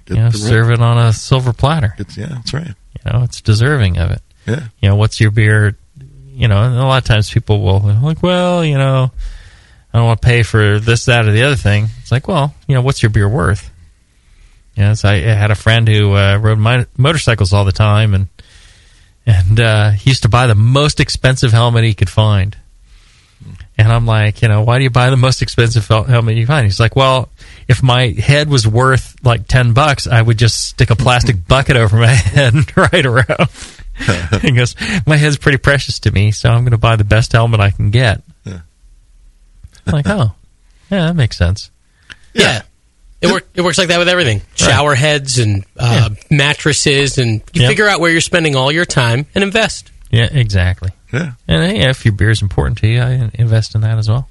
Get 0.07 0.17
you 0.17 0.23
know, 0.25 0.31
serve 0.31 0.71
it 0.71 0.81
on 0.81 0.99
a 0.99 1.13
silver 1.13 1.53
platter. 1.53 1.95
It's, 1.99 2.17
yeah, 2.17 2.27
that's 2.27 2.53
right. 2.53 2.67
You 3.05 3.13
know, 3.13 3.23
it's 3.25 3.41
deserving 3.41 3.97
of 3.99 4.11
it. 4.11 4.21
Yeah. 4.47 4.67
You 4.81 4.89
know, 4.91 4.97
what's 4.97 5.19
your 5.21 5.31
beer? 5.31 5.77
You 6.35 6.49
know, 6.49 6.63
and 6.63 6.75
a 6.77 6.85
lot 6.85 6.99
of 7.03 7.05
times 7.05 7.31
people 7.31 7.61
will 7.63 7.81
like, 7.81 8.23
well, 8.23 8.65
you 8.65 8.77
know, 8.77 9.11
I 9.93 9.99
don't 9.99 10.07
want 10.07 10.23
to 10.23 10.27
pay 10.27 10.43
for 10.43 10.79
this, 10.79 11.05
that, 11.05 11.27
or 11.27 11.33
the 11.33 11.43
other 11.43 11.57
thing. 11.57 11.89
It's 12.01 12.11
like, 12.11 12.27
well, 12.27 12.55
you 12.67 12.75
know, 12.75 12.83
what's 12.83 13.03
your 13.03 13.11
beer 13.11 13.29
worth? 13.29 13.71
Yes, 14.75 15.05
I, 15.05 15.15
I 15.15 15.35
had 15.35 15.51
a 15.51 15.55
friend 15.55 15.87
who 15.87 16.15
uh, 16.15 16.39
rode 16.39 16.59
mi- 16.59 16.87
motorcycles 16.97 17.53
all 17.53 17.65
the 17.65 17.73
time, 17.73 18.15
and 18.15 18.29
and 19.27 19.61
uh, 19.61 19.91
he 19.91 20.11
used 20.11 20.23
to 20.23 20.29
buy 20.29 20.47
the 20.47 20.55
most 20.55 20.99
expensive 20.99 21.53
helmet 21.53 21.85
he 21.85 21.95
could 21.95 22.11
find. 22.11 22.57
And 23.77 23.93
I'm 23.93 24.07
like, 24.07 24.43
you 24.43 24.49
know, 24.49 24.63
why 24.63 24.79
do 24.79 24.85
you 24.85 24.91
buy 24.91 25.11
the 25.11 25.17
most 25.17 25.43
expensive 25.43 25.87
helmet 25.87 26.37
you 26.37 26.47
find? 26.47 26.65
He's 26.65 26.81
like, 26.81 26.97
well, 26.97 27.29
if 27.69 27.83
my 27.83 28.09
head 28.09 28.49
was 28.49 28.67
worth 28.67 29.17
like 29.25 29.47
ten 29.47 29.73
bucks, 29.73 30.07
I 30.07 30.23
would 30.23 30.39
just 30.39 30.69
stick 30.69 30.91
a 30.91 30.97
plastic 30.97 31.47
bucket 31.49 31.77
over 31.77 31.97
my 31.97 32.07
head 32.07 32.55
and 32.55 32.77
ride 32.77 33.07
around. 33.07 33.49
he 34.41 34.53
goes, 34.53 34.75
my 35.07 35.17
head's 35.17 35.37
pretty 35.37 35.59
precious 35.59 36.01
to 36.01 36.11
me, 36.11 36.31
so 36.33 36.49
I'm 36.51 36.63
going 36.63 36.73
to 36.73 36.79
buy 36.79 36.97
the 36.97 37.05
best 37.05 37.33
helmet 37.33 37.61
I 37.61 37.71
can 37.71 37.91
get. 37.91 38.23
Yeah. 39.87 39.91
I'm 39.91 39.93
like, 39.95 40.07
oh, 40.09 40.33
yeah, 40.91 41.07
that 41.07 41.17
makes 41.17 41.37
sense. 41.37 41.71
Yeah. 42.35 42.63
It, 43.21 43.31
work, 43.31 43.47
it 43.55 43.61
works 43.63 43.79
like 43.79 43.89
that 43.89 43.99
with 43.99 44.09
everything. 44.09 44.43
Shower 44.57 44.95
heads 44.97 45.39
and 45.39 45.65
uh, 45.79 46.11
mattresses, 46.31 47.19
and 47.19 47.41
you 47.53 47.63
Yep. 47.63 47.69
figure 47.71 47.87
out 47.89 48.01
where 48.01 48.11
you're 48.11 48.21
spending 48.21 48.57
all 48.57 48.73
your 48.73 48.85
time 48.85 49.27
and 49.35 49.45
invest. 49.45 49.91
Yeah, 50.11 50.29
exactly. 50.31 50.91
Yeah. 51.13 51.33
And 51.47 51.63
uh, 51.63 51.75
yeah, 51.75 51.91
if 51.91 52.05
your 52.05 52.15
beer 52.15 52.31
is 52.31 52.43
important 52.43 52.79
to 52.79 52.89
you, 52.89 53.01
I 53.01 53.31
invest 53.35 53.75
in 53.77 53.81
that 53.83 53.97
as 53.99 54.09
well. 54.09 54.29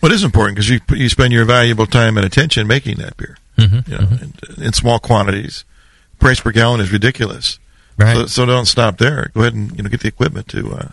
What 0.00 0.12
is 0.12 0.24
important 0.24 0.56
because 0.56 0.68
you 0.70 0.80
you 0.96 1.08
spend 1.08 1.32
your 1.32 1.44
valuable 1.44 1.86
time 1.86 2.16
and 2.16 2.24
attention 2.26 2.66
making 2.66 2.96
that 2.98 3.16
beer. 3.16 3.36
Mhm, 3.58 3.86
You 3.88 3.98
know, 3.98 4.08
in, 4.58 4.64
in 4.64 4.72
small 4.72 4.98
quantities. 4.98 5.64
Price 6.18 6.40
per 6.40 6.50
gallon 6.52 6.80
is 6.80 6.90
ridiculous. 6.90 7.58
Right. 7.98 8.16
So, 8.16 8.26
so 8.26 8.46
don't 8.46 8.66
stop 8.66 8.96
there. 8.98 9.30
Go 9.34 9.42
ahead 9.42 9.54
and 9.54 9.76
you 9.76 9.82
know 9.82 9.90
get 9.90 10.00
the 10.00 10.08
equipment 10.08 10.48
to 10.48 10.72
uh, 10.72 10.88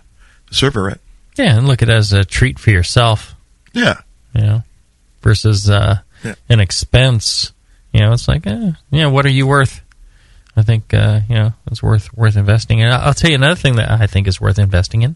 to 0.48 0.54
serve 0.54 0.76
it. 0.76 1.00
Yeah, 1.38 1.58
and 1.58 1.68
look 1.68 1.82
at 1.82 1.90
it 1.90 1.94
as 1.94 2.12
a 2.12 2.26
treat 2.26 2.60
for 2.60 2.70
yourself. 2.72 3.34
Yeah. 3.74 3.96
You 4.34 4.42
know, 4.42 4.64
versus 5.22 5.70
uh, 5.70 6.00
Yeah. 6.24 6.36
an 6.50 6.60
expense. 6.60 7.52
You 7.94 8.02
know, 8.02 8.14
it's 8.14 8.28
like, 8.28 8.46
eh, 8.46 8.72
yeah, 8.92 9.08
what 9.08 9.26
are 9.26 9.30
you 9.32 9.48
worth? 9.48 9.82
I 10.56 10.62
think 10.62 10.94
uh, 10.94 11.22
you 11.30 11.36
know 11.36 11.54
it's 11.72 11.82
worth 11.82 12.14
worth 12.14 12.36
investing 12.36 12.80
in. 12.80 12.90
I'll 12.92 13.14
tell 13.14 13.30
you 13.30 13.36
another 13.36 13.56
thing 13.56 13.78
that 13.78 13.90
I 13.90 14.08
think 14.08 14.28
is 14.28 14.42
worth 14.42 14.60
investing 14.60 15.04
in: 15.04 15.16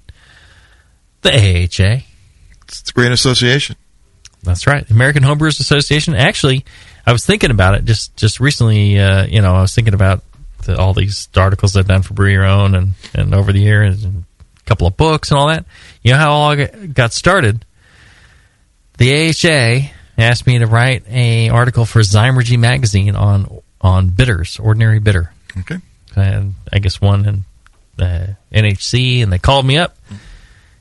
the 1.22 1.32
AHA. 1.32 2.04
It's 2.68 2.90
a 2.90 2.94
great 2.94 3.12
association. 3.12 3.76
That's 4.44 4.68
right, 4.68 4.88
the 4.88 4.94
American 4.94 5.24
Homebrewers 5.24 5.60
Association. 5.60 6.16
Actually, 6.16 6.66
I 7.06 7.12
was 7.12 7.26
thinking 7.26 7.52
about 7.52 7.76
it 7.76 7.86
just 7.86 8.16
just 8.16 8.40
recently. 8.40 8.98
Uh, 9.00 9.26
you 9.26 9.42
know, 9.42 9.54
I 9.56 9.62
was 9.62 9.76
thinking 9.76 9.94
about 9.94 10.24
the, 10.66 10.78
all 10.78 10.94
these 10.94 11.28
articles 11.36 11.76
I've 11.76 11.88
done 11.88 12.04
for 12.04 12.14
Brew 12.14 12.32
Your 12.32 12.46
Own 12.46 12.74
and 12.76 12.94
and 13.14 13.36
over 13.36 13.52
the 13.52 13.60
years, 13.60 14.04
and 14.04 14.24
a 14.58 14.64
couple 14.64 14.88
of 14.88 14.96
books 14.98 15.30
and 15.32 15.38
all 15.40 15.48
that. 15.48 15.66
You 16.04 16.12
know 16.14 16.18
how 16.20 16.32
all 16.32 16.56
got 16.94 17.12
started? 17.14 17.66
The 18.98 19.30
AHA 19.30 19.92
asked 20.18 20.46
me 20.48 20.60
to 20.60 20.68
write 20.68 21.04
a 21.10 21.50
article 21.50 21.86
for 21.86 22.00
Zymurgy 22.02 22.58
magazine 22.58 23.16
on 23.16 23.62
on 23.82 24.10
bitters, 24.10 24.60
ordinary 24.60 25.00
bitter. 25.00 25.32
Okay. 25.60 25.78
And 26.16 26.54
I 26.72 26.80
guess 26.80 27.02
one 27.02 27.26
in 27.26 27.46
uh, 28.04 28.28
NHC, 28.54 29.24
and 29.24 29.32
they 29.32 29.40
called 29.40 29.66
me 29.66 29.78
up, 29.78 29.98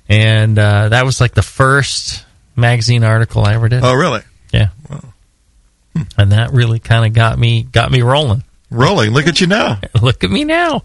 and 0.08 0.58
uh, 0.58 0.90
that 0.90 1.04
was 1.04 1.20
like 1.20 1.32
the 1.34 1.42
first 1.42 2.24
magazine 2.54 3.02
article 3.04 3.44
I 3.44 3.54
ever 3.54 3.68
did. 3.68 3.82
Oh, 3.82 3.94
really? 3.94 4.20
Yeah. 4.52 4.68
Wow. 4.90 5.00
And 6.16 6.32
that 6.32 6.52
really 6.52 6.78
kind 6.78 7.04
of 7.06 7.12
got 7.14 7.38
me 7.38 7.62
got 7.64 7.90
me 7.90 8.02
rolling. 8.02 8.44
Rolling. 8.70 9.10
Look 9.10 9.26
at 9.26 9.40
you 9.40 9.46
now. 9.46 9.80
Look 10.02 10.24
at 10.24 10.30
me 10.30 10.44
now. 10.44 10.84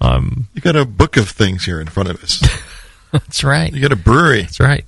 Um, 0.00 0.46
You 0.54 0.60
got 0.60 0.76
a 0.76 0.84
book 0.84 1.16
of 1.16 1.28
things 1.28 1.64
here 1.64 1.80
in 1.80 1.86
front 1.88 2.10
of 2.10 2.22
us. 2.22 2.40
that's 3.12 3.42
right. 3.42 3.72
You 3.72 3.80
got 3.80 3.92
a 3.92 3.96
brewery. 3.96 4.42
That's 4.42 4.60
right. 4.60 4.84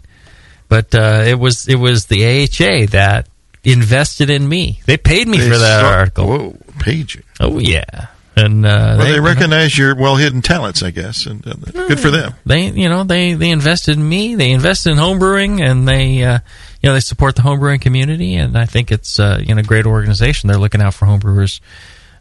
But 0.69 0.95
uh, 0.95 1.25
it 1.27 1.39
was 1.39 1.69
it 1.69 1.77
was 1.77 2.07
the 2.07 2.25
AHA 2.25 2.91
that 2.91 3.29
invested 3.65 4.31
in 4.31 4.49
me. 4.49 4.81
They 4.87 4.97
paid 4.97 5.29
me 5.29 5.39
They 5.39 5.49
for 5.49 5.59
that 5.59 5.85
article. 5.85 6.27
Whoa, 6.27 6.57
paid 6.79 7.15
you. 7.15 7.23
Oh 7.41 7.59
yeah. 7.59 8.09
And 8.37 8.65
uh, 8.65 8.95
Well, 8.99 9.13
they, 9.13 9.19
recognize 9.19 9.77
your 9.77 9.97
well 9.97 10.15
hidden 10.15 10.43
talents, 10.43 10.85
I 10.85 10.93
guess, 10.93 11.27
and 11.27 11.45
uh, 11.45 11.55
good 11.73 11.99
for 11.99 12.11
them. 12.11 12.35
They, 12.47 12.69
you 12.69 12.89
know, 12.89 13.03
they 13.03 13.35
they 13.35 13.51
invested 13.51 13.97
in 13.97 14.09
me. 14.09 14.37
They 14.37 14.53
invested 14.53 14.91
in 14.91 14.97
homebrewing, 14.99 15.61
and 15.61 15.89
they, 15.89 16.23
uh, 16.23 16.39
you 16.81 16.89
know, 16.89 16.95
they 16.95 17.01
support 17.01 17.35
the 17.35 17.43
homebrewing 17.43 17.81
community. 17.81 18.37
And 18.37 18.57
I 18.57 18.65
think 18.65 18.93
it's, 18.93 19.19
uh, 19.19 19.43
you 19.45 19.57
know, 19.57 19.61
a 19.61 19.65
great 19.65 19.87
organization. 19.87 20.47
They're 20.47 20.57
looking 20.59 20.81
out 20.81 20.95
for 20.95 21.07
homebrewers' 21.07 21.61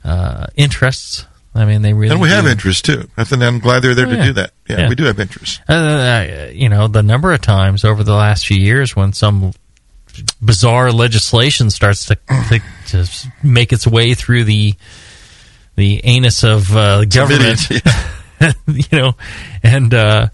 uh, 0.04 0.48
interests. 0.56 1.28
I 1.58 1.66
mean, 1.66 1.82
they 1.82 1.94
really 1.94 2.12
And 2.14 2.22
we 2.22 2.30
have 2.30 2.46
interest 2.48 2.86
too. 2.86 3.10
I 3.18 3.24
think 3.24 3.42
I'm 3.44 3.60
glad 3.60 3.82
they're 3.82 3.96
there 3.96 4.08
Oh, 4.08 4.12
to 4.16 4.24
do 4.24 4.34
that. 4.34 4.52
Yeah, 4.70 4.80
Yeah. 4.82 4.90
we 4.90 4.96
do 4.96 5.04
have 5.06 5.20
interest. 5.20 5.60
Uh, 5.68 6.48
you 6.52 6.70
know, 6.70 6.88
the 6.88 7.04
number 7.04 7.32
of 7.34 7.42
times 7.42 7.84
over 7.84 8.04
the 8.04 8.14
last 8.14 8.46
few 8.46 8.58
years 8.58 8.96
when 8.96 9.14
some 9.14 9.54
bizarre 10.42 10.92
legislation 10.92 11.70
starts 11.70 12.06
to 12.06 12.16
to, 12.50 12.60
to 12.88 13.08
make 13.44 13.72
its 13.74 13.86
way 13.88 14.14
through 14.14 14.44
the 14.46 14.74
the 15.76 16.02
anus 16.06 16.44
of 16.44 16.76
uh, 16.76 17.06
government, 17.06 17.60
you 18.68 18.84
know, 18.92 19.14
and 19.64 19.94
uh, 19.94 20.28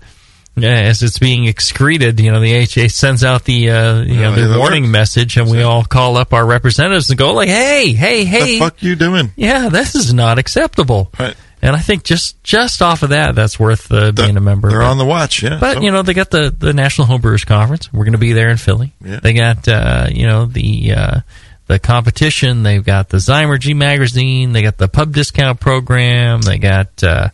yeah, 0.55 0.69
as 0.81 1.01
it's 1.03 1.17
being 1.19 1.45
excreted, 1.45 2.19
you 2.19 2.31
know, 2.31 2.39
the 2.39 2.61
AHA 2.61 2.89
sends 2.89 3.23
out 3.23 3.43
the 3.45 3.69
uh, 3.71 4.01
you 4.01 4.15
know 4.21 4.35
the 4.35 4.57
warning 4.59 4.83
works. 4.83 4.91
message, 4.91 5.37
and 5.37 5.49
we 5.49 5.61
all 5.63 5.83
call 5.83 6.17
up 6.17 6.33
our 6.33 6.45
representatives 6.45 7.09
and 7.09 7.17
go 7.17 7.33
like, 7.33 7.49
"Hey, 7.49 7.93
hey, 7.93 8.23
hey, 8.25 8.53
The 8.53 8.59
fuck 8.59 8.81
you 8.83 8.95
doing? 8.95 9.31
yeah, 9.35 9.69
this 9.69 9.95
is 9.95 10.13
not 10.13 10.37
acceptable." 10.37 11.11
Right. 11.19 11.35
And 11.61 11.75
I 11.77 11.79
think 11.79 12.03
just 12.03 12.43
just 12.43 12.81
off 12.81 13.03
of 13.03 13.09
that, 13.11 13.35
that's 13.35 13.57
worth 13.57 13.89
uh, 13.91 14.11
being 14.11 14.35
a 14.35 14.41
member. 14.41 14.69
They're 14.69 14.79
But- 14.79 14.87
on 14.91 14.97
the 14.97 15.05
watch. 15.05 15.41
Yeah, 15.41 15.57
but 15.59 15.75
So- 15.75 15.81
you 15.81 15.91
know 15.91 16.01
they 16.01 16.13
got 16.13 16.29
the 16.29 16.53
the 16.55 16.73
National 16.73 17.07
Homebrewers 17.07 17.45
Conference. 17.45 17.91
We're 17.93 18.03
going 18.03 18.11
to 18.11 18.17
be 18.19 18.33
there 18.33 18.49
in 18.49 18.57
Philly. 18.57 18.91
Yeah. 19.03 19.21
They 19.21 19.31
got 19.33 19.67
uh, 19.67 20.07
you 20.11 20.27
know 20.27 20.45
the 20.45 20.93
uh, 20.93 21.19
the 21.67 21.79
competition. 21.79 22.63
They've 22.63 22.83
got 22.83 23.07
the 23.09 23.17
Zymurgy 23.17 23.75
magazine. 23.77 24.51
They 24.51 24.61
got 24.61 24.77
the 24.77 24.89
pub 24.89 25.13
discount 25.13 25.61
program. 25.61 26.41
They 26.41 26.57
got 26.57 27.01
uh, 27.01 27.29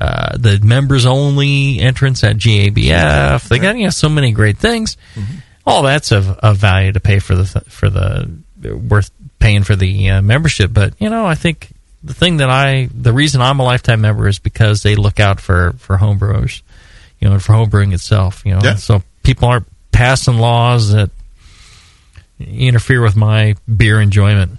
uh, 0.00 0.36
the 0.36 0.60
members 0.62 1.06
only 1.06 1.78
entrance 1.78 2.24
at 2.24 2.36
GABF. 2.36 3.48
They 3.48 3.58
got 3.58 3.76
you 3.76 3.84
know 3.84 3.90
so 3.90 4.08
many 4.08 4.32
great 4.32 4.58
things. 4.58 4.96
Mm-hmm. 5.14 5.38
All 5.66 5.82
that's 5.82 6.10
of, 6.10 6.28
of 6.30 6.56
value 6.56 6.92
to 6.92 7.00
pay 7.00 7.18
for 7.18 7.34
the 7.34 7.44
for 7.68 7.90
the 7.90 8.30
worth 8.62 9.10
paying 9.38 9.62
for 9.62 9.76
the 9.76 10.10
uh, 10.10 10.22
membership. 10.22 10.72
But 10.72 10.94
you 10.98 11.10
know 11.10 11.26
I 11.26 11.34
think 11.34 11.72
the 12.02 12.14
thing 12.14 12.38
that 12.38 12.50
I 12.50 12.88
the 12.94 13.12
reason 13.12 13.40
I'm 13.40 13.60
a 13.60 13.64
lifetime 13.64 14.00
member 14.00 14.26
is 14.26 14.38
because 14.38 14.82
they 14.82 14.96
look 14.96 15.20
out 15.20 15.40
for 15.40 15.74
for 15.74 15.98
homebrewers 15.98 16.62
you 17.20 17.28
know, 17.28 17.34
and 17.34 17.42
for 17.42 17.52
homebrewing 17.52 17.92
itself, 17.92 18.42
you 18.44 18.54
know. 18.54 18.60
Yeah. 18.62 18.76
So 18.76 19.02
people 19.22 19.48
aren't 19.48 19.66
passing 19.92 20.38
laws 20.38 20.92
that 20.92 21.10
interfere 22.40 23.02
with 23.02 23.14
my 23.14 23.54
beer 23.74 24.00
enjoyment. 24.00 24.52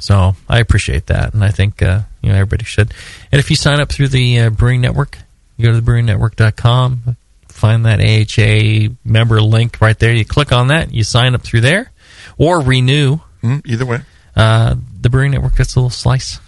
So 0.00 0.34
I 0.48 0.60
appreciate 0.60 1.06
that, 1.06 1.34
and 1.34 1.44
I 1.44 1.50
think 1.50 1.82
uh, 1.82 2.00
you 2.22 2.30
know 2.30 2.34
everybody 2.34 2.64
should. 2.64 2.92
And 3.30 3.38
if 3.38 3.50
you 3.50 3.56
sign 3.56 3.80
up 3.80 3.90
through 3.92 4.08
the 4.08 4.40
uh, 4.40 4.50
Brewing 4.50 4.80
Network, 4.80 5.18
you 5.56 5.66
go 5.66 5.72
to 5.78 5.82
thebrewingnetwork.com, 5.82 7.16
find 7.48 7.84
that 7.86 8.00
AHA 8.00 8.94
member 9.04 9.40
link 9.42 9.80
right 9.80 9.98
there. 9.98 10.12
You 10.14 10.24
click 10.24 10.52
on 10.52 10.68
that, 10.68 10.92
you 10.92 11.04
sign 11.04 11.34
up 11.34 11.42
through 11.42 11.60
there, 11.60 11.92
or 12.38 12.60
renew. 12.62 13.18
Mm, 13.42 13.62
either 13.66 13.84
way, 13.86 14.00
Uh, 14.36 14.76
the 15.00 15.10
Brewing 15.10 15.32
Network 15.32 15.56
gets 15.56 15.74
a 15.74 15.78
little 15.78 15.90
slice, 15.90 16.38
a 16.38 16.40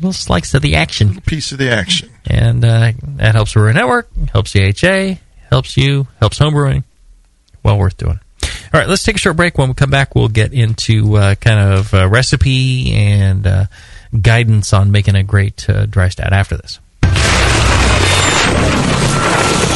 little 0.00 0.12
slice 0.12 0.54
of 0.54 0.62
the 0.62 0.76
action 0.76 1.20
piece 1.22 1.50
of 1.52 1.58
the 1.58 1.70
action. 1.70 2.10
and 2.26 2.64
uh, 2.64 2.92
that 3.16 3.34
helps 3.34 3.52
Brewing 3.54 3.74
Network, 3.74 4.08
helps 4.32 4.52
the 4.52 4.62
AHA, 4.68 5.18
helps 5.50 5.76
you, 5.76 6.06
helps 6.20 6.38
homebrewing. 6.38 6.84
Well 7.64 7.78
worth 7.78 7.96
doing. 7.96 8.20
All 8.76 8.82
right, 8.82 8.90
let's 8.90 9.04
take 9.04 9.16
a 9.16 9.18
short 9.18 9.36
break. 9.36 9.56
When 9.56 9.68
we 9.68 9.74
come 9.74 9.88
back, 9.88 10.14
we'll 10.14 10.28
get 10.28 10.52
into 10.52 11.16
uh, 11.16 11.34
kind 11.36 11.58
of 11.58 11.94
recipe 11.94 12.92
and 12.92 13.46
uh, 13.46 13.64
guidance 14.20 14.74
on 14.74 14.90
making 14.90 15.14
a 15.14 15.22
great 15.22 15.66
uh, 15.70 15.86
dry 15.86 16.10
stout 16.10 16.34
after 16.34 16.58
this. 16.58 16.78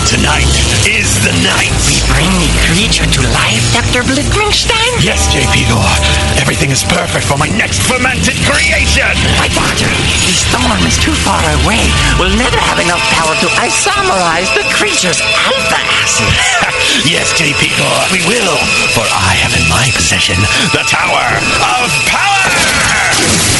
Tonight 0.08 0.48
is 0.88 1.20
the 1.20 1.34
night. 1.44 1.68
We 1.84 2.00
bring 2.08 2.30
the 2.40 2.48
creature 2.64 3.04
to 3.04 3.20
life, 3.36 3.60
Dr. 3.76 4.00
Blickringstein? 4.08 4.92
Yes, 5.04 5.28
J.P. 5.28 5.68
Gore. 5.68 5.96
Everything 6.40 6.70
is 6.70 6.80
perfect 6.84 7.26
for 7.28 7.36
my 7.36 7.48
next 7.60 7.84
fermented 7.84 8.40
creation. 8.48 9.12
My 9.36 9.52
daughter, 9.52 9.90
the 10.24 10.32
storm 10.32 10.80
is 10.88 10.96
too 10.96 11.12
far 11.12 11.44
away. 11.62 11.84
We'll 12.16 12.32
never 12.40 12.56
have 12.56 12.80
enough 12.80 13.02
power 13.12 13.36
to 13.44 13.48
isomerize 13.60 14.48
the 14.56 14.64
creature's 14.72 15.20
alpha 15.20 15.80
acid. 16.00 16.32
yes, 17.04 17.36
J.P. 17.36 17.68
Gore, 17.76 18.04
we 18.08 18.24
will. 18.24 18.56
For 18.96 19.04
I 19.04 19.36
have 19.44 19.52
in 19.52 19.68
my 19.68 19.92
possession 19.92 20.40
the 20.72 20.84
Tower 20.88 21.28
of 21.60 21.88
Power. 22.08 23.59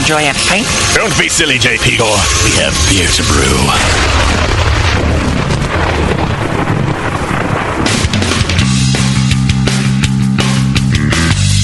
enjoy 0.00 0.22
a 0.22 0.32
pint. 0.48 0.66
Don't 0.94 1.16
be 1.18 1.28
silly, 1.28 1.58
J.P. 1.58 1.98
Gore. 1.98 2.08
We 2.42 2.52
have 2.56 2.72
beer 2.88 3.06
to 3.06 3.22
brew. 3.24 4.69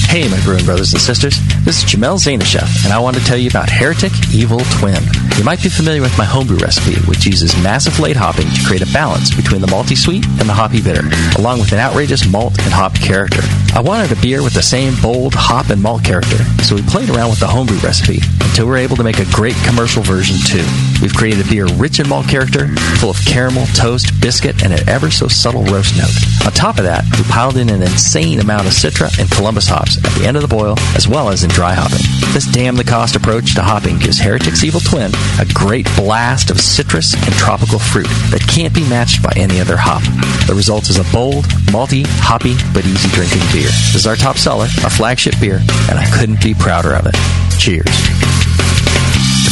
Hey, 0.07 0.29
my 0.29 0.39
brewing 0.45 0.63
brothers 0.63 0.93
and 0.93 1.01
sisters. 1.01 1.37
This 1.65 1.83
is 1.83 1.83
Jamil 1.83 2.17
Zainasheff, 2.17 2.85
and 2.85 2.93
I 2.93 2.97
want 2.97 3.17
to 3.17 3.23
tell 3.25 3.37
you 3.37 3.49
about 3.49 3.69
Heretic 3.69 4.13
Evil 4.33 4.59
Twin. 4.79 5.03
You 5.35 5.43
might 5.43 5.61
be 5.61 5.67
familiar 5.67 6.01
with 6.01 6.17
my 6.17 6.23
homebrew 6.23 6.57
recipe, 6.57 6.95
which 7.07 7.25
uses 7.25 7.61
massive 7.61 7.99
late 7.99 8.15
hopping 8.15 8.47
to 8.47 8.63
create 8.65 8.81
a 8.81 8.91
balance 8.93 9.35
between 9.35 9.59
the 9.59 9.67
malty 9.67 9.97
sweet 9.97 10.25
and 10.39 10.47
the 10.47 10.53
hoppy 10.53 10.81
bitter, 10.81 11.03
along 11.37 11.59
with 11.59 11.73
an 11.73 11.79
outrageous 11.79 12.25
malt 12.31 12.57
and 12.63 12.71
hop 12.71 12.95
character. 12.95 13.41
I 13.75 13.81
wanted 13.81 14.17
a 14.17 14.21
beer 14.21 14.41
with 14.41 14.53
the 14.53 14.63
same 14.63 14.95
bold 15.01 15.33
hop 15.35 15.69
and 15.69 15.83
malt 15.83 16.05
character, 16.05 16.37
so 16.63 16.75
we 16.75 16.81
played 16.83 17.09
around 17.09 17.29
with 17.29 17.41
the 17.41 17.47
homebrew 17.47 17.77
recipe 17.79 18.21
until 18.41 18.65
we 18.65 18.71
were 18.71 18.77
able 18.77 18.95
to 18.95 19.03
make 19.03 19.19
a 19.19 19.25
great 19.35 19.57
commercial 19.65 20.03
version 20.03 20.37
too. 20.39 20.65
We've 21.01 21.13
created 21.13 21.45
a 21.45 21.49
beer 21.49 21.65
rich 21.65 21.99
in 21.99 22.09
malt 22.09 22.27
character, 22.27 22.67
full 22.97 23.11
of 23.11 23.23
caramel, 23.25 23.65
toast, 23.67 24.19
biscuit, 24.19 24.63
and 24.63 24.73
an 24.73 24.89
ever 24.89 25.11
so 25.11 25.27
subtle 25.27 25.63
roast 25.65 25.95
note. 25.97 26.13
On 26.45 26.51
top 26.51 26.77
of 26.77 26.85
that, 26.85 27.03
we 27.17 27.23
piled 27.29 27.57
in 27.57 27.69
an 27.69 27.81
insane 27.81 28.39
amount 28.39 28.67
of 28.67 28.73
Citra 28.73 29.07
and 29.19 29.29
Columbus 29.29 29.67
hops 29.67 29.97
at 29.97 30.11
the 30.13 30.25
end 30.25 30.37
of 30.37 30.41
the 30.41 30.47
boil, 30.47 30.75
as 30.95 31.07
well 31.07 31.29
as 31.29 31.43
in 31.43 31.49
dry 31.49 31.73
hopping. 31.73 32.01
This 32.33 32.47
damn 32.47 32.75
the 32.75 32.83
cost 32.83 33.15
approach 33.15 33.55
to 33.55 33.61
hopping 33.61 33.99
gives 33.99 34.19
Heretic's 34.19 34.63
Evil 34.63 34.79
Twin 34.79 35.11
a 35.39 35.45
great 35.53 35.87
blast 35.95 36.49
of 36.49 36.59
citrus 36.59 37.13
and 37.13 37.33
tropical 37.35 37.79
fruit 37.79 38.09
that 38.31 38.45
can't 38.47 38.73
be 38.73 38.87
matched 38.89 39.21
by 39.21 39.33
any 39.35 39.59
other 39.59 39.77
hop. 39.77 40.01
The 40.47 40.55
result 40.55 40.89
is 40.89 40.97
a 40.97 41.11
bold, 41.13 41.45
malty, 41.71 42.05
hoppy, 42.21 42.55
but 42.73 42.85
easy 42.85 43.09
drinking 43.09 43.43
beer. 43.51 43.69
This 43.93 43.95
is 43.95 44.07
our 44.07 44.15
top 44.15 44.37
seller, 44.37 44.67
our 44.83 44.89
flagship 44.89 45.35
beer, 45.39 45.59
and 45.89 45.99
I 45.99 46.09
couldn't 46.11 46.41
be 46.41 46.53
prouder 46.53 46.93
of 46.93 47.05
it. 47.05 47.15
Cheers. 47.59 48.36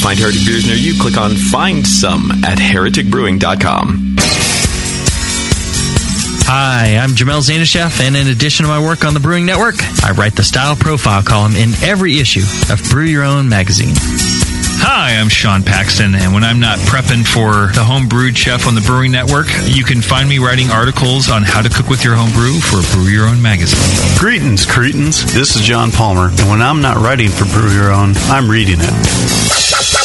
Find 0.05 0.19
Heretic 0.19 0.45
beers 0.45 0.67
near 0.67 0.75
you, 0.75 0.93
click 1.01 1.17
on 1.17 1.31
Find 1.31 1.85
Some 1.85 2.29
at 2.43 2.59
hereticbrewing.com. 2.59 4.17
Hi, 6.45 6.97
I'm 6.97 7.09
Jamil 7.09 7.41
Zainasheff, 7.41 7.99
and 7.99 8.15
in 8.15 8.27
addition 8.27 8.65
to 8.65 8.71
my 8.71 8.79
work 8.79 9.03
on 9.03 9.15
the 9.15 9.19
Brewing 9.19 9.47
Network, 9.47 9.77
I 10.03 10.11
write 10.11 10.35
the 10.35 10.43
style 10.43 10.75
profile 10.75 11.23
column 11.23 11.55
in 11.55 11.73
every 11.81 12.19
issue 12.19 12.43
of 12.71 12.87
Brew 12.91 13.05
Your 13.05 13.23
Own 13.23 13.49
magazine. 13.49 13.95
Hi, 14.77 15.15
I'm 15.15 15.29
Sean 15.29 15.63
Paxton, 15.63 16.15
and 16.15 16.33
when 16.33 16.43
I'm 16.43 16.59
not 16.59 16.79
prepping 16.79 17.25
for 17.25 17.71
the 17.73 17.83
home 17.83 18.07
brewed 18.07 18.37
chef 18.37 18.67
on 18.67 18.75
the 18.75 18.81
Brewing 18.81 19.11
Network, 19.11 19.47
you 19.65 19.83
can 19.83 20.01
find 20.01 20.27
me 20.27 20.39
writing 20.39 20.69
articles 20.69 21.29
on 21.29 21.43
how 21.43 21.61
to 21.61 21.69
cook 21.69 21.89
with 21.89 22.03
your 22.03 22.15
home 22.15 22.31
brew 22.31 22.59
for 22.59 22.81
Brew 22.93 23.07
Your 23.07 23.27
Own 23.27 23.41
magazine. 23.41 23.79
Greetings, 24.19 24.65
Cretans. 24.65 25.33
This 25.33 25.55
is 25.55 25.61
John 25.61 25.91
Palmer, 25.91 26.29
and 26.29 26.49
when 26.49 26.61
I'm 26.61 26.81
not 26.81 26.97
writing 26.97 27.29
for 27.29 27.45
Brew 27.45 27.71
Your 27.73 27.91
Own, 27.91 28.13
I'm 28.29 28.49
reading 28.49 28.77
it. 28.79 30.04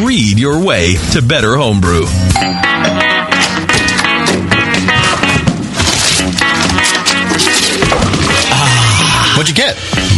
read 0.05 0.39
your 0.39 0.63
way 0.63 0.95
to 1.11 1.21
better 1.21 1.55
homebrew. 1.55 2.05
Ah, 8.53 9.33
what'd 9.37 9.49
you 9.49 9.55
get? 9.55 10.00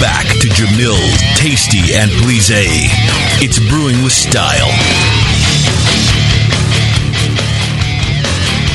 Back 0.00 0.26
to 0.40 0.48
Jamil, 0.48 0.98
Tasty, 1.36 1.94
and 1.94 2.10
Blise. 2.22 2.50
It's 3.42 3.58
brewing 3.70 4.02
with 4.02 4.12
style. 4.12 4.70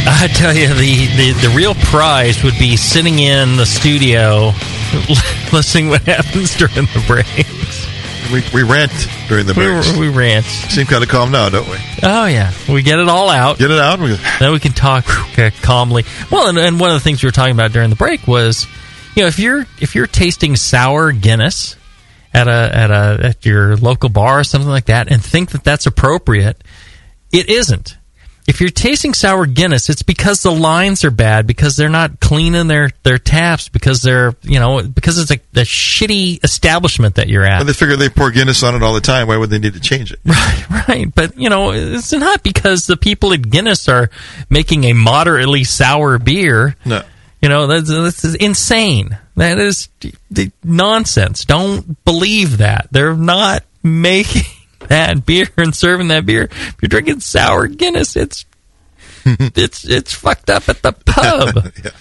I 0.10 0.28
tell 0.28 0.56
you, 0.56 0.68
the, 0.70 1.08
the, 1.18 1.48
the 1.48 1.54
real 1.56 1.76
prize 1.76 2.44
would 2.44 2.58
be 2.58 2.78
sitting 2.78 3.20
in 3.20 3.58
the 3.58 3.66
studio, 3.66 4.52
listening 5.54 5.90
what 5.90 6.02
happens 6.04 6.56
during 6.56 6.74
the 6.76 7.04
breaks. 7.08 7.88
We, 8.32 8.44
we 8.54 8.64
rant 8.64 8.92
during 9.28 9.46
the 9.46 9.54
breaks. 9.54 9.94
We, 9.94 10.10
we 10.10 10.16
rant. 10.16 10.46
Seem 10.46 10.86
kind 10.86 11.04
of 11.04 11.10
calm 11.10 11.32
now, 11.32 11.50
don't 11.50 11.70
we? 11.70 11.78
Oh 12.04 12.26
yeah, 12.26 12.52
we 12.70 12.82
get 12.84 13.00
it 13.00 13.08
all 13.08 13.30
out. 13.30 13.58
Get 13.58 13.72
it 13.72 13.80
out. 13.80 14.00
We, 14.00 14.18
then 14.40 14.52
we 14.52 14.60
can 14.60 14.74
talk 14.74 15.06
calmly. 15.62 16.04
Well, 16.32 16.50
and, 16.50 16.58
and 16.58 16.80
one 16.80 16.90
of 16.90 16.96
the 16.96 17.00
things 17.02 17.24
we 17.24 17.28
were 17.28 17.32
talking 17.32 17.54
about 17.54 17.72
during 17.72 17.90
the 17.90 17.96
break 17.96 18.28
was 18.28 18.68
you 19.18 19.24
know, 19.24 19.28
if 19.28 19.40
you're 19.40 19.66
if 19.82 19.96
you're 19.96 20.06
tasting 20.06 20.56
sour 20.56 21.12
Guinness 21.12 21.76
at 22.36 22.48
a 22.48 22.72
at 22.72 22.92
a 22.92 23.20
at 23.24 23.46
your 23.48 23.76
local 23.76 24.10
bar 24.10 24.42
or 24.42 24.44
something 24.44 24.70
like 24.70 24.86
that, 24.86 25.12
and 25.12 25.24
think 25.24 25.52
that 25.52 25.64
that's 25.64 25.88
appropriate, 25.88 26.64
it 27.32 27.50
isn't. 27.50 27.98
If 28.46 28.62
you're 28.62 28.70
tasting 28.70 29.16
sour 29.16 29.48
Guinness, 29.48 29.90
it's 29.90 30.04
because 30.04 30.44
the 30.44 30.52
lines 30.52 31.04
are 31.04 31.10
bad, 31.10 31.48
because 31.48 31.76
they're 31.76 31.90
not 31.90 32.20
cleaning 32.20 32.68
their, 32.68 32.92
their 33.04 33.18
taps, 33.18 33.70
because 33.70 34.04
they're 34.04 34.36
you 34.44 34.60
know 34.60 34.84
because 34.84 35.18
it's 35.18 35.32
a, 35.32 35.60
a 35.60 35.66
shitty 35.66 36.44
establishment 36.44 37.16
that 37.16 37.28
you're 37.28 37.44
at. 37.44 37.58
Well, 37.58 37.66
they 37.66 37.74
figure 37.74 37.96
they 37.96 38.10
pour 38.10 38.30
Guinness 38.30 38.62
on 38.62 38.76
it 38.76 38.84
all 38.84 38.94
the 38.94 39.02
time. 39.02 39.28
Why 39.28 39.38
would 39.38 39.50
they 39.50 39.58
need 39.58 39.74
to 39.74 39.80
change 39.80 40.12
it? 40.14 40.20
Right, 40.24 40.70
right. 40.88 41.16
But 41.16 41.40
you 41.40 41.50
know, 41.50 41.72
it's 41.72 42.14
not 42.14 42.44
because 42.44 42.86
the 42.86 42.98
people 42.98 43.34
at 43.34 43.50
Guinness 43.50 43.90
are 43.90 44.12
making 44.48 44.84
a 44.84 44.94
moderately 44.94 45.64
sour 45.64 46.20
beer. 46.20 46.76
No. 46.86 47.02
You 47.42 47.50
know, 47.50 47.68
this 47.68 48.24
is 48.26 48.36
insane. 48.36 49.18
That 49.36 49.60
is 49.60 49.90
nonsense. 50.64 51.46
Don't 51.46 52.04
believe 52.04 52.58
that. 52.58 52.88
They're 52.92 53.16
not 53.16 53.64
making 53.84 54.44
that 54.88 55.26
beer 55.26 55.48
and 55.58 55.76
serving 55.76 56.08
that 56.08 56.26
beer. 56.26 56.44
If 56.52 56.76
you're 56.82 56.90
drinking 56.90 57.20
sour 57.20 57.68
Guinness, 57.68 58.16
it's 58.16 58.46
it's 59.26 59.86
it's 59.86 60.14
fucked 60.14 60.50
up 60.50 60.68
at 60.70 60.82
the 60.82 60.92
pub. 61.06 61.72
yeah. 61.84 61.92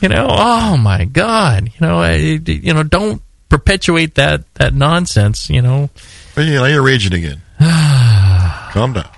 You 0.00 0.08
know, 0.10 0.26
oh 0.30 0.76
my 0.76 1.06
god. 1.06 1.64
You 1.64 1.86
know, 1.86 1.98
I, 1.98 2.14
you 2.14 2.72
know, 2.74 2.82
don't 2.82 3.22
perpetuate 3.48 4.14
that 4.16 4.52
that 4.54 4.74
nonsense. 4.74 5.48
You 5.48 5.62
know. 5.62 5.90
Well, 6.36 6.46
you 6.46 6.54
know, 6.54 6.66
you're 6.66 6.82
raging 6.82 7.14
again. 7.14 7.40
Calm 7.58 8.92
down. 8.92 9.08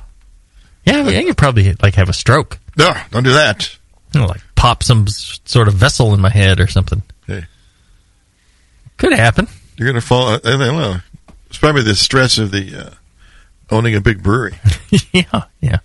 Yeah, 0.87 1.09
yeah, 1.09 1.21
you 1.21 1.35
probably 1.35 1.75
like 1.83 1.95
have 1.97 2.09
a 2.09 2.15
stroke. 2.15 2.59
No, 2.77 2.95
don't 3.11 3.25
do 3.25 3.33
that. 3.33 3.77
You 4.15 4.21
know, 4.21 4.27
like 4.27 4.41
pop 4.61 4.83
some 4.83 5.07
sort 5.09 5.69
of 5.69 5.75
vessel 5.75 6.13
in 6.13 6.21
my 6.21 6.29
head 6.29 6.61
or 6.61 6.67
something. 6.67 7.03
Hey. 7.27 7.47
Could 8.99 9.15
happen. 9.15 9.49
You're 9.79 9.89
going 9.89 9.99
to 9.99 10.07
fall. 10.07 10.35
I 10.35 10.39
don't 10.39 10.59
know. 10.59 10.97
It's 11.49 11.57
probably 11.57 11.83
the 11.83 11.95
stress 11.95 12.37
of 12.37 12.51
the 12.51 12.77
uh, 12.77 12.91
owning 13.71 13.95
a 13.95 14.03
big 14.03 14.23
brewery. 14.23 14.59
yeah, 15.13 15.45
yeah. 15.63 15.79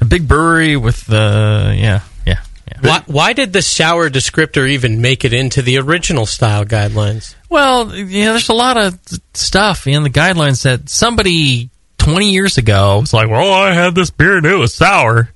A 0.00 0.04
big 0.04 0.28
brewery 0.28 0.76
with, 0.76 1.12
uh, 1.12 1.72
yeah, 1.74 2.02
yeah. 2.24 2.42
yeah. 2.68 2.78
Why, 2.80 3.02
why 3.06 3.32
did 3.32 3.52
the 3.52 3.60
sour 3.60 4.08
descriptor 4.08 4.68
even 4.68 5.02
make 5.02 5.24
it 5.24 5.32
into 5.32 5.60
the 5.60 5.78
original 5.78 6.26
style 6.26 6.64
guidelines? 6.64 7.34
Well, 7.48 7.92
you 7.92 8.24
know, 8.24 8.30
there's 8.30 8.50
a 8.50 8.54
lot 8.54 8.76
of 8.76 9.00
stuff 9.34 9.88
in 9.88 10.04
the 10.04 10.10
guidelines 10.10 10.62
that 10.62 10.88
somebody 10.88 11.70
20 11.98 12.30
years 12.30 12.56
ago 12.56 13.00
was 13.00 13.12
like, 13.12 13.28
well, 13.28 13.52
I 13.52 13.72
had 13.72 13.96
this 13.96 14.10
beer 14.10 14.36
and 14.36 14.46
it 14.46 14.54
was 14.54 14.74
sour 14.74 15.30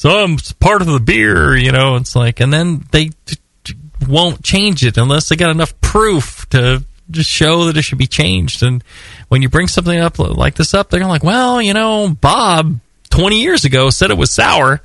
so 0.00 0.08
I'm 0.08 0.38
part 0.60 0.80
of 0.80 0.88
the 0.88 0.98
beer, 0.98 1.54
you 1.54 1.72
know. 1.72 1.96
It's 1.96 2.16
like, 2.16 2.40
and 2.40 2.50
then 2.50 2.86
they 2.90 3.10
won't 4.08 4.42
change 4.42 4.82
it 4.82 4.96
unless 4.96 5.28
they 5.28 5.36
got 5.36 5.50
enough 5.50 5.78
proof 5.82 6.48
to 6.48 6.82
just 7.10 7.28
show 7.28 7.66
that 7.66 7.76
it 7.76 7.82
should 7.82 7.98
be 7.98 8.06
changed. 8.06 8.62
And 8.62 8.82
when 9.28 9.42
you 9.42 9.50
bring 9.50 9.68
something 9.68 10.00
up 10.00 10.18
like 10.18 10.54
this 10.54 10.72
up, 10.72 10.88
they're 10.88 11.04
like, 11.04 11.22
well, 11.22 11.60
you 11.60 11.74
know, 11.74 12.08
Bob 12.18 12.80
20 13.10 13.42
years 13.42 13.66
ago 13.66 13.90
said 13.90 14.10
it 14.10 14.16
was 14.16 14.32
sour, 14.32 14.80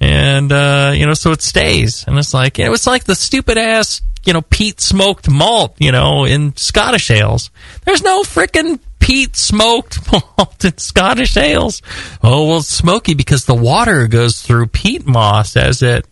and 0.00 0.50
uh, 0.50 0.94
you 0.96 1.04
know, 1.04 1.12
so 1.12 1.32
it 1.32 1.42
stays. 1.42 2.06
And 2.06 2.16
it's 2.16 2.32
like, 2.32 2.58
it 2.58 2.70
was 2.70 2.86
like 2.86 3.04
the 3.04 3.14
stupid 3.14 3.58
ass, 3.58 4.00
you 4.24 4.32
know, 4.32 4.40
peat 4.40 4.80
smoked 4.80 5.28
malt, 5.28 5.76
you 5.78 5.92
know, 5.92 6.24
in 6.24 6.56
Scottish 6.56 7.10
ales. 7.10 7.50
There's 7.84 8.02
no 8.02 8.22
freaking 8.22 8.80
peat 9.02 9.36
smoked 9.36 9.98
malted 10.38 10.80
Scottish 10.80 11.36
ales. 11.36 11.82
Oh 12.22 12.46
well, 12.46 12.58
it's 12.58 12.68
smoky 12.68 13.14
because 13.14 13.44
the 13.44 13.54
water 13.54 14.06
goes 14.08 14.40
through 14.40 14.68
peat 14.68 15.06
moss 15.06 15.56
as 15.56 15.82
it 15.82 16.06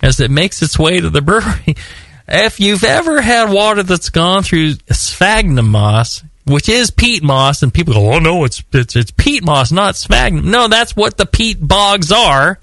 as 0.00 0.20
it 0.20 0.30
makes 0.30 0.62
its 0.62 0.78
way 0.78 1.00
to 1.00 1.10
the 1.10 1.20
brewery. 1.20 1.76
If 2.30 2.60
you've 2.60 2.84
ever 2.84 3.22
had 3.22 3.50
water 3.50 3.82
that's 3.82 4.10
gone 4.10 4.42
through 4.42 4.74
sphagnum 4.90 5.70
moss, 5.70 6.22
which 6.44 6.68
is 6.68 6.90
peat 6.90 7.22
moss, 7.22 7.62
and 7.62 7.72
people 7.72 7.94
go, 7.94 8.12
"Oh 8.12 8.18
no, 8.18 8.44
it's 8.44 8.62
it's 8.70 8.94
it's 8.96 9.10
peat 9.12 9.42
moss, 9.42 9.72
not 9.72 9.96
sphagnum." 9.96 10.50
No, 10.50 10.68
that's 10.68 10.94
what 10.94 11.16
the 11.16 11.24
peat 11.24 11.56
bogs 11.58 12.12
are. 12.12 12.60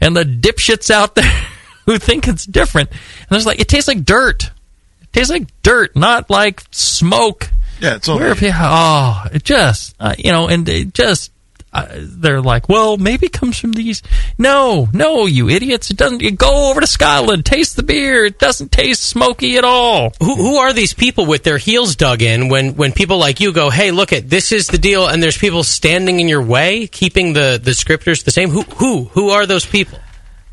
And 0.00 0.16
the 0.16 0.22
dipshits 0.22 0.92
out 0.92 1.14
there 1.16 1.46
who 1.86 1.98
think 1.98 2.28
it's 2.28 2.46
different, 2.46 2.90
and 2.92 3.28
there's 3.30 3.46
like, 3.46 3.58
it 3.58 3.66
tastes 3.66 3.88
like 3.88 4.04
dirt. 4.04 4.44
It 4.44 5.12
tastes 5.12 5.30
like 5.30 5.48
dirt, 5.62 5.96
not 5.96 6.30
like 6.30 6.62
smoke. 6.70 7.50
Yeah, 7.82 7.96
it's 7.96 8.06
Where 8.06 8.28
if 8.28 8.40
you, 8.40 8.52
oh, 8.54 9.24
it 9.32 9.42
just, 9.42 9.96
uh, 9.98 10.14
you 10.16 10.30
know, 10.30 10.46
and 10.46 10.68
it 10.68 10.94
just, 10.94 11.32
uh, 11.72 11.86
they're 11.98 12.40
like, 12.40 12.68
well, 12.68 12.96
maybe 12.96 13.26
it 13.26 13.32
comes 13.32 13.58
from 13.58 13.72
these. 13.72 14.02
No, 14.38 14.88
no, 14.92 15.26
you 15.26 15.48
idiots! 15.48 15.90
It 15.90 15.96
doesn't. 15.96 16.20
You 16.20 16.30
go 16.30 16.70
over 16.70 16.80
to 16.80 16.86
Scotland, 16.86 17.46
taste 17.46 17.76
the 17.76 17.82
beer. 17.82 18.26
It 18.26 18.38
doesn't 18.38 18.70
taste 18.70 19.02
smoky 19.02 19.56
at 19.56 19.64
all. 19.64 20.12
Who, 20.20 20.36
who 20.36 20.56
are 20.58 20.72
these 20.72 20.92
people 20.92 21.24
with 21.24 21.44
their 21.44 21.58
heels 21.58 21.96
dug 21.96 22.20
in 22.20 22.48
when, 22.48 22.76
when 22.76 22.92
people 22.92 23.18
like 23.18 23.40
you 23.40 23.52
go, 23.52 23.70
hey, 23.70 23.90
look 23.90 24.12
at 24.12 24.28
this 24.28 24.52
is 24.52 24.66
the 24.66 24.78
deal, 24.78 25.08
and 25.08 25.22
there's 25.22 25.38
people 25.38 25.64
standing 25.64 26.20
in 26.20 26.28
your 26.28 26.42
way, 26.42 26.86
keeping 26.86 27.32
the, 27.32 27.58
the 27.60 27.74
scriptures 27.74 28.22
the 28.22 28.30
same? 28.30 28.50
Who 28.50 28.62
who 28.62 29.04
who 29.04 29.30
are 29.30 29.46
those 29.46 29.64
people? 29.64 29.98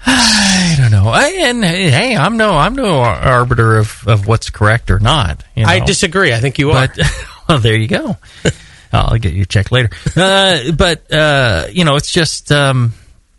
I 0.05 0.75
don't 0.77 0.91
know. 0.91 1.09
I, 1.09 1.29
and 1.49 1.63
hey, 1.63 2.15
I'm 2.15 2.37
no, 2.37 2.51
I'm 2.57 2.75
no 2.75 3.01
arbiter 3.01 3.77
of, 3.77 4.07
of 4.07 4.27
what's 4.27 4.49
correct 4.49 4.91
or 4.91 4.99
not. 4.99 5.43
you 5.55 5.65
I 5.65 5.79
disagree. 5.79 6.33
I 6.33 6.39
think 6.39 6.57
you 6.57 6.71
are. 6.71 6.87
But 6.87 6.99
well, 7.49 7.59
there 7.59 7.77
you 7.77 7.87
go. 7.87 8.17
I'll 8.93 9.17
get 9.17 9.33
you 9.33 9.45
checked 9.45 9.71
later. 9.71 9.89
Uh, 10.15 10.71
but 10.71 11.11
uh, 11.11 11.67
you 11.71 11.85
know, 11.85 11.95
it's 11.95 12.11
just 12.11 12.51
um, 12.51 12.93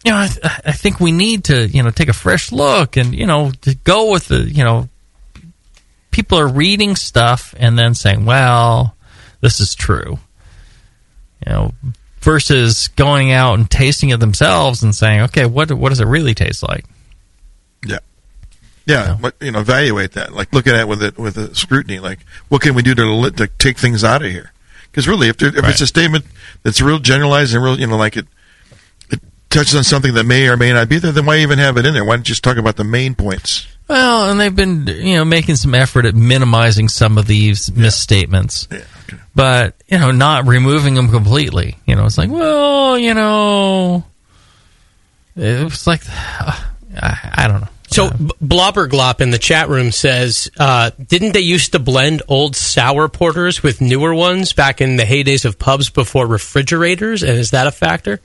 you 0.04 0.12
know, 0.12 0.18
I, 0.18 0.28
I 0.66 0.72
think 0.72 1.00
we 1.00 1.12
need 1.12 1.44
to 1.44 1.66
you 1.66 1.82
know 1.82 1.90
take 1.90 2.08
a 2.08 2.14
fresh 2.14 2.52
look 2.52 2.96
and 2.96 3.14
you 3.14 3.26
know 3.26 3.52
to 3.62 3.74
go 3.74 4.12
with 4.12 4.28
the 4.28 4.42
you 4.42 4.64
know 4.64 4.88
people 6.10 6.38
are 6.38 6.48
reading 6.48 6.96
stuff 6.96 7.54
and 7.58 7.78
then 7.78 7.94
saying, 7.94 8.24
well, 8.24 8.94
this 9.40 9.60
is 9.60 9.74
true. 9.74 10.18
You 11.46 11.52
know, 11.52 11.74
versus 12.20 12.88
going 12.88 13.32
out 13.32 13.58
and 13.58 13.70
tasting 13.70 14.10
it 14.10 14.20
themselves 14.20 14.82
and 14.82 14.94
saying, 14.94 15.22
okay, 15.22 15.46
what 15.46 15.72
what 15.72 15.88
does 15.88 16.00
it 16.00 16.06
really 16.06 16.34
taste 16.34 16.62
like? 16.62 16.84
Yeah. 17.86 17.98
Yeah, 18.86 19.16
but 19.20 19.34
you 19.40 19.52
know, 19.52 19.60
evaluate 19.60 20.12
that. 20.12 20.32
Like, 20.32 20.52
look 20.52 20.66
at 20.66 20.74
it 20.74 20.88
with 20.88 21.02
it 21.02 21.18
with 21.18 21.36
a 21.36 21.54
scrutiny. 21.54 22.00
Like, 22.00 22.20
what 22.48 22.60
can 22.62 22.74
we 22.74 22.82
do 22.82 22.94
to 22.94 23.30
to 23.30 23.46
take 23.46 23.78
things 23.78 24.02
out 24.02 24.24
of 24.24 24.30
here? 24.30 24.52
Because 24.90 25.06
really, 25.06 25.28
if 25.28 25.36
there, 25.36 25.56
if 25.56 25.64
it's 25.68 25.80
a 25.80 25.86
statement 25.86 26.24
that's 26.62 26.80
real 26.80 26.98
generalized 26.98 27.54
and 27.54 27.62
real, 27.62 27.78
you 27.78 27.86
know, 27.86 27.96
like 27.96 28.16
it 28.16 28.26
it 29.10 29.20
touches 29.48 29.76
on 29.76 29.84
something 29.84 30.14
that 30.14 30.24
may 30.24 30.48
or 30.48 30.56
may 30.56 30.72
not 30.72 30.88
be 30.88 30.98
there, 30.98 31.12
then 31.12 31.26
why 31.26 31.38
even 31.38 31.58
have 31.58 31.76
it 31.76 31.86
in 31.86 31.94
there? 31.94 32.04
Why 32.04 32.16
don't 32.16 32.26
you 32.28 32.32
just 32.32 32.42
talk 32.42 32.56
about 32.56 32.76
the 32.76 32.84
main 32.84 33.14
points? 33.14 33.68
Well, 33.86 34.30
and 34.30 34.40
they've 34.40 34.54
been 34.54 34.86
you 34.86 35.16
know 35.16 35.24
making 35.24 35.56
some 35.56 35.74
effort 35.74 36.06
at 36.06 36.14
minimizing 36.14 36.88
some 36.88 37.18
of 37.18 37.26
these 37.26 37.70
misstatements, 37.72 38.66
but 39.34 39.74
you 39.88 39.98
know 39.98 40.10
not 40.10 40.46
removing 40.46 40.94
them 40.94 41.10
completely. 41.10 41.78
You 41.86 41.96
know, 41.96 42.04
it's 42.04 42.18
like, 42.18 42.30
well, 42.30 42.98
you 42.98 43.14
know, 43.14 44.04
it's 45.36 45.86
like 45.86 46.02
I, 46.08 47.32
I 47.34 47.48
don't 47.48 47.60
know. 47.60 47.68
So 47.88 48.10
B- 48.10 48.30
Blobberglop 48.40 49.20
in 49.20 49.30
the 49.30 49.38
chat 49.38 49.68
room 49.68 49.90
says, 49.90 50.48
uh, 50.58 50.90
didn't 51.08 51.32
they 51.32 51.40
used 51.40 51.72
to 51.72 51.80
blend 51.80 52.22
old 52.28 52.54
sour 52.54 53.08
porters 53.08 53.62
with 53.62 53.80
newer 53.80 54.14
ones 54.14 54.52
back 54.52 54.80
in 54.80 54.96
the 54.96 55.02
heydays 55.02 55.44
of 55.44 55.58
pubs 55.58 55.90
before 55.90 56.26
refrigerators? 56.26 57.24
And 57.24 57.36
is 57.36 57.50
that 57.50 57.66
a 57.66 57.72
factor? 57.72 58.20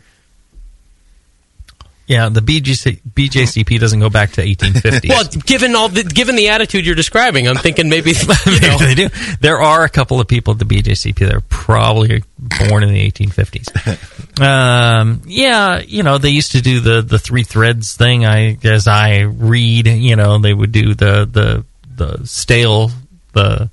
Yeah, 2.08 2.30
the 2.30 2.42
BGC, 2.42 3.02
BJCP 3.02 3.80
doesn't 3.80 4.00
go 4.00 4.12
back 4.12 4.32
to 4.34 4.42
1850. 4.42 5.10
Well, 5.16 5.24
given 5.46 5.76
all 5.76 5.90
the, 5.90 6.04
given 6.04 6.36
the 6.36 6.50
attitude 6.50 6.86
you're 6.86 6.94
describing, 6.94 7.48
I'm 7.48 7.56
thinking 7.56 7.90
maybe 7.90 8.12
you 8.46 8.60
know, 8.60 8.78
they 8.78 8.94
do. 8.94 9.10
There 9.40 9.60
are 9.60 9.84
a 9.84 9.90
couple 9.90 10.20
of 10.20 10.28
people 10.28 10.54
at 10.54 10.60
the 10.60 10.66
BJCP 10.66 11.16
that 11.20 11.34
are 11.34 11.42
probably 11.42 12.24
born 12.38 12.84
in 12.84 12.94
the 12.94 13.12
1850s. 13.12 14.12
Um, 14.38 15.22
yeah, 15.26 15.80
you 15.80 16.04
know, 16.04 16.18
they 16.18 16.32
used 16.32 16.52
to 16.52 16.62
do 16.62 16.82
the, 16.82 17.02
the 17.02 17.18
three 17.18 17.44
threads 17.44 17.96
thing. 17.96 18.26
I 18.26 18.58
as 18.66 18.86
I 18.86 19.22
read, 19.22 19.88
you 19.88 20.18
know, 20.18 20.40
they 20.40 20.54
would 20.54 20.74
do 20.74 20.94
the 20.94 21.26
the 21.26 21.66
the 21.96 22.28
stale, 22.28 22.92
the 23.32 23.70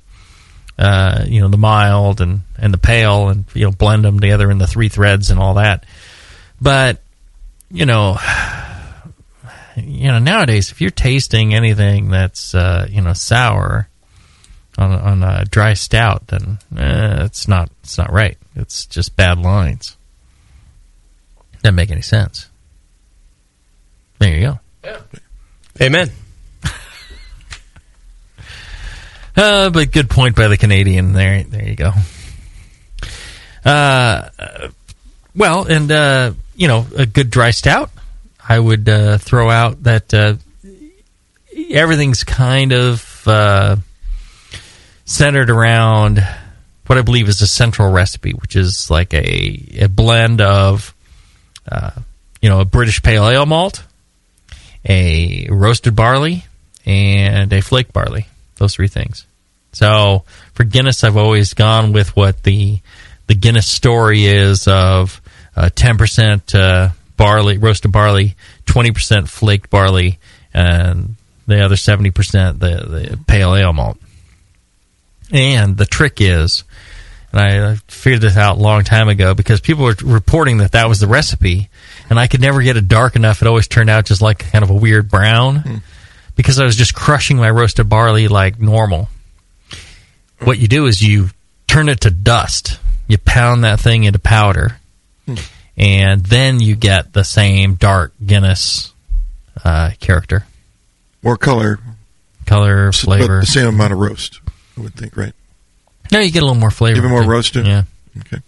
uh, 0.79 1.25
you 1.27 1.41
know, 1.41 1.49
the 1.49 1.59
mild 1.59 2.21
and 2.21 2.43
and 2.59 2.73
the 2.73 2.79
pale, 2.79 3.29
and 3.29 3.45
you 3.55 3.65
know, 3.65 3.73
blend 3.73 4.05
them 4.05 4.21
together 4.21 4.53
in 4.53 4.59
the 4.59 4.69
three 4.69 4.89
threads 4.89 5.31
and 5.31 5.41
all 5.41 5.55
that. 5.55 5.85
But 6.61 7.01
you 7.73 7.87
know, 7.87 8.19
you 9.77 10.09
know, 10.09 10.19
nowadays, 10.19 10.71
if 10.71 10.81
you're 10.81 10.91
tasting 10.91 11.55
anything 11.55 12.11
that's 12.11 12.55
uh, 12.55 12.87
you 12.91 13.01
know 13.01 13.15
sour 13.15 13.89
on 14.79 14.93
on 14.93 15.23
a 15.23 15.45
dry 15.45 15.75
stout, 15.75 16.27
then 16.29 16.59
eh, 16.77 17.25
it's 17.25 17.49
not 17.49 17.71
it's 17.83 17.97
not 17.99 18.13
right. 18.13 18.37
It's 18.55 18.87
just 18.87 19.17
bad 19.17 19.39
lines. 19.39 19.97
Doesn't 21.63 21.75
make 21.75 21.91
any 21.91 22.03
sense. 22.03 22.49
There 24.19 24.35
you 24.35 24.41
go. 24.41 24.61
Yeah. 24.85 25.01
Amen. 25.81 26.11
Uh, 29.35 29.71
but 29.71 29.91
good 29.91 30.11
point 30.11 30.37
by 30.37 30.47
the 30.49 30.59
Canadian. 30.59 31.15
There, 31.15 31.43
there 31.45 31.67
you 31.67 31.75
go. 31.75 31.93
Uh, 33.65 34.29
well, 35.35 35.65
and 35.65 35.91
uh, 35.91 36.33
you 36.63 36.69
know, 36.69 36.87
a 36.97 37.07
good 37.07 37.29
dry 37.29 37.51
stout. 37.51 37.91
I 38.49 38.57
would 38.57 38.89
uh, 38.89 39.19
throw 39.19 39.51
out 39.51 39.83
that 39.83 40.15
uh, 40.15 40.35
everything's 41.71 42.23
kind 42.23 42.73
of 42.73 43.27
uh, 43.27 43.77
centered 45.05 45.51
around 45.51 46.25
what 46.87 46.99
I 46.99 47.03
believe 47.03 47.29
is 47.29 47.43
a 47.43 47.49
central 47.49 47.91
recipe, 47.91 48.31
which 48.31 48.55
is 48.55 48.93
like 48.93 49.13
a, 49.13 49.81
a 49.81 49.89
blend 49.89 50.41
of, 50.41 50.95
uh, 51.69 51.91
you 52.41 52.49
know, 52.49 52.61
a 52.61 52.65
British 52.65 53.03
pale 53.03 53.27
ale 53.27 53.45
malt, 53.45 53.83
a 54.89 55.49
roasted 55.51 55.97
barley, 55.97 56.45
and 56.87 57.53
a 57.53 57.61
flake 57.61 57.93
barley. 57.93 58.29
Those 58.59 58.77
three 58.77 58.87
things. 58.87 59.27
So 59.73 60.23
for 60.55 60.63
Guinness, 60.63 61.03
I've 61.03 61.17
always 61.17 61.55
gone 61.55 61.93
with 61.93 62.15
what 62.15 62.45
the 62.45 62.79
the 63.27 63.35
Guinness 63.35 63.67
story 63.67 64.27
is 64.27 64.69
of 64.69 65.21
ten 65.75 65.99
percent 65.99 66.55
uh, 66.55 66.91
barley, 67.17 67.59
roasted 67.59 67.93
barley, 67.93 68.37
twenty 68.67 68.93
percent 68.93 69.29
flaked 69.29 69.71
barley, 69.71 70.19
and 70.55 71.17
the 71.47 71.65
other 71.65 71.77
seventy 71.77 72.11
percent 72.11 72.61
the 72.61 72.77
the 73.11 73.19
pale 73.27 73.55
ale 73.55 73.73
malt. 73.73 73.99
And 75.31 75.77
the 75.77 75.87
trick 75.87 76.21
is, 76.21 76.65
and 77.33 77.41
I 77.41 77.77
figured 77.89 78.21
this 78.21 78.37
out 78.37 78.59
a 78.59 78.61
long 78.61 78.85
time 78.85 79.09
ago 79.09 79.35
because 79.35 79.61
people 79.61 79.85
were 79.85 79.97
reporting 80.05 80.59
that 80.59 80.73
that 80.73 80.89
was 80.89 81.01
the 81.01 81.07
recipe, 81.07 81.71
and 82.11 82.19
I 82.21 82.27
could 82.27 82.41
never 82.43 82.61
get 82.63 82.77
it 82.77 82.89
dark 82.89 83.17
enough. 83.17 83.41
It 83.41 83.49
always 83.49 83.67
turned 83.69 83.89
out 83.89 84.05
just 84.05 84.21
like 84.21 84.51
kind 84.51 84.63
of 84.63 84.71
a 84.71 84.75
weird 84.75 85.11
brown 85.11 85.83
because 86.37 86.59
I 86.59 86.65
was 86.65 86.77
just 86.77 86.95
crushing 86.95 87.39
my 87.39 87.51
roasted 87.51 87.89
barley 87.89 88.29
like 88.29 88.61
normal. 88.61 89.09
What 90.41 90.59
you 90.59 90.69
do 90.69 90.87
is 90.87 91.01
you 91.01 91.29
turn 91.67 91.89
it 91.89 92.01
to 92.03 92.11
dust. 92.11 92.79
You 93.09 93.17
pound 93.19 93.65
that 93.65 93.81
thing 93.81 94.05
into 94.05 94.19
powder, 94.19 94.79
and 95.77 96.25
then 96.25 96.61
you 96.61 96.77
get 96.77 97.13
the 97.13 97.25
same 97.25 97.75
dark 97.75 98.13
Guinness 98.25 98.93
uh, 99.65 99.91
character, 100.01 100.45
More 101.23 101.37
color, 101.37 101.79
color, 102.47 102.87
but 102.87 102.95
flavor. 102.95 103.41
the 103.41 103.47
same 103.47 103.69
amount 103.69 103.93
of 103.93 103.99
roast. 103.99 104.41
I 104.77 104.81
would 104.81 104.95
think, 104.95 105.17
right? 105.17 105.35
No, 106.11 106.19
you 106.19 106.31
get 106.31 106.43
a 106.43 106.47
little 106.47 106.61
more 106.61 106.71
flavor. 106.71 106.99
Even 106.99 107.11
more 107.11 107.25
roasted? 107.25 107.67
Yeah. 107.67 107.85
Okay. 108.19 108.39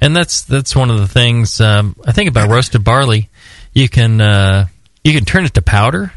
And 0.00 0.16
that's 0.16 0.42
that's 0.42 0.74
one 0.74 0.90
of 0.90 0.98
the 0.98 1.08
things 1.08 1.60
um, 1.60 1.94
I 2.06 2.12
think 2.12 2.28
about 2.28 2.50
roasted 2.50 2.84
barley. 2.84 3.28
You 3.72 3.88
can 3.88 4.20
uh, 4.20 4.66
you 5.04 5.12
can 5.12 5.24
turn 5.24 5.44
it 5.44 5.54
to 5.54 5.62
powder, 5.62 6.12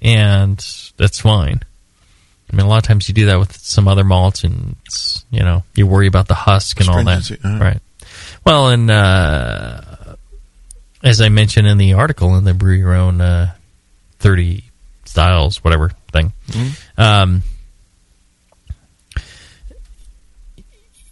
and 0.00 0.56
that's 0.96 1.20
fine. 1.20 1.60
I 2.50 2.56
mean, 2.56 2.64
a 2.64 2.68
lot 2.68 2.78
of 2.78 2.84
times 2.84 3.08
you 3.08 3.14
do 3.14 3.26
that 3.26 3.38
with 3.38 3.56
some 3.56 3.88
other 3.88 4.04
malts, 4.04 4.44
and 4.44 4.76
it's, 4.86 5.24
you 5.30 5.40
know 5.40 5.64
you 5.74 5.86
worry 5.86 6.06
about 6.06 6.28
the 6.28 6.34
husk 6.34 6.80
and 6.80 6.88
all 6.88 7.02
that, 7.04 7.30
uh-huh. 7.30 7.58
right? 7.58 7.80
Well, 8.48 8.68
and 8.70 8.90
uh, 8.90 9.82
as 11.02 11.20
I 11.20 11.28
mentioned 11.28 11.66
in 11.66 11.76
the 11.76 11.92
article 11.92 12.34
in 12.36 12.44
the 12.44 12.54
Brew 12.54 12.72
Your 12.72 12.94
Own 12.94 13.20
uh, 13.20 13.52
thirty 14.20 14.64
styles, 15.04 15.62
whatever 15.62 15.90
thing, 16.12 16.32
Mm-hmm. 16.48 17.00
um, 17.00 17.42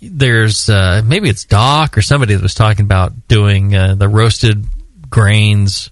there's 0.00 0.70
uh, 0.70 1.02
maybe 1.04 1.28
it's 1.28 1.44
Doc 1.44 1.98
or 1.98 2.02
somebody 2.02 2.34
that 2.34 2.42
was 2.42 2.54
talking 2.54 2.86
about 2.86 3.28
doing 3.28 3.74
uh, 3.74 3.94
the 3.96 4.08
roasted 4.08 4.64
grains, 5.10 5.90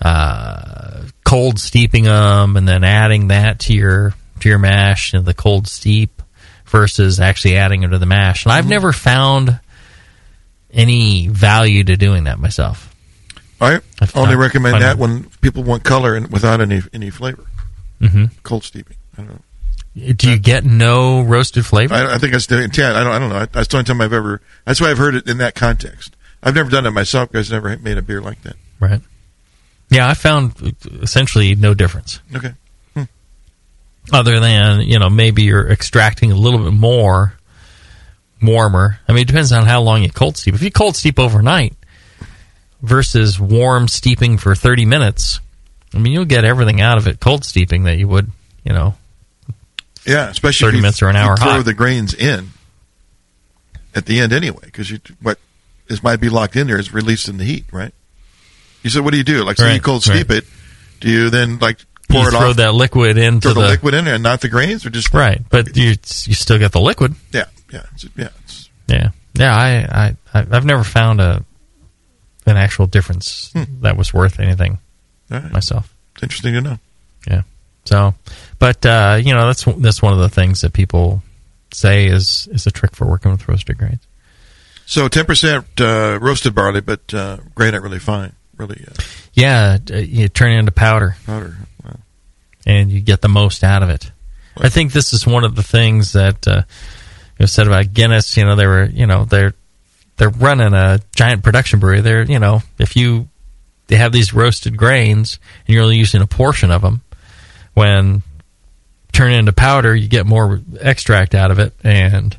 uh, 0.00 1.02
cold 1.24 1.60
steeping 1.60 2.04
them, 2.04 2.56
and 2.56 2.66
then 2.66 2.82
adding 2.82 3.28
that 3.28 3.60
to 3.60 3.72
your 3.74 4.14
to 4.40 4.48
your 4.48 4.58
mash 4.58 5.14
and 5.14 5.24
the 5.24 5.34
cold 5.34 5.68
steep 5.68 6.22
versus 6.66 7.20
actually 7.20 7.56
adding 7.56 7.82
them 7.82 7.92
to 7.92 7.98
the 7.98 8.06
mash. 8.06 8.44
And 8.46 8.52
I've 8.52 8.68
never 8.68 8.92
found 8.92 9.60
any 10.72 11.28
value 11.28 11.84
to 11.84 11.96
doing 11.96 12.24
that 12.24 12.38
myself. 12.38 12.94
I 13.60 13.80
I've 14.00 14.16
only 14.16 14.34
not- 14.34 14.40
recommend 14.40 14.82
that 14.82 14.98
when 14.98 15.24
people 15.40 15.62
want 15.62 15.84
color 15.84 16.14
and 16.14 16.30
without 16.32 16.60
any 16.60 16.82
any 16.92 17.10
flavor. 17.10 17.44
Mhm. 18.00 18.30
Cold 18.42 18.64
steeping. 18.64 18.96
I 19.16 19.22
don't 19.22 19.30
know. 19.30 20.12
Do 20.14 20.30
you 20.30 20.38
get 20.38 20.64
no 20.64 21.20
roasted 21.20 21.66
flavor? 21.66 21.94
I, 21.94 22.14
I 22.14 22.18
think 22.18 22.32
that's 22.32 22.46
the 22.46 22.62
intent. 22.62 22.96
I 22.96 23.04
don't. 23.04 23.12
I 23.12 23.18
don't 23.18 23.28
know. 23.28 23.36
I, 23.36 23.44
that's 23.46 23.68
the 23.68 23.76
only 23.76 23.84
time 23.86 24.00
I've 24.00 24.12
ever. 24.12 24.40
That's 24.64 24.80
why 24.80 24.90
I've 24.90 24.98
heard 24.98 25.14
it 25.14 25.28
in 25.28 25.38
that 25.38 25.54
context. 25.54 26.16
I've 26.42 26.54
never 26.54 26.70
done 26.70 26.86
it 26.86 26.90
myself 26.90 27.30
because 27.30 27.52
I've 27.52 27.62
never 27.62 27.76
made 27.78 27.98
a 27.98 28.02
beer 28.02 28.20
like 28.20 28.42
that. 28.42 28.56
Right. 28.80 29.00
Yeah, 29.90 30.08
I 30.08 30.14
found 30.14 30.74
essentially 31.02 31.54
no 31.54 31.74
difference. 31.74 32.20
Okay. 32.34 32.54
Other 34.12 34.40
than, 34.40 34.80
you 34.80 34.98
know, 34.98 35.08
maybe 35.08 35.42
you're 35.44 35.68
extracting 35.70 36.32
a 36.32 36.34
little 36.34 36.58
bit 36.58 36.72
more 36.72 37.34
warmer. 38.42 38.98
I 39.08 39.12
mean, 39.12 39.22
it 39.22 39.28
depends 39.28 39.52
on 39.52 39.66
how 39.66 39.82
long 39.82 40.02
you 40.02 40.10
cold 40.10 40.36
steep. 40.36 40.54
If 40.54 40.62
you 40.62 40.70
cold 40.70 40.96
steep 40.96 41.18
overnight 41.18 41.74
versus 42.80 43.38
warm 43.38 43.88
steeping 43.88 44.38
for 44.38 44.54
30 44.54 44.84
minutes, 44.84 45.40
I 45.94 45.98
mean, 45.98 46.12
you'll 46.12 46.24
get 46.24 46.44
everything 46.44 46.80
out 46.80 46.98
of 46.98 47.06
it 47.06 47.20
cold 47.20 47.44
steeping 47.44 47.84
that 47.84 47.96
you 47.98 48.08
would, 48.08 48.30
you 48.64 48.72
know. 48.72 48.94
Yeah, 50.04 50.28
especially 50.28 50.66
30 50.66 50.78
if 50.78 50.82
minutes 50.82 51.02
or 51.02 51.08
an 51.08 51.16
you 51.16 51.22
hour 51.22 51.36
throw 51.36 51.52
hot. 51.52 51.64
the 51.64 51.74
grains 51.74 52.12
in 52.14 52.48
at 53.94 54.06
the 54.06 54.20
end 54.20 54.32
anyway, 54.32 54.62
because 54.64 54.90
you 54.90 54.98
what 55.20 55.38
is 55.88 56.02
might 56.02 56.20
be 56.20 56.28
locked 56.28 56.56
in 56.56 56.66
there 56.66 56.78
is 56.78 56.92
released 56.92 57.28
in 57.28 57.36
the 57.36 57.44
heat, 57.44 57.64
right? 57.72 57.94
You 58.82 58.90
said, 58.90 59.04
what 59.04 59.12
do 59.12 59.18
you 59.18 59.24
do? 59.24 59.44
Like, 59.44 59.58
say 59.58 59.74
you 59.74 59.80
cold 59.80 60.02
steep 60.02 60.30
it. 60.30 60.44
Do 61.00 61.08
you 61.08 61.30
then 61.30 61.58
like 61.58 61.78
pour 62.08 62.22
you 62.22 62.28
it 62.28 62.30
throw 62.32 62.50
off? 62.50 62.56
that 62.56 62.74
liquid 62.74 63.16
into 63.16 63.52
throw 63.52 63.54
the, 63.54 63.60
the, 63.60 63.68
liquid 63.68 63.94
in 63.94 64.04
there 64.04 64.14
and 64.14 64.22
not 64.22 64.40
the 64.40 64.48
grains, 64.48 64.84
or 64.84 64.90
just 64.90 65.12
Right, 65.12 65.40
but 65.50 65.76
you 65.76 65.90
you 65.90 66.34
still 66.34 66.58
get 66.58 66.72
the 66.72 66.80
liquid. 66.80 67.14
Yeah, 67.32 67.44
yeah, 67.72 67.82
it's, 67.94 68.04
yeah. 68.16 68.28
It's, 68.44 68.68
Yeah, 68.88 69.08
yeah. 69.34 69.54
I, 69.56 70.08
I 70.34 70.40
I've 70.50 70.64
never 70.64 70.84
found 70.84 71.20
a 71.20 71.44
an 72.46 72.56
actual 72.56 72.86
difference 72.86 73.52
that 73.80 73.96
was 73.96 74.12
worth 74.12 74.40
anything 74.40 74.78
Hmm. 75.28 75.34
Right. 75.34 75.52
myself. 75.52 75.94
It's 76.14 76.22
interesting 76.24 76.54
to 76.54 76.60
know. 76.60 76.78
Yeah. 77.26 77.42
So, 77.84 78.14
but 78.58 78.84
uh, 78.84 79.18
you 79.22 79.32
know, 79.32 79.46
that's 79.46 79.64
that's 79.64 80.02
one 80.02 80.12
of 80.12 80.18
the 80.18 80.28
things 80.28 80.60
that 80.60 80.72
people 80.72 81.22
say 81.72 82.06
is 82.06 82.48
is 82.52 82.66
a 82.66 82.70
trick 82.70 82.94
for 82.94 83.06
working 83.06 83.30
with 83.30 83.48
roasted 83.48 83.78
grains. 83.78 84.06
So 84.86 85.08
ten 85.08 85.24
percent 85.24 85.66
uh, 85.80 86.18
roasted 86.20 86.54
barley, 86.54 86.80
but 86.80 87.12
uh, 87.14 87.38
grain 87.54 87.72
not 87.72 87.82
really 87.82 87.98
fine. 87.98 88.32
Really, 88.56 88.84
uh, 88.86 88.92
Yeah, 89.32 89.78
uh, 89.90 89.96
you 89.96 90.28
turn 90.28 90.52
it 90.52 90.58
into 90.58 90.72
powder, 90.72 91.16
powder. 91.24 91.56
Wow. 91.84 91.96
and 92.66 92.90
you 92.90 93.00
get 93.00 93.22
the 93.22 93.28
most 93.28 93.64
out 93.64 93.82
of 93.82 93.88
it. 93.88 94.10
I 94.58 94.68
think 94.68 94.92
this 94.92 95.14
is 95.14 95.26
one 95.26 95.44
of 95.44 95.54
the 95.56 95.62
things 95.62 96.12
that 96.12 96.46
uh, 96.46 96.62
you 97.38 97.44
know, 97.44 97.46
said 97.46 97.66
about 97.66 97.92
Guinness. 97.92 98.36
You 98.36 98.44
know, 98.44 98.56
they 98.56 98.66
were 98.66 98.84
you 98.84 99.06
know 99.06 99.24
they're 99.24 99.54
they're 100.16 100.30
running 100.30 100.74
a 100.74 101.00
giant 101.14 101.42
production 101.42 101.80
brewery. 101.80 102.00
They're 102.00 102.22
you 102.22 102.38
know 102.38 102.62
if 102.78 102.96
you 102.96 103.28
they 103.88 103.96
have 103.96 104.12
these 104.12 104.32
roasted 104.32 104.76
grains 104.76 105.38
and 105.66 105.74
you're 105.74 105.82
only 105.82 105.96
using 105.96 106.22
a 106.22 106.26
portion 106.26 106.70
of 106.70 106.82
them, 106.82 107.02
when 107.74 108.22
turn 109.12 109.32
into 109.32 109.52
powder, 109.52 109.94
you 109.94 110.08
get 110.08 110.26
more 110.26 110.60
extract 110.80 111.34
out 111.34 111.50
of 111.50 111.58
it, 111.58 111.74
and 111.84 112.36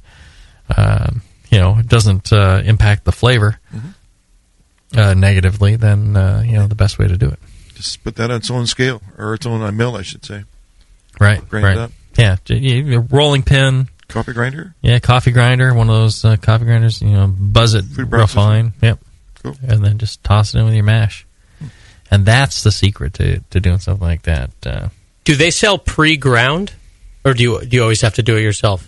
um, 0.76 1.22
you 1.50 1.60
know 1.60 1.78
it 1.78 1.88
doesn't 1.88 2.34
uh, 2.34 2.62
impact 2.66 3.04
the 3.06 3.12
flavor 3.12 3.60
uh, 4.96 5.14
negatively. 5.14 5.76
Then 5.76 6.16
uh, 6.16 6.44
you 6.46 6.54
know 6.54 6.68
the 6.68 6.76
best 6.76 7.00
way 7.00 7.08
to 7.08 7.18
do 7.18 7.30
it. 7.30 7.39
Just 7.76 8.04
put 8.04 8.16
that 8.16 8.32
on 8.32 8.38
its 8.38 8.52
own 8.52 8.68
scale 8.68 9.02
or 9.18 9.34
its 9.34 9.46
own 9.46 9.62
uh, 9.62 9.72
mill, 9.72 9.96
I 9.96 10.04
should 10.04 10.26
say. 10.26 10.44
Right, 11.20 11.48
Grind 11.48 11.66
right. 11.66 11.78
it 11.78 11.80
up. 11.80 11.91
Yeah, 12.48 13.02
rolling 13.10 13.44
pin, 13.44 13.88
Coffee 14.14 14.34
grinder. 14.34 14.76
yeah, 14.82 14.99
coffee 14.99 15.32
grinder, 15.32 15.74
one 15.74 15.89
of 15.89 15.95
those 15.95 16.24
uh, 16.24 16.38
coffee 16.38 16.66
grinders. 16.66 17.01
You 17.01 17.09
know, 17.11 17.28
buzz 17.28 17.74
it 17.74 17.84
real 17.97 18.28
fine. 18.28 18.74
Yep, 18.82 18.99
Cool. 19.41 19.55
and 19.68 19.84
then 19.84 19.97
just 19.97 20.24
toss 20.24 20.53
it 20.53 20.59
in 20.59 20.66
with 20.66 20.76
your 20.76 20.84
mash. 20.84 21.26
And 22.11 22.24
that's 22.26 22.61
the 22.64 22.72
secret 22.72 23.16
to, 23.16 23.39
to 23.49 23.59
doing 23.59 23.80
something 23.80 24.05
like 24.07 24.22
that. 24.24 24.51
Uh, 24.64 24.89
Do 25.24 25.36
they 25.36 25.49
sell 25.49 25.80
pre-ground, 25.80 26.72
or 27.26 27.34
do 27.34 27.41
you 27.41 27.66
do 27.66 27.76
you 27.78 27.82
always 27.82 28.01
have 28.01 28.14
to 28.16 28.24
do 28.24 28.38
it 28.38 28.41
yourself? 28.41 28.88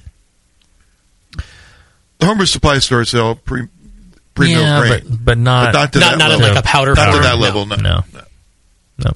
The 2.19 2.25
homebrew 2.27 2.45
supply 2.45 2.79
stores 2.79 3.09
sell 3.09 3.35
pre 3.35 3.67
pre 4.35 4.49
milled 4.53 4.61
yeah, 4.63 4.79
grain, 4.79 5.01
but 5.09 5.25
but 5.25 5.37
not 5.37 5.73
But 5.73 5.79
not 5.79 5.93
to 5.93 5.99
Not- 5.99 6.11
that 6.11 6.17
not 6.19 6.31
in 6.31 6.39
level. 6.39 6.55
like 6.55 6.63
a 6.63 6.67
powder 6.67 6.93
Not 6.93 7.05
to 7.05 7.11
form. 7.11 7.23
that 7.23 7.35
No. 7.35 7.41
level. 7.41 7.65
No. 7.65 7.75
No. 7.77 8.03
No. 8.99 9.11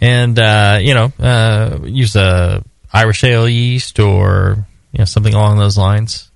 And 0.00 0.38
uh, 0.38 0.78
you 0.80 0.94
know, 0.94 1.12
uh, 1.18 1.78
use 1.84 2.16
a 2.16 2.62
Irish 2.92 3.24
ale 3.24 3.48
yeast 3.48 3.98
or 3.98 4.66
you 4.92 4.98
know 4.98 5.04
something 5.04 5.34
along 5.34 5.58
those 5.58 5.78
lines. 5.78 6.30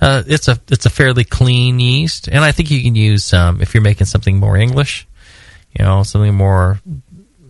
Uh, 0.00 0.22
it's 0.26 0.48
a 0.48 0.58
it's 0.68 0.86
a 0.86 0.90
fairly 0.90 1.24
clean 1.24 1.78
yeast, 1.78 2.28
and 2.28 2.38
I 2.38 2.52
think 2.52 2.70
you 2.70 2.82
can 2.82 2.94
use 2.94 3.32
um, 3.32 3.60
if 3.60 3.74
you're 3.74 3.82
making 3.82 4.06
something 4.06 4.38
more 4.38 4.56
English, 4.56 5.06
you 5.78 5.84
know, 5.84 6.02
something 6.02 6.34
more 6.34 6.80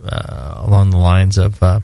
uh, 0.03 0.55
along 0.57 0.89
the 0.89 0.97
lines 0.97 1.37
of 1.37 1.61
uh, 1.63 1.79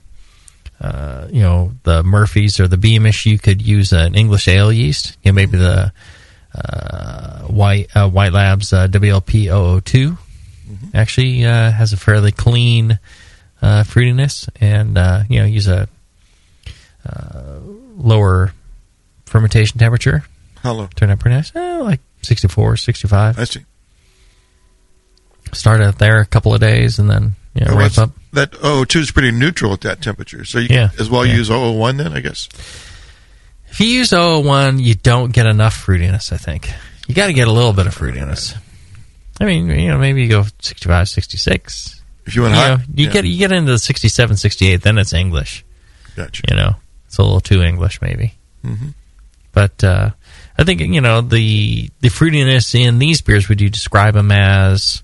uh, 0.82 1.28
you 1.32 1.42
know 1.42 1.74
the 1.84 2.04
Murphys 2.04 2.60
or 2.60 2.68
the 2.68 2.78
Beamish. 2.78 3.26
You 3.26 3.40
could 3.40 3.62
use 3.62 3.94
an 3.94 4.16
English 4.16 4.48
ale 4.48 4.72
yeast, 4.72 5.18
you 5.24 5.32
know, 5.32 5.36
maybe 5.36 5.58
the 5.58 5.94
uh, 6.54 7.42
White 7.44 7.96
uh, 7.96 8.10
White 8.10 8.34
Labs 8.34 8.74
uh, 8.74 8.88
WLP 8.88 9.84
002 9.84 10.18
actually 10.94 11.46
uh, 11.46 11.72
has 11.72 11.94
a 11.94 11.98
fairly 11.98 12.32
clean 12.32 13.00
uh, 13.62 13.84
fruitiness, 13.84 14.50
and 14.60 14.98
uh, 14.98 15.24
you 15.30 15.40
know 15.40 15.46
use 15.46 15.68
a 15.68 15.88
uh, 17.08 17.60
lower 17.96 18.54
fermentation 19.28 19.78
temperature. 19.80 20.24
How 20.64 20.74
low? 20.74 20.88
Turn 20.96 21.10
out 21.12 21.20
pretty 21.20 21.36
nice, 21.36 21.56
eh, 21.56 21.78
like 21.78 22.00
64, 22.24 22.78
65. 22.78 23.38
I 23.40 23.44
see. 23.44 23.66
Start 25.54 25.82
out 25.82 25.98
there 25.98 26.20
a 26.20 26.26
couple 26.26 26.54
of 26.54 26.60
days, 26.60 27.00
and 27.00 27.10
then 27.10 27.36
you 27.54 27.64
know, 27.66 27.72
Well, 27.72 27.80
ramp 27.80 27.98
up. 27.98 28.12
That 28.34 28.54
002 28.62 29.00
is 29.00 29.12
pretty 29.12 29.32
neutral 29.32 29.74
at 29.74 29.82
that 29.82 30.02
temperature, 30.02 30.44
so 30.46 30.60
you 30.60 30.68
Yeah, 30.70 30.90
can 30.90 31.00
as 31.00 31.10
well 31.10 31.26
yeah. 31.26 31.36
use 31.36 31.50
001 31.50 31.98
then, 31.98 32.14
I 32.14 32.20
guess. 32.20 32.50
If 33.70 33.80
you 33.80 33.88
use 33.88 34.12
001, 34.12 34.80
you 34.80 34.96
don't 34.96 35.32
get 35.32 35.46
enough 35.46 35.76
fruitiness. 35.86 36.32
I 36.34 36.38
think 36.38 36.70
you 37.08 37.16
got 37.16 37.28
to 37.28 37.34
get 37.34 37.48
a 37.48 37.52
little 37.52 37.74
bit 37.74 37.88
of 37.88 37.96
fruitiness. 37.96 38.56
I 39.40 39.46
mean, 39.46 39.68
you 39.70 39.88
know, 39.90 39.98
maybe 39.98 40.24
you 40.24 40.30
go 40.30 40.44
65, 40.60 41.10
66. 41.10 42.02
If 42.26 42.36
you 42.36 42.42
went 42.42 42.56
you 42.56 42.60
high, 42.62 42.68
know, 42.76 42.82
you 42.94 43.06
yeah. 43.08 43.12
get 43.14 43.26
you 43.26 43.38
get 43.38 43.52
into 43.54 43.72
the 43.72 43.80
67, 43.80 44.36
68, 44.36 44.82
then 44.82 44.98
it's 44.98 45.14
English. 45.14 45.64
Gotcha. 46.16 46.44
You 46.50 46.56
know, 46.58 46.76
it's 47.06 47.18
a 47.18 47.24
little 47.24 47.40
too 47.40 47.62
English, 47.62 48.02
maybe. 48.02 48.34
Mhm. 48.66 48.94
But 49.58 49.84
uh, 49.84 50.12
I 50.56 50.64
think 50.66 50.82
you 50.82 51.02
know 51.02 51.22
the 51.22 51.90
the 52.02 52.10
fruitiness 52.10 52.76
in 52.80 53.00
these 53.00 53.22
beers. 53.22 53.50
Would 53.50 53.60
you 53.60 53.72
describe 53.72 54.14
them 54.14 54.32
as 54.32 55.02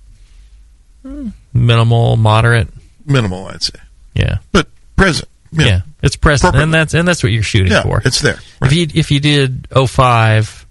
hmm, 1.01 1.29
minimal, 1.55 2.17
moderate? 2.17 2.67
Minimal, 3.03 3.47
I'd 3.47 3.63
say. 3.63 3.79
Yeah, 4.13 4.37
but 4.51 4.67
present. 4.95 5.27
Yeah, 5.51 5.81
it's 6.03 6.15
present, 6.17 6.55
and 6.55 6.71
that's 6.71 6.93
and 6.93 7.07
that's 7.07 7.23
what 7.23 7.31
you're 7.31 7.41
shooting 7.41 7.71
Yeah, 7.71 7.81
for. 7.81 8.03
it's 8.05 8.21
there. 8.21 8.37
If 8.61 8.73
you 8.73 8.85
if 8.93 9.09
you 9.09 9.19
did 9.19 9.67
05, 9.73 10.67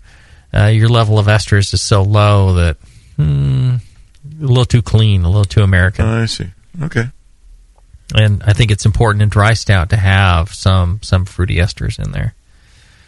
uh, 0.55 0.67
your 0.67 0.89
level 0.89 1.19
of 1.19 1.27
esters 1.27 1.75
is 1.75 1.83
so 1.83 2.03
low 2.03 2.55
that 2.55 2.77
hmm, 3.17 3.79
a 4.41 4.45
little 4.47 4.65
too 4.65 4.81
clean, 4.83 5.25
a 5.25 5.29
little 5.29 5.45
too 5.45 5.65
American. 5.65 6.05
Oh, 6.05 6.23
I 6.23 6.27
see. 6.27 6.47
Okay. 6.81 7.07
And 8.15 8.45
I 8.47 8.53
think 8.53 8.71
it's 8.71 8.87
important 8.87 9.23
in 9.23 9.29
dry 9.29 9.55
stout 9.55 9.91
to 9.91 9.97
have 9.97 10.55
some 10.55 11.01
some 11.03 11.25
fruity 11.25 11.57
esters 11.57 11.99
in 11.99 12.13
there. 12.13 12.35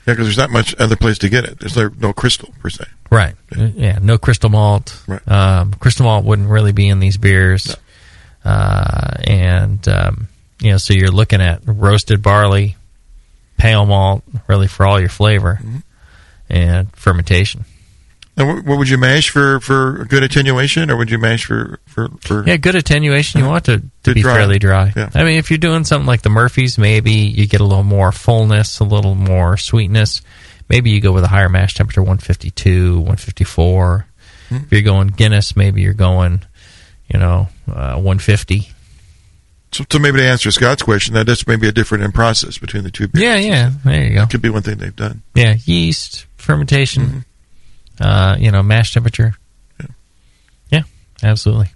Yeah, 0.07 0.13
because 0.13 0.27
there's 0.27 0.37
not 0.39 0.51
much 0.51 0.75
other 0.79 0.97
place 0.97 1.19
to 1.19 1.29
get 1.29 1.45
it. 1.45 1.61
There's 1.61 1.77
no, 1.77 1.89
no 1.99 2.13
crystal 2.13 2.53
per 2.61 2.69
se. 2.71 2.85
Right. 3.11 3.35
Yeah. 3.57 3.99
No 4.03 4.19
crystal 4.19 4.51
malt. 4.51 5.01
Right. 5.07 5.27
Um, 5.29 5.73
crystal 5.75 6.05
malt 6.05 6.25
wouldn't 6.25 6.49
really 6.49 6.73
be 6.73 6.89
in 6.89 7.01
these 7.01 7.17
beers. 7.17 7.75
Uh, 8.45 9.17
and, 9.25 9.87
um, 9.89 10.29
you 10.61 10.73
know, 10.73 10.77
so 10.77 10.93
you're 10.93 11.11
looking 11.11 11.41
at 11.41 11.63
roasted 11.65 12.23
barley, 12.23 12.77
pale 13.57 13.87
malt, 13.87 14.23
really 14.47 14.67
for 14.67 14.85
all 14.85 15.01
your 15.01 15.09
flavor, 15.09 15.59
Mm-hmm. 15.63 15.77
and 16.51 16.93
fermentation. 16.95 17.65
And 18.37 18.49
what, 18.49 18.65
what 18.65 18.79
would 18.79 18.89
you 18.89 18.99
mash 18.99 19.31
for 19.31 19.61
for 19.61 20.05
good 20.07 20.23
attenuation, 20.25 20.91
or 20.91 20.97
would 20.97 21.11
you 21.11 21.19
mash 21.19 21.45
for 21.45 21.79
for, 21.87 22.09
for 22.21 22.45
Yeah, 22.47 22.57
good 22.57 22.75
attenuation. 22.75 23.41
You 23.41 23.47
want 23.47 23.69
it 23.69 23.81
to, 23.81 23.87
To 24.11 24.15
be 24.15 24.23
dry. 24.23 24.35
fairly 24.35 24.59
dry. 24.59 24.93
Yeah. 24.97 25.11
I 25.15 25.23
mean, 25.23 25.39
if 25.39 25.51
you're 25.51 25.59
doing 25.59 25.85
something 25.85 26.07
like 26.07 26.23
the 26.23 26.31
Murphys, 26.31 26.77
maybe 26.77 27.13
you 27.13 27.47
get 27.47 27.61
a 27.61 27.65
little 27.65 27.85
more 27.85 28.11
fullness, 28.11 28.81
a 28.81 28.85
little 28.85 29.15
more 29.15 29.57
sweetness. 29.57 30.21
Maybe 30.69 30.91
you 30.91 31.01
go 31.01 31.13
with 31.13 31.23
a 31.25 31.29
higher 31.29 31.49
mash 31.49 31.75
temperature, 31.75 32.01
152, 32.03 32.95
154. 33.01 34.07
Hmm. 34.49 34.57
If 34.57 34.73
you're 34.73 34.83
going 34.83 35.09
Guinness, 35.09 35.55
maybe 35.57 35.83
you're 35.83 35.93
going, 35.95 36.43
you 37.13 37.19
know, 37.21 37.49
uh, 37.69 37.95
150. 37.95 38.69
So, 39.73 39.85
so 39.91 39.99
maybe 39.99 40.19
to 40.19 40.25
answer 40.27 40.51
Scott's 40.51 40.83
question, 40.83 41.15
that 41.15 41.27
that's 41.27 41.47
maybe 41.47 41.69
a 41.69 41.73
different 41.73 42.05
in 42.05 42.13
process 42.13 42.59
between 42.59 42.83
the 42.85 42.91
two 42.91 43.09
beers. 43.09 43.23
Yeah, 43.23 43.37
yeah. 43.37 43.71
There 43.85 44.05
you 44.05 44.15
go. 44.15 44.21
That 44.21 44.31
could 44.31 44.43
be 44.43 44.49
one 44.51 44.63
thing 44.63 44.79
they've 44.79 44.95
done. 44.95 45.23
Yeah, 45.35 45.57
yeast, 45.65 46.27
fermentation, 46.37 47.03
Mm-hmm. 47.05 47.19
Uh, 48.01 48.37
you 48.39 48.51
know, 48.51 48.63
mash 48.63 48.95
temperature. 48.95 49.35
Yeah, 50.71 50.83
absolutely. 51.23 51.69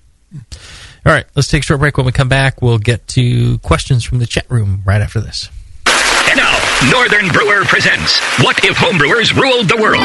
All 1.07 1.12
right, 1.12 1.25
let's 1.35 1.49
take 1.49 1.62
a 1.62 1.66
short 1.66 1.81
break. 1.81 1.97
When 1.97 2.07
we 2.07 2.12
come 2.12 2.29
back, 2.29 2.61
we'll 2.61 2.79
get 2.79 3.07
to 3.09 3.59
questions 3.59 4.05
from 4.05 4.19
the 4.19 4.27
chat 4.27 4.51
room 4.51 4.83
right 4.85 5.01
after 5.01 5.21
this. 5.21 5.49
And 5.87 6.37
now, 6.37 6.78
Northern 6.87 7.26
Brewer 7.29 7.64
presents 7.64 8.20
What 8.39 8.64
If 8.64 8.76
Homebrewers 8.79 9.35
Ruled 9.35 9.68
the 9.68 9.76
World? 9.83 9.99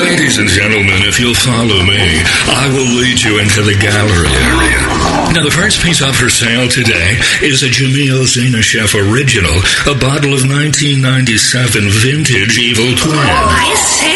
Ladies 0.00 0.38
and 0.38 0.48
gentlemen, 0.48 1.04
if 1.04 1.20
you'll 1.20 1.36
follow 1.36 1.84
me, 1.84 2.00
I 2.48 2.64
will 2.72 2.88
lead 2.96 3.20
you 3.20 3.38
into 3.38 3.60
the 3.60 3.76
gallery 3.76 4.32
area. 4.32 4.80
Now, 5.36 5.44
the 5.44 5.52
first 5.52 5.82
piece 5.84 6.00
up 6.00 6.14
for 6.14 6.30
sale 6.32 6.68
today 6.68 7.20
is 7.44 7.62
a 7.62 7.68
Jamil 7.68 8.24
Zainasheff 8.24 8.96
original, 8.96 9.52
a 9.84 9.92
bottle 10.00 10.32
of 10.32 10.48
1997 10.48 11.92
vintage 12.00 12.56
Evil 12.56 12.96
Twin. 12.96 13.20
Oh, 13.20 13.52
I 13.52 13.74
see. 13.76 14.08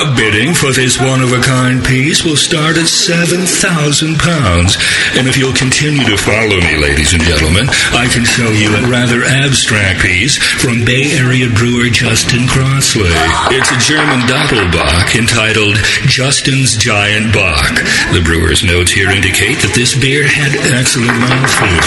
A 0.00 0.06
bidding 0.16 0.54
for 0.54 0.72
this 0.72 0.98
one-of-a-kind 0.98 1.84
piece 1.84 2.24
will 2.24 2.38
start 2.38 2.78
at 2.78 2.88
seven 2.88 3.44
thousand 3.44 4.16
pounds, 4.18 4.80
and 5.18 5.28
if 5.28 5.36
you'll 5.36 5.52
continue 5.52 6.02
to 6.08 6.16
follow 6.16 6.56
me, 6.56 6.80
ladies 6.80 7.12
and 7.12 7.22
gentlemen, 7.22 7.68
I 7.92 8.08
can 8.08 8.24
show 8.24 8.48
you 8.48 8.72
a 8.74 8.88
rather 8.88 9.22
abstract 9.22 10.00
piece 10.00 10.39
from 10.40 10.84
Bay 10.84 11.12
Area 11.16 11.48
brewer 11.52 11.92
Justin 11.92 12.48
Crossley. 12.48 13.12
It's 13.52 13.70
a 13.70 13.78
German 13.78 14.24
Doppelbock 14.24 15.12
entitled 15.16 15.76
Justin's 16.08 16.76
Giant 16.76 17.32
Bock. 17.32 17.80
The 18.16 18.24
brewer's 18.24 18.64
notes 18.64 18.90
here 18.90 19.10
indicate 19.12 19.60
that 19.60 19.76
this 19.76 19.92
beer 19.92 20.24
had 20.24 20.56
excellent 20.72 21.12
mouthfeel. 21.20 21.80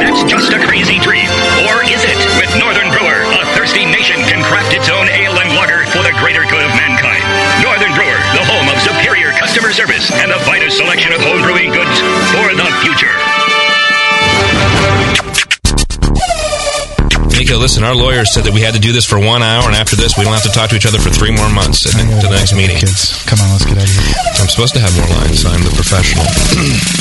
That's 0.00 0.24
just 0.24 0.54
a 0.54 0.60
crazy 0.64 0.96
dream. 0.98 1.28
Or 1.68 1.84
is 1.84 2.00
it? 2.02 2.18
With 2.40 2.50
Northern 2.56 2.88
Brewer, 2.88 3.20
a 3.28 3.44
thirsty 3.52 3.84
nation 3.84 4.16
can 4.24 4.40
craft 4.46 4.72
its 4.72 4.88
own 4.88 5.06
ale 5.10 5.36
and 5.36 5.50
lager 5.52 5.84
for 5.92 6.00
the 6.00 6.14
greater 6.22 6.46
good 6.48 6.64
of 6.64 6.72
mankind. 6.74 7.22
Northern 7.60 7.92
Brewer, 7.92 8.20
the 8.34 8.44
home 8.46 8.70
of 8.72 8.78
superior 8.80 9.34
customer 9.36 9.74
service 9.74 10.10
and 10.10 10.30
the 10.30 10.40
finest 10.48 10.78
selection 10.78 11.12
of 11.12 11.20
home 11.20 11.42
brewing 11.42 11.70
goods 11.74 11.96
for 12.32 12.48
the 12.56 12.68
future. 12.80 13.12
Nico, 17.38 17.56
listen, 17.56 17.84
our 17.84 17.94
lawyers 17.94 18.34
said 18.34 18.42
that 18.50 18.52
we 18.52 18.60
had 18.60 18.74
to 18.74 18.80
do 18.80 18.90
this 18.90 19.06
for 19.06 19.14
one 19.14 19.44
hour, 19.44 19.62
and 19.70 19.76
after 19.76 19.94
this, 19.94 20.18
we 20.18 20.24
don't 20.24 20.34
have 20.34 20.42
to 20.42 20.50
talk 20.50 20.70
to 20.70 20.76
each 20.76 20.86
other 20.86 20.98
for 20.98 21.10
three 21.10 21.30
more 21.30 21.48
months 21.48 21.86
at 21.86 21.94
the, 21.94 22.02
to 22.18 22.26
the 22.26 22.34
next 22.34 22.50
meeting. 22.50 22.74
Kids, 22.74 23.22
come 23.30 23.38
on, 23.38 23.54
let's 23.54 23.62
get 23.62 23.78
out 23.78 23.86
of 23.86 23.94
here. 23.94 24.42
I'm 24.42 24.50
supposed 24.50 24.74
to 24.74 24.82
have 24.82 24.90
more 24.98 25.06
lines. 25.22 25.46
I'm 25.46 25.62
the 25.62 25.70
professional. 25.70 26.26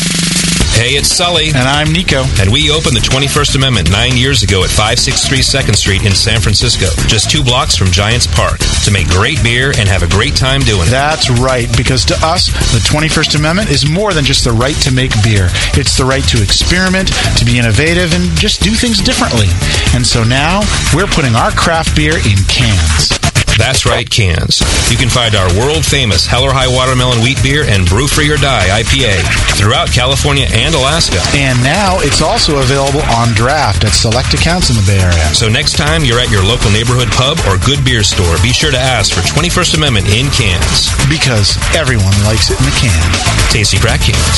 hey, 0.78 0.94
it's 0.94 1.10
Sully. 1.10 1.50
And 1.50 1.66
I'm 1.66 1.90
Nico. 1.90 2.22
And 2.38 2.54
we 2.54 2.70
opened 2.70 2.94
the 2.94 3.02
21st 3.02 3.58
Amendment 3.58 3.90
nine 3.90 4.14
years 4.14 4.46
ago 4.46 4.62
at 4.62 4.70
563 4.70 5.42
2nd 5.42 5.74
Street 5.74 6.06
in 6.06 6.14
San 6.14 6.38
Francisco, 6.38 6.86
just 7.10 7.34
two 7.34 7.42
blocks 7.42 7.74
from 7.74 7.90
Giants 7.90 8.30
Park, 8.30 8.62
to 8.86 8.94
make 8.94 9.10
great 9.10 9.42
beer 9.42 9.74
and 9.74 9.90
have 9.90 10.06
a 10.06 10.12
great 10.14 10.38
time 10.38 10.62
doing 10.62 10.86
it. 10.86 10.94
That's 10.94 11.34
right, 11.34 11.66
because 11.74 12.06
to 12.14 12.16
us, 12.22 12.54
the 12.78 12.84
21st 12.86 13.42
Amendment 13.42 13.74
is 13.74 13.90
more 13.90 14.14
than 14.14 14.22
just 14.22 14.46
the 14.46 14.54
right 14.54 14.78
to 14.86 14.94
make 14.94 15.12
beer. 15.26 15.50
It's 15.74 15.98
the 15.98 16.06
right 16.06 16.24
to 16.30 16.46
experiment, 16.46 17.10
to 17.42 17.44
be 17.44 17.58
innovative, 17.58 18.14
and 18.14 18.30
just 18.38 18.62
do 18.62 18.78
things 18.78 19.02
differently. 19.02 19.50
And 19.98 20.06
so 20.06 20.22
now, 20.28 20.62
we're 20.94 21.08
putting 21.08 21.36
our 21.36 21.52
craft 21.52 21.96
beer 21.96 22.16
in 22.18 22.38
cans. 22.48 23.18
That's 23.58 23.90
right, 23.90 24.06
cans. 24.06 24.62
You 24.94 25.02
can 25.02 25.10
find 25.10 25.34
our 25.34 25.50
world 25.58 25.82
famous 25.82 26.30
Hell 26.30 26.46
or 26.46 26.54
High 26.54 26.70
Watermelon 26.70 27.26
Wheat 27.26 27.42
Beer 27.42 27.66
and 27.66 27.90
Brew 27.90 28.06
Free 28.06 28.30
or 28.30 28.38
Die 28.38 28.68
IPA 28.70 29.18
throughout 29.58 29.90
California 29.90 30.46
and 30.54 30.78
Alaska. 30.78 31.18
And 31.34 31.58
now 31.66 31.98
it's 32.06 32.22
also 32.22 32.62
available 32.62 33.02
on 33.18 33.34
draft 33.34 33.82
at 33.82 33.98
select 33.98 34.38
accounts 34.38 34.70
in 34.70 34.78
the 34.78 34.86
Bay 34.86 35.02
Area. 35.02 35.34
So 35.34 35.50
next 35.50 35.74
time 35.74 36.06
you're 36.06 36.22
at 36.22 36.30
your 36.30 36.46
local 36.46 36.70
neighborhood 36.70 37.10
pub 37.18 37.42
or 37.50 37.58
good 37.66 37.82
beer 37.82 38.06
store, 38.06 38.38
be 38.46 38.54
sure 38.54 38.70
to 38.70 38.78
ask 38.78 39.10
for 39.10 39.26
21st 39.26 39.82
Amendment 39.82 40.06
in 40.14 40.30
cans. 40.30 40.94
Because 41.10 41.58
everyone 41.74 42.14
likes 42.30 42.54
it 42.54 42.62
in 42.62 42.70
a 42.70 42.76
can. 42.78 43.10
Tasty 43.50 43.82
crack 43.82 44.06
cans. 44.06 44.38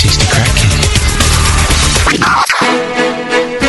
Tasty 0.00 0.24
crack 0.32 0.48
can. 0.56 0.72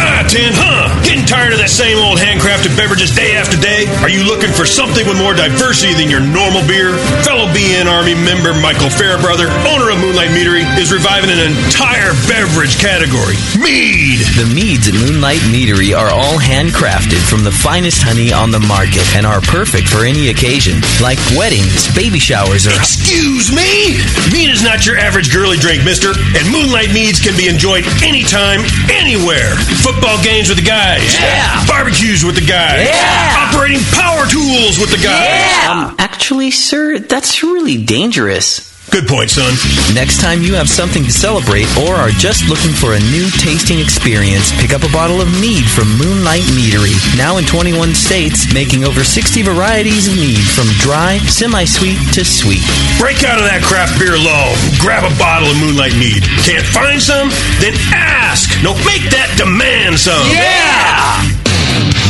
Ah, 0.00 0.22
Tin, 0.30 0.52
huh? 0.54 0.86
Getting 1.02 1.26
tired 1.26 1.52
of 1.52 1.58
that 1.58 1.70
same 1.70 1.98
old 1.98 2.18
handcrafted 2.18 2.76
beverages 2.78 3.10
day 3.14 3.34
after 3.34 3.58
day? 3.58 3.86
Are 3.98 4.08
you 4.08 4.22
looking 4.22 4.52
for 4.54 4.64
something 4.64 5.02
with 5.06 5.18
more 5.18 5.34
diversity 5.34 5.94
than 5.94 6.06
your 6.06 6.22
normal 6.22 6.62
beer? 6.66 6.94
Fellow 7.38 7.54
BN 7.54 7.86
Army 7.86 8.18
member 8.18 8.52
Michael 8.52 8.90
Fairbrother, 8.90 9.46
owner 9.70 9.94
of 9.94 10.02
Moonlight 10.02 10.34
Meadery, 10.34 10.66
is 10.74 10.90
reviving 10.90 11.30
an 11.30 11.38
entire 11.38 12.10
beverage 12.26 12.82
category 12.82 13.38
mead. 13.62 14.26
The 14.34 14.50
meads 14.50 14.90
at 14.90 14.98
Moonlight 14.98 15.46
Meadery 15.46 15.94
are 15.94 16.10
all 16.10 16.42
handcrafted 16.42 17.22
from 17.30 17.44
the 17.44 17.54
finest 17.54 18.02
honey 18.02 18.32
on 18.34 18.50
the 18.50 18.58
market 18.58 19.06
and 19.14 19.22
are 19.22 19.38
perfect 19.38 19.86
for 19.86 20.02
any 20.02 20.34
occasion, 20.34 20.82
like 20.98 21.22
weddings, 21.38 21.86
baby 21.94 22.18
showers, 22.18 22.66
or. 22.66 22.74
Excuse 22.74 23.54
me? 23.54 24.02
Mead 24.34 24.50
is 24.50 24.66
not 24.66 24.82
your 24.82 24.98
average 24.98 25.30
girly 25.30 25.62
drink, 25.62 25.86
mister, 25.86 26.18
and 26.34 26.42
Moonlight 26.50 26.90
Meads 26.90 27.22
can 27.22 27.38
be 27.38 27.46
enjoyed 27.46 27.86
anytime, 28.02 28.66
anywhere 28.90 29.54
football 29.78 30.18
games 30.22 30.48
with 30.48 30.58
the 30.58 30.66
guys. 30.66 31.14
Yeah. 31.14 31.64
Barbecues 31.66 32.24
with 32.24 32.34
the 32.34 32.44
guys. 32.44 32.86
Yeah. 32.88 33.48
Operating 33.48 33.80
power 33.94 34.26
tools 34.26 34.78
with 34.78 34.90
the 34.90 34.98
guys. 34.98 35.30
Yeah. 35.30 35.70
Um, 35.70 35.96
actually, 35.98 36.50
sir, 36.50 36.98
that's 36.98 37.27
really 37.42 37.76
dangerous. 37.76 38.68
Good 38.90 39.06
point, 39.06 39.28
son. 39.28 39.52
Next 39.92 40.16
time 40.16 40.40
you 40.40 40.54
have 40.56 40.68
something 40.68 41.04
to 41.04 41.12
celebrate 41.12 41.68
or 41.76 41.92
are 41.92 42.08
just 42.08 42.48
looking 42.48 42.72
for 42.72 42.96
a 42.96 43.04
new 43.12 43.28
tasting 43.36 43.80
experience, 43.80 44.48
pick 44.56 44.72
up 44.72 44.80
a 44.80 44.88
bottle 44.88 45.20
of 45.20 45.28
mead 45.40 45.68
from 45.68 45.92
Moonlight 46.00 46.48
Meadery. 46.56 46.96
Now 47.20 47.36
in 47.36 47.44
21 47.44 47.92
states, 47.92 48.48
making 48.54 48.84
over 48.84 49.04
60 49.04 49.42
varieties 49.42 50.08
of 50.08 50.16
mead 50.16 50.40
from 50.40 50.72
dry, 50.80 51.18
semi-sweet 51.28 52.00
to 52.16 52.24
sweet. 52.24 52.64
Break 52.96 53.28
out 53.28 53.36
of 53.36 53.44
that 53.44 53.60
craft 53.60 54.00
beer 54.00 54.16
lull. 54.16 54.56
Grab 54.80 55.04
a 55.04 55.12
bottle 55.20 55.52
of 55.52 55.60
Moonlight 55.60 55.96
Mead. 56.00 56.24
Can't 56.48 56.64
find 56.64 56.96
some? 56.96 57.28
Then 57.60 57.76
ask. 57.92 58.48
No, 58.64 58.72
make 58.88 59.04
that 59.12 59.28
demand 59.36 60.00
some. 60.00 60.32
Yeah! 60.32 61.57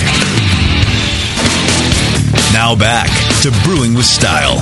Now 2.53 2.75
back 2.75 3.07
to 3.41 3.51
Brewing 3.63 3.95
with 3.95 4.05
Style. 4.05 4.57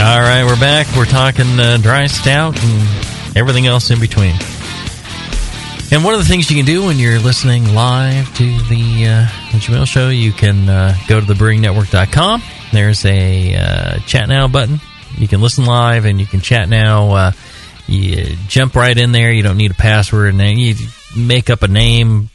All 0.00 0.20
right, 0.20 0.44
we're 0.46 0.58
back. 0.60 0.86
We're 0.96 1.04
talking 1.04 1.58
uh, 1.58 1.78
dry 1.82 2.06
stout 2.06 2.56
and 2.62 3.36
everything 3.36 3.66
else 3.66 3.90
in 3.90 4.00
between. 4.00 4.34
And 5.90 6.04
one 6.04 6.14
of 6.14 6.20
the 6.20 6.26
things 6.26 6.48
you 6.48 6.56
can 6.56 6.64
do 6.64 6.86
when 6.86 6.98
you're 6.98 7.18
listening 7.18 7.74
live 7.74 8.34
to 8.36 8.44
the, 8.44 9.06
uh, 9.06 9.26
Jamil 9.58 9.86
Show, 9.86 10.08
you 10.08 10.32
can 10.32 10.68
uh, 10.68 10.96
go 11.08 11.20
to 11.20 11.26
thebrewingnetwork.com. 11.26 12.42
There's 12.72 13.04
a 13.04 13.56
uh, 13.56 13.98
chat 14.06 14.28
now 14.28 14.48
button. 14.48 14.80
You 15.18 15.28
can 15.28 15.40
listen 15.40 15.64
live 15.64 16.04
and 16.04 16.20
you 16.20 16.26
can 16.26 16.40
chat 16.40 16.68
now. 16.68 17.10
Uh, 17.14 17.32
you 17.86 18.36
jump 18.48 18.74
right 18.74 18.96
in 18.96 19.12
there. 19.12 19.32
You 19.32 19.42
don't 19.42 19.56
need 19.56 19.70
a 19.70 19.74
password. 19.74 20.30
And 20.30 20.40
then 20.40 20.58
you 20.58 20.74
make 21.16 21.50
up 21.50 21.62
a 21.62 21.68
name, 21.68 22.30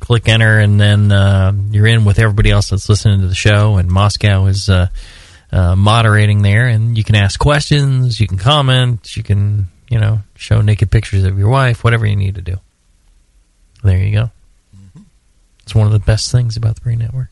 click 0.00 0.28
enter, 0.28 0.58
and 0.58 0.80
then 0.80 1.12
uh, 1.12 1.52
you're 1.70 1.86
in 1.86 2.04
with 2.04 2.18
everybody 2.18 2.50
else 2.50 2.70
that's 2.70 2.88
listening 2.88 3.20
to 3.20 3.28
the 3.28 3.34
show. 3.34 3.76
And 3.76 3.90
Moscow 3.90 4.46
is 4.46 4.68
uh, 4.68 4.88
uh, 5.52 5.76
moderating 5.76 6.42
there, 6.42 6.66
and 6.66 6.96
you 6.96 7.04
can 7.04 7.14
ask 7.14 7.38
questions, 7.38 8.20
you 8.20 8.26
can 8.26 8.38
comment, 8.38 9.16
you 9.16 9.22
can 9.22 9.68
you 9.88 9.98
know 9.98 10.20
show 10.34 10.60
naked 10.60 10.90
pictures 10.90 11.24
of 11.24 11.38
your 11.38 11.48
wife, 11.48 11.84
whatever 11.84 12.06
you 12.06 12.16
need 12.16 12.34
to 12.36 12.42
do. 12.42 12.56
There 13.84 13.98
you 13.98 14.12
go. 14.12 14.30
It's 15.62 15.74
one 15.74 15.86
of 15.86 15.92
the 15.92 15.98
best 15.98 16.32
things 16.32 16.56
about 16.56 16.76
the 16.76 16.80
Brewing 16.80 16.98
Network, 16.98 17.28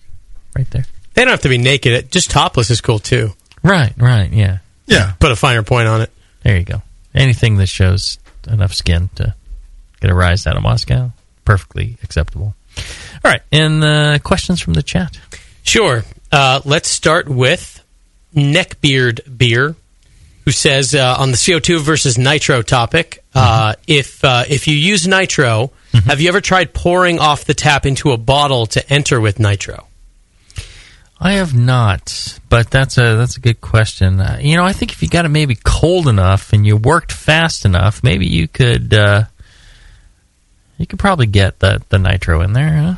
right 0.54 0.70
there. 0.70 0.84
They 1.14 1.24
don't 1.24 1.32
have 1.32 1.42
to 1.42 1.48
be 1.48 1.58
naked. 1.58 2.12
Just 2.12 2.30
topless 2.30 2.70
is 2.70 2.80
cool 2.80 2.98
too. 2.98 3.32
Right, 3.62 3.92
right, 3.98 4.30
yeah, 4.32 4.58
yeah. 4.86 5.12
Put 5.20 5.30
a 5.32 5.36
finer 5.36 5.62
point 5.62 5.88
on 5.88 6.00
it. 6.00 6.10
There 6.42 6.56
you 6.56 6.64
go. 6.64 6.82
Anything 7.14 7.56
that 7.56 7.68
shows 7.68 8.18
enough 8.48 8.72
skin 8.72 9.10
to 9.16 9.34
get 10.00 10.10
a 10.10 10.14
rise 10.14 10.46
out 10.46 10.56
of 10.56 10.62
Moscow, 10.62 11.12
perfectly 11.44 11.98
acceptable. 12.02 12.54
All 12.78 13.30
right, 13.30 13.42
and 13.52 13.84
uh, 13.84 14.18
questions 14.20 14.60
from 14.60 14.74
the 14.74 14.82
chat. 14.82 15.18
Sure. 15.62 16.04
Uh, 16.32 16.60
let's 16.64 16.88
start 16.88 17.28
with 17.28 17.84
Neckbeard 18.34 19.36
Beer, 19.36 19.74
who 20.44 20.50
says 20.52 20.94
uh, 20.94 21.16
on 21.18 21.32
the 21.32 21.36
CO2 21.36 21.80
versus 21.80 22.16
nitro 22.16 22.62
topic, 22.62 23.22
uh, 23.34 23.74
if 23.86 24.24
uh, 24.24 24.44
if 24.48 24.66
you 24.68 24.74
use 24.74 25.06
nitro, 25.06 25.70
have 26.06 26.20
you 26.20 26.28
ever 26.28 26.40
tried 26.40 26.72
pouring 26.72 27.18
off 27.18 27.44
the 27.44 27.54
tap 27.54 27.84
into 27.84 28.12
a 28.12 28.16
bottle 28.16 28.66
to 28.66 28.92
enter 28.92 29.20
with 29.20 29.38
nitro? 29.38 29.86
I 31.22 31.32
have 31.32 31.54
not, 31.54 32.38
but 32.48 32.70
that's 32.70 32.96
a 32.96 33.16
that's 33.16 33.36
a 33.36 33.40
good 33.40 33.60
question. 33.60 34.20
Uh, 34.20 34.38
you 34.40 34.56
know, 34.56 34.64
I 34.64 34.72
think 34.72 34.92
if 34.92 35.02
you 35.02 35.08
got 35.08 35.26
it 35.26 35.28
maybe 35.28 35.54
cold 35.54 36.08
enough 36.08 36.52
and 36.54 36.66
you 36.66 36.76
worked 36.78 37.12
fast 37.12 37.66
enough, 37.66 38.02
maybe 38.02 38.26
you 38.26 38.48
could 38.48 38.94
uh, 38.94 39.24
you 40.78 40.86
could 40.86 40.98
probably 40.98 41.26
get 41.26 41.58
the 41.58 41.82
the 41.90 41.98
nitro 41.98 42.40
in 42.40 42.54
there. 42.54 42.72
Huh? 42.72 42.94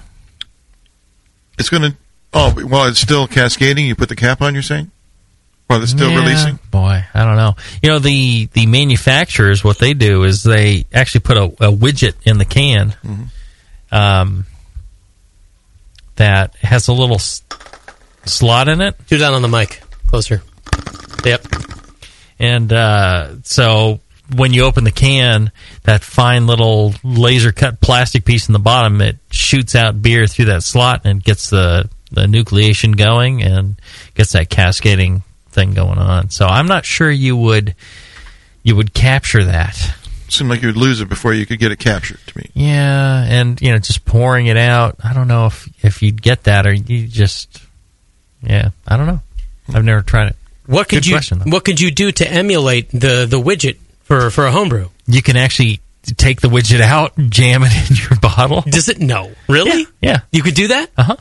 It's 1.58 1.68
going 1.68 1.82
to. 1.82 1.96
Oh, 2.32 2.50
while 2.52 2.86
it's 2.88 3.00
still 3.00 3.26
cascading, 3.26 3.86
you 3.86 3.94
put 3.96 4.08
the 4.08 4.16
cap 4.16 4.40
on. 4.40 4.54
You're 4.54 4.62
saying? 4.62 4.90
While 5.66 5.82
it's 5.82 5.90
still 5.90 6.10
Yeah, 6.10 6.20
releasing. 6.20 6.58
Boy, 6.70 7.04
I 7.12 7.24
don't 7.24 7.36
know. 7.36 7.56
You 7.82 7.88
know, 7.90 7.98
the 7.98 8.46
the 8.52 8.66
manufacturers 8.66 9.64
what 9.64 9.78
they 9.78 9.94
do 9.94 10.22
is 10.22 10.44
they 10.44 10.86
actually 10.94 11.20
put 11.22 11.36
a, 11.36 11.44
a 11.44 11.72
widget 11.72 12.14
in 12.24 12.38
the 12.38 12.44
can 12.44 12.94
um, 13.90 14.46
that 16.16 16.54
has 16.56 16.88
a 16.88 16.92
little 16.92 17.18
slot 18.24 18.68
in 18.68 18.80
it. 18.80 18.94
Do 19.06 19.18
that 19.18 19.32
on 19.32 19.42
the 19.42 19.48
mic 19.48 19.82
closer. 20.08 20.42
Yep. 21.24 21.46
And 22.38 22.72
uh, 22.72 23.42
so 23.44 24.00
when 24.34 24.52
you 24.52 24.64
open 24.64 24.84
the 24.84 24.90
can, 24.90 25.52
that 25.84 26.02
fine 26.02 26.46
little 26.46 26.94
laser 27.02 27.52
cut 27.52 27.80
plastic 27.80 28.24
piece 28.24 28.48
in 28.48 28.52
the 28.52 28.58
bottom, 28.58 29.00
it 29.00 29.18
shoots 29.30 29.74
out 29.74 30.02
beer 30.02 30.26
through 30.26 30.46
that 30.46 30.62
slot 30.62 31.02
and 31.04 31.22
gets 31.22 31.50
the, 31.50 31.88
the 32.10 32.22
nucleation 32.22 32.96
going 32.96 33.42
and 33.42 33.76
gets 34.14 34.32
that 34.32 34.50
cascading 34.50 35.22
thing 35.50 35.74
going 35.74 35.98
on. 35.98 36.30
So 36.30 36.46
I'm 36.46 36.66
not 36.66 36.84
sure 36.84 37.10
you 37.10 37.36
would 37.36 37.74
you 38.62 38.76
would 38.76 38.94
capture 38.94 39.44
that. 39.44 39.76
Seemed 40.28 40.48
like 40.48 40.62
you 40.62 40.68
would 40.68 40.76
lose 40.76 41.00
it 41.00 41.08
before 41.08 41.34
you 41.34 41.44
could 41.44 41.58
get 41.58 41.72
it 41.72 41.78
captured. 41.78 42.18
To 42.26 42.38
me, 42.38 42.50
Yeah, 42.54 43.24
and 43.24 43.60
you 43.60 43.70
know, 43.70 43.78
just 43.78 44.04
pouring 44.04 44.46
it 44.46 44.56
out. 44.56 44.96
I 45.04 45.12
don't 45.12 45.28
know 45.28 45.46
if 45.46 45.68
if 45.84 46.02
you'd 46.02 46.22
get 46.22 46.44
that 46.44 46.66
or 46.66 46.72
you 46.72 47.06
just 47.06 47.60
yeah, 48.43 48.70
I 48.86 48.97
don't 48.97 49.07
know. 49.07 49.20
I've 49.72 49.84
never 49.84 50.03
tried 50.03 50.28
it. 50.28 50.36
What 50.66 50.88
could 50.88 50.97
Good 50.97 51.07
you 51.07 51.14
question. 51.14 51.51
What 51.51 51.64
could 51.64 51.80
you 51.80 51.90
do 51.90 52.12
to 52.12 52.30
emulate 52.30 52.90
the 52.90 53.26
the 53.28 53.40
widget 53.40 53.78
for 54.03 54.30
for 54.30 54.47
a 54.47 54.53
homebrew? 54.53 54.88
You 55.07 55.22
can 55.22 55.36
actually 55.36 55.80
take 56.16 56.40
the 56.40 56.49
widget 56.49 56.80
out, 56.80 57.16
jam 57.16 57.62
it 57.64 57.72
in 57.90 57.97
your 57.97 58.18
bottle. 58.20 58.62
Does 58.62 58.88
it? 58.88 59.01
No, 59.01 59.32
really? 59.49 59.86
Yeah, 60.01 60.20
you 60.30 60.43
could 60.43 60.55
do 60.55 60.68
that. 60.68 60.90
Uh 60.97 61.03
huh. 61.03 61.16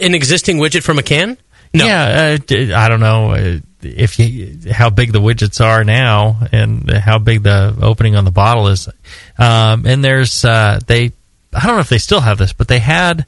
An 0.00 0.14
existing 0.14 0.56
widget 0.58 0.82
from 0.82 0.98
a 0.98 1.02
can? 1.02 1.38
No. 1.72 1.86
Yeah, 1.86 2.38
uh, 2.50 2.76
I 2.76 2.88
don't 2.88 2.98
know 3.00 3.30
uh, 3.30 3.58
if 3.82 4.18
you 4.18 4.72
how 4.72 4.90
big 4.90 5.12
the 5.12 5.20
widgets 5.20 5.64
are 5.64 5.84
now 5.84 6.40
and 6.50 6.90
how 6.90 7.18
big 7.18 7.44
the 7.44 7.76
opening 7.80 8.16
on 8.16 8.24
the 8.24 8.32
bottle 8.32 8.66
is. 8.68 8.88
Um, 9.38 9.86
and 9.86 10.02
there's 10.02 10.44
uh, 10.44 10.80
they 10.86 11.12
I 11.52 11.66
don't 11.66 11.76
know 11.76 11.80
if 11.80 11.88
they 11.88 11.98
still 11.98 12.20
have 12.20 12.38
this, 12.38 12.52
but 12.52 12.66
they 12.66 12.80
had 12.80 13.26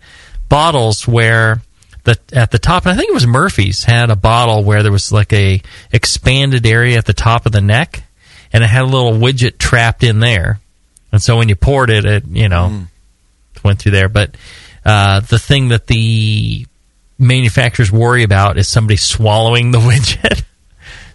bottles 0.48 1.06
where 1.06 1.62
the 2.04 2.18
at 2.32 2.50
the 2.50 2.58
top, 2.58 2.84
and 2.84 2.92
I 2.92 2.96
think 2.96 3.10
it 3.10 3.14
was 3.14 3.26
Murphy's 3.26 3.84
had 3.84 4.10
a 4.10 4.16
bottle 4.16 4.64
where 4.64 4.82
there 4.82 4.92
was 4.92 5.12
like 5.12 5.32
a 5.32 5.62
expanded 5.92 6.66
area 6.66 6.98
at 6.98 7.04
the 7.06 7.12
top 7.14 7.46
of 7.46 7.52
the 7.52 7.60
neck, 7.60 8.02
and 8.52 8.64
it 8.64 8.66
had 8.68 8.82
a 8.82 8.86
little 8.86 9.12
widget 9.12 9.58
trapped 9.58 10.02
in 10.02 10.18
there. 10.20 10.60
And 11.12 11.22
so 11.22 11.36
when 11.36 11.48
you 11.48 11.56
poured 11.56 11.90
it, 11.90 12.04
it 12.04 12.24
you 12.26 12.48
know 12.48 12.86
went 13.62 13.78
through 13.78 13.92
there. 13.92 14.08
But 14.08 14.36
uh, 14.84 15.20
the 15.20 15.38
thing 15.38 15.68
that 15.68 15.86
the 15.86 16.66
manufacturers 17.18 17.92
worry 17.92 18.22
about 18.24 18.58
is 18.58 18.66
somebody 18.68 18.96
swallowing 18.96 19.70
the 19.70 19.78
widget. 19.80 20.42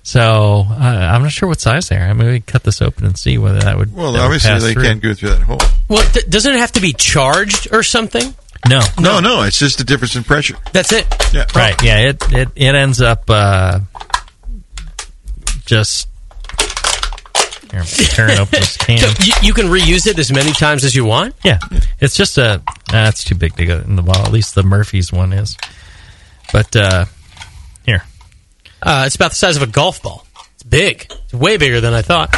So 0.04 0.64
uh, 0.70 0.74
I'm 0.74 1.22
not 1.24 1.34
sure 1.34 1.50
what 1.50 1.60
size 1.60 1.90
they 1.90 1.98
are. 1.98 2.08
I 2.08 2.14
mean, 2.14 2.28
we 2.28 2.34
can 2.40 2.44
cut 2.44 2.64
this 2.64 2.82
open 2.82 3.06
and 3.06 3.18
see 3.18 3.38
whether 3.38 3.60
that 3.60 3.78
would. 3.78 3.94
well, 3.94 4.14
that 4.14 4.20
would 4.20 4.26
obviously 4.26 4.50
pass 4.52 4.64
they 4.64 4.74
through. 4.74 4.84
can't 4.84 5.02
go 5.02 5.14
through 5.14 5.30
that 5.32 5.42
hole. 5.42 5.58
Well, 5.90 6.10
th- 6.14 6.30
doesn't 6.30 6.54
it 6.54 6.60
have 6.60 6.72
to 6.74 6.80
be 6.82 6.94
charged 6.94 7.68
or 7.74 7.84
something? 7.84 8.34
No, 8.68 8.80
no, 9.00 9.20
no. 9.20 9.44
It's 9.44 9.60
just 9.60 9.80
a 9.80 9.84
difference 9.84 10.16
in 10.16 10.24
pressure. 10.24 10.56
That's 10.74 10.92
it. 10.92 11.06
Yeah. 11.34 11.46
Right. 11.56 11.82
Yeah. 11.84 12.10
It 12.10 12.24
it, 12.34 12.50
it 12.56 12.76
ends 12.76 13.02
up 13.02 13.24
uh, 13.30 13.80
just. 15.66 16.08
Here, 17.72 18.30
open 18.40 18.60
this 18.62 18.78
can. 18.78 18.98
You, 19.24 19.34
you 19.44 19.54
can 19.54 19.68
reuse 19.68 20.08
it 20.08 20.18
as 20.18 20.32
many 20.32 20.52
times 20.52 20.84
as 20.84 20.96
you 20.96 21.06
want. 21.06 21.36
Yeah, 21.44 21.60
it's 22.00 22.16
just 22.16 22.38
a. 22.38 22.64
That's 22.92 23.24
too 23.24 23.36
big 23.36 23.56
to 23.58 23.66
go 23.66 23.78
in 23.80 23.96
the 23.96 24.02
bottle. 24.02 24.26
At 24.26 24.32
least 24.32 24.56
the 24.56 24.64
Murphy's 24.64 25.12
one 25.12 25.32
is. 25.34 25.58
But 26.52 26.76
uh, 26.76 27.06
here, 27.86 28.04
Uh, 28.82 29.04
it's 29.06 29.16
about 29.16 29.32
the 29.32 29.36
size 29.36 29.58
of 29.58 29.64
a 29.64 29.68
golf 29.68 30.02
ball. 30.02 30.26
It's 30.56 30.64
big. 30.64 31.06
It's 31.26 31.34
way 31.34 31.58
bigger 31.58 31.82
than 31.82 31.94
I 31.94 32.02
thought. 32.02 32.34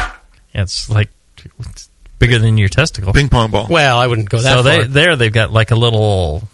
it's 0.53 0.89
like 0.89 1.09
it's 1.37 1.88
bigger 2.19 2.37
than 2.39 2.57
your 2.57 2.69
testicle. 2.69 3.13
Ping 3.13 3.29
pong 3.29 3.49
ball. 3.51 3.67
Well, 3.69 3.97
I 3.97 4.05
wouldn't 4.07 4.29
go 4.29 4.37
that 4.41 4.57
so 4.57 4.63
far. 4.63 4.63
they 4.63 4.83
there 4.87 5.15
they've 5.15 5.33
got 5.33 5.51
like 5.51 5.71
a 5.71 5.75
little 5.75 6.47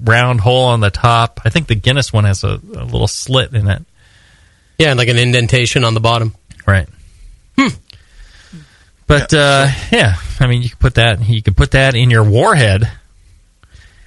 round 0.00 0.40
hole 0.40 0.66
on 0.66 0.80
the 0.80 0.90
top. 0.90 1.40
I 1.44 1.50
think 1.50 1.66
the 1.66 1.74
Guinness 1.74 2.12
one 2.12 2.24
has 2.24 2.44
a, 2.44 2.48
a 2.76 2.84
little 2.84 3.08
slit 3.08 3.52
in 3.54 3.68
it. 3.68 3.82
yeah, 4.78 4.90
and 4.90 4.98
like 4.98 5.08
an 5.08 5.18
indentation 5.18 5.84
on 5.84 5.94
the 5.94 6.00
bottom. 6.00 6.34
Right. 6.66 6.88
Hmm. 7.58 7.68
But 9.06 9.34
uh, 9.34 9.68
yeah, 9.92 10.16
I 10.40 10.46
mean, 10.46 10.62
you 10.62 10.70
could 10.70 10.78
put 10.78 10.94
that 10.94 11.28
you 11.28 11.42
could 11.42 11.56
put 11.56 11.72
that 11.72 11.94
in 11.94 12.10
your 12.10 12.24
warhead, 12.24 12.90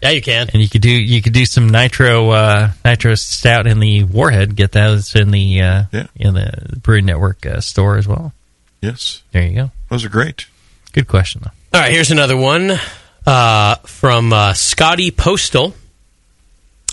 Yeah, 0.02 0.10
you 0.10 0.22
can. 0.24 0.50
and 0.52 0.62
you 0.62 0.68
could 0.68 0.82
do 0.82 0.90
you 0.90 1.22
could 1.22 1.34
do 1.34 1.46
some 1.46 1.70
nitro 1.70 2.32
uh, 2.32 2.72
nitro 2.84 3.14
stout 3.16 3.68
in 3.68 3.80
the 3.80 4.04
warhead. 4.06 4.56
Get 4.56 4.72
those 4.72 5.16
in 5.16 5.30
the 5.32 5.62
uh, 5.62 5.84
Yeah. 5.92 6.08
in 6.16 6.34
the 6.34 6.78
Brewing 6.82 7.06
Network 7.06 7.46
uh, 7.46 7.62
store 7.62 7.98
as 7.98 8.08
well. 8.08 8.34
Yes, 8.82 9.24
There 9.32 9.44
you 9.44 9.56
go. 9.56 9.72
those 9.90 10.06
are 10.06 10.10
great. 10.10 10.46
Good 10.94 11.08
question 11.08 11.42
though. 11.44 11.52
All 11.78 11.82
right, 11.84 11.92
here's 11.92 12.12
another 12.12 12.38
one 12.38 12.80
uh, 13.26 13.76
from 13.86 14.32
uh, 14.34 14.54
Scotty 14.54 15.12
Postal. 15.12 15.74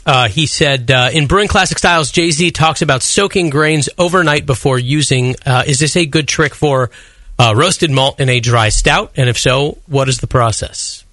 Uh, 0.07 0.29
he 0.29 0.47
said, 0.47 0.91
uh, 0.91 1.09
in 1.13 1.27
Brewing 1.27 1.49
Classic 1.49 1.79
Styles, 1.79 2.11
Jay 2.11 2.31
Z 2.31 2.51
talks 2.51 2.83
about 2.83 3.03
soaking 3.03 3.49
grains 3.51 3.89
overnight 3.97 4.45
before 4.45 4.79
using. 4.79 5.35
Uh, 5.47 5.63
is 5.67 5.79
this 5.79 5.97
a 5.97 6.05
good 6.05 6.29
trick 6.29 6.55
for 6.55 6.91
uh, 7.39 7.55
roasted 7.57 7.91
malt 7.91 8.21
in 8.21 8.29
a 8.29 8.41
dry 8.41 8.69
stout? 8.69 9.13
And 9.17 9.29
if 9.31 9.39
so, 9.39 9.79
what 9.87 10.09
is 10.11 10.19
the 10.19 10.27
process? 10.27 11.05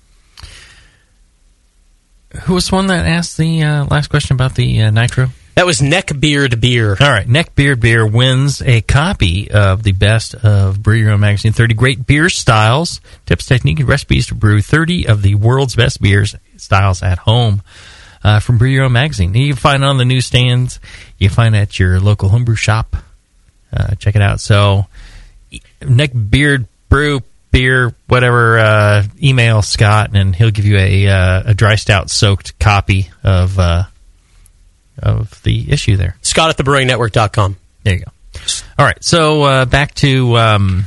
Who 2.43 2.53
was 2.55 2.67
the 2.69 2.75
one 2.75 2.87
that 2.87 3.05
asked 3.05 3.37
the 3.37 3.63
uh, 3.63 3.85
last 3.85 4.07
question 4.09 4.35
about 4.35 4.55
the 4.55 4.81
uh, 4.83 4.91
nitro? 4.91 5.29
That 5.55 5.65
was 5.65 5.79
Neckbeard 5.79 6.61
Beer. 6.61 6.95
All 6.99 7.11
right, 7.11 7.27
Neckbeard 7.27 7.81
Beer 7.81 8.07
wins 8.07 8.61
a 8.61 8.79
copy 8.81 9.51
of 9.51 9.83
the 9.83 9.91
best 9.91 10.33
of 10.33 10.81
Brew 10.81 10.95
Your 10.95 11.11
Own 11.11 11.19
Magazine 11.19 11.51
30 11.51 11.73
Great 11.73 12.07
Beer 12.07 12.29
Styles, 12.29 13.01
tips, 13.25 13.45
technique, 13.45 13.79
and 13.79 13.89
recipes 13.89 14.27
to 14.27 14.35
brew 14.35 14.61
30 14.61 15.07
of 15.07 15.21
the 15.21 15.35
world's 15.35 15.75
best 15.75 16.01
beers 16.01 16.35
styles 16.55 17.03
at 17.03 17.17
home 17.19 17.61
uh, 18.23 18.39
from 18.39 18.57
Brew 18.57 18.69
Your 18.69 18.85
Own 18.85 18.93
Magazine. 18.93 19.33
You 19.33 19.49
can 19.49 19.57
find 19.57 19.83
it 19.83 19.87
on 19.87 19.97
the 19.97 20.05
newsstands. 20.05 20.79
You 21.17 21.27
find 21.27 21.53
it 21.53 21.59
at 21.59 21.79
your 21.79 21.99
local 21.99 22.29
homebrew 22.29 22.55
shop. 22.55 22.95
Uh, 23.73 23.95
check 23.95 24.15
it 24.15 24.21
out. 24.21 24.39
So, 24.39 24.85
Nick 25.85 26.11
Beard 26.29 26.65
Brew 26.87 27.21
Beer, 27.51 27.93
whatever, 28.07 28.57
uh, 28.57 29.03
email 29.21 29.61
Scott, 29.61 30.11
and 30.13 30.33
he'll 30.33 30.51
give 30.51 30.65
you 30.65 30.77
a 30.77 31.07
uh, 31.07 31.43
a 31.47 31.53
dry 31.53 31.75
stout 31.75 32.09
soaked 32.09 32.57
copy 32.59 33.11
of 33.23 33.59
uh, 33.59 33.83
of 34.97 35.41
the 35.43 35.71
issue 35.71 35.97
there. 35.97 36.17
Scott 36.21 36.49
at 36.49 36.57
thebrewingnetwork.com. 36.57 37.57
There 37.83 37.93
you 37.95 38.05
go. 38.05 38.11
All 38.77 38.85
right, 38.85 39.03
so 39.03 39.43
uh, 39.43 39.65
back 39.65 39.93
to 39.95 40.37
um, 40.37 40.85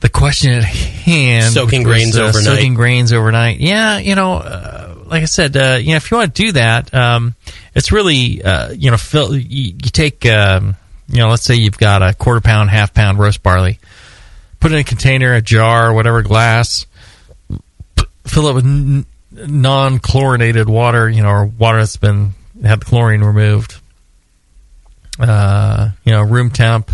the 0.00 0.08
question 0.08 0.52
at 0.52 0.64
hand: 0.64 1.52
Soaking 1.52 1.82
was, 1.82 1.92
grains 1.92 2.16
uh, 2.16 2.22
overnight. 2.22 2.44
Soaking 2.44 2.74
grains 2.74 3.12
overnight. 3.12 3.58
Yeah, 3.58 3.98
you 3.98 4.14
know, 4.14 4.34
uh, 4.34 4.94
like 5.06 5.22
I 5.22 5.26
said, 5.26 5.56
uh, 5.56 5.78
you 5.80 5.90
know, 5.90 5.96
if 5.96 6.10
you 6.10 6.16
want 6.16 6.34
to 6.34 6.42
do 6.42 6.52
that, 6.52 6.92
um, 6.94 7.34
it's 7.74 7.92
really, 7.92 8.42
uh, 8.42 8.70
you 8.70 8.90
know, 8.90 8.96
fill, 8.96 9.36
you, 9.36 9.74
you 9.74 9.90
take, 9.90 10.24
um, 10.26 10.76
you 11.08 11.18
know, 11.18 11.28
let's 11.28 11.44
say 11.44 11.54
you've 11.54 11.78
got 11.78 12.02
a 12.02 12.14
quarter 12.14 12.40
pound, 12.40 12.70
half 12.70 12.94
pound 12.94 13.18
roast 13.18 13.42
barley, 13.42 13.78
put 14.60 14.72
it 14.72 14.74
in 14.74 14.80
a 14.80 14.84
container, 14.84 15.34
a 15.34 15.42
jar, 15.42 15.92
whatever 15.92 16.22
glass, 16.22 16.86
p- 17.96 18.04
fill 18.26 18.48
it 18.48 18.54
with 18.54 19.06
non-chlorinated 19.32 20.68
water, 20.68 21.08
you 21.08 21.22
know, 21.22 21.30
or 21.30 21.46
water 21.46 21.78
that's 21.78 21.96
been 21.96 22.32
had 22.62 22.80
the 22.80 22.84
chlorine 22.84 23.22
removed. 23.22 23.80
Uh, 25.18 25.90
you 26.04 26.12
know, 26.12 26.22
room 26.22 26.50
temp. 26.50 26.90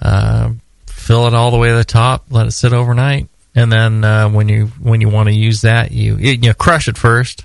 Uh, 0.00 0.52
fill 0.86 1.26
it 1.26 1.34
all 1.34 1.50
the 1.50 1.56
way 1.56 1.68
to 1.68 1.74
the 1.74 1.84
top. 1.84 2.24
Let 2.30 2.46
it 2.46 2.52
sit 2.52 2.72
overnight, 2.72 3.28
and 3.54 3.72
then 3.72 4.04
uh, 4.04 4.28
when 4.28 4.48
you 4.48 4.66
when 4.80 5.00
you 5.00 5.08
want 5.08 5.28
to 5.28 5.34
use 5.34 5.62
that, 5.62 5.90
you 5.90 6.16
you 6.16 6.38
know, 6.38 6.54
crush 6.54 6.88
it 6.88 6.96
first. 6.98 7.44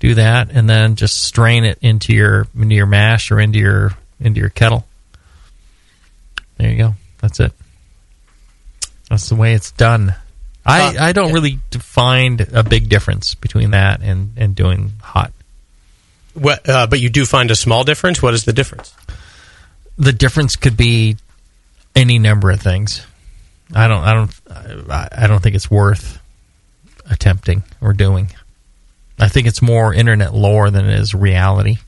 Do 0.00 0.14
that, 0.14 0.50
and 0.50 0.68
then 0.68 0.96
just 0.96 1.24
strain 1.24 1.64
it 1.64 1.78
into 1.80 2.12
your 2.12 2.46
into 2.58 2.74
your 2.74 2.86
mash 2.86 3.30
or 3.30 3.40
into 3.40 3.58
your 3.58 3.92
into 4.20 4.40
your 4.40 4.50
kettle. 4.50 4.86
There 6.56 6.70
you 6.70 6.78
go. 6.78 6.94
That's 7.20 7.40
it. 7.40 7.52
That's 9.10 9.28
the 9.28 9.34
way 9.34 9.54
it's 9.54 9.72
done. 9.72 10.14
I, 10.66 11.08
I 11.08 11.12
don't 11.12 11.32
really 11.32 11.58
find 11.72 12.40
a 12.40 12.62
big 12.62 12.88
difference 12.88 13.34
between 13.34 13.72
that 13.72 14.00
and, 14.02 14.32
and 14.36 14.54
doing 14.54 14.92
hot. 15.02 15.32
What, 16.34 16.68
uh, 16.68 16.86
but 16.86 17.00
you 17.00 17.10
do 17.10 17.26
find 17.26 17.50
a 17.50 17.56
small 17.56 17.84
difference. 17.84 18.22
What 18.22 18.34
is 18.34 18.44
the 18.44 18.52
difference? 18.52 18.94
The 19.98 20.12
difference 20.12 20.56
could 20.56 20.76
be 20.76 21.16
any 21.94 22.18
number 22.18 22.50
of 22.50 22.60
things. 22.60 23.06
I 23.72 23.88
don't 23.88 24.02
I 24.02 24.12
don't 24.14 24.90
I, 24.90 25.08
I 25.12 25.26
don't 25.26 25.42
think 25.42 25.54
it's 25.54 25.70
worth 25.70 26.20
attempting 27.08 27.62
or 27.80 27.92
doing. 27.92 28.30
I 29.18 29.28
think 29.28 29.46
it's 29.46 29.62
more 29.62 29.94
internet 29.94 30.34
lore 30.34 30.70
than 30.70 30.86
it 30.86 30.98
is 30.98 31.14
reality. 31.14 31.78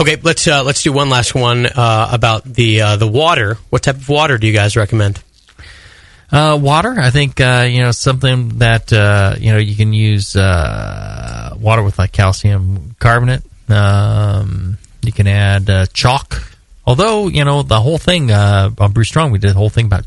Okay, 0.00 0.16
let's 0.16 0.46
uh, 0.46 0.62
let's 0.64 0.82
do 0.82 0.92
one 0.92 1.10
last 1.10 1.34
one 1.34 1.66
uh, 1.66 2.08
about 2.12 2.44
the 2.44 2.80
uh, 2.82 2.96
the 2.96 3.08
water. 3.08 3.58
What 3.70 3.82
type 3.82 3.96
of 3.96 4.08
water 4.08 4.36
do 4.36 4.46
you 4.46 4.52
guys 4.52 4.76
recommend? 4.76 5.22
Uh, 6.32 6.56
water, 6.60 6.94
I 6.98 7.10
think 7.10 7.40
uh, 7.42 7.66
you 7.68 7.80
know 7.80 7.90
something 7.90 8.58
that 8.58 8.90
uh, 8.90 9.34
you 9.38 9.52
know 9.52 9.58
you 9.58 9.76
can 9.76 9.92
use 9.92 10.34
uh, 10.34 11.54
water 11.60 11.82
with 11.82 11.98
like 11.98 12.10
calcium 12.12 12.96
carbonate. 12.98 13.42
Um, 13.68 14.78
you 15.02 15.12
can 15.12 15.26
add 15.26 15.68
uh, 15.68 15.86
chalk. 15.92 16.42
Although 16.86 17.28
you 17.28 17.44
know 17.44 17.62
the 17.62 17.80
whole 17.80 17.98
thing 17.98 18.30
uh, 18.30 18.70
on 18.78 18.92
Brew 18.92 19.04
Strong, 19.04 19.30
we 19.30 19.38
did 19.38 19.50
the 19.50 19.54
whole 19.58 19.68
thing 19.68 19.86
about 19.86 20.06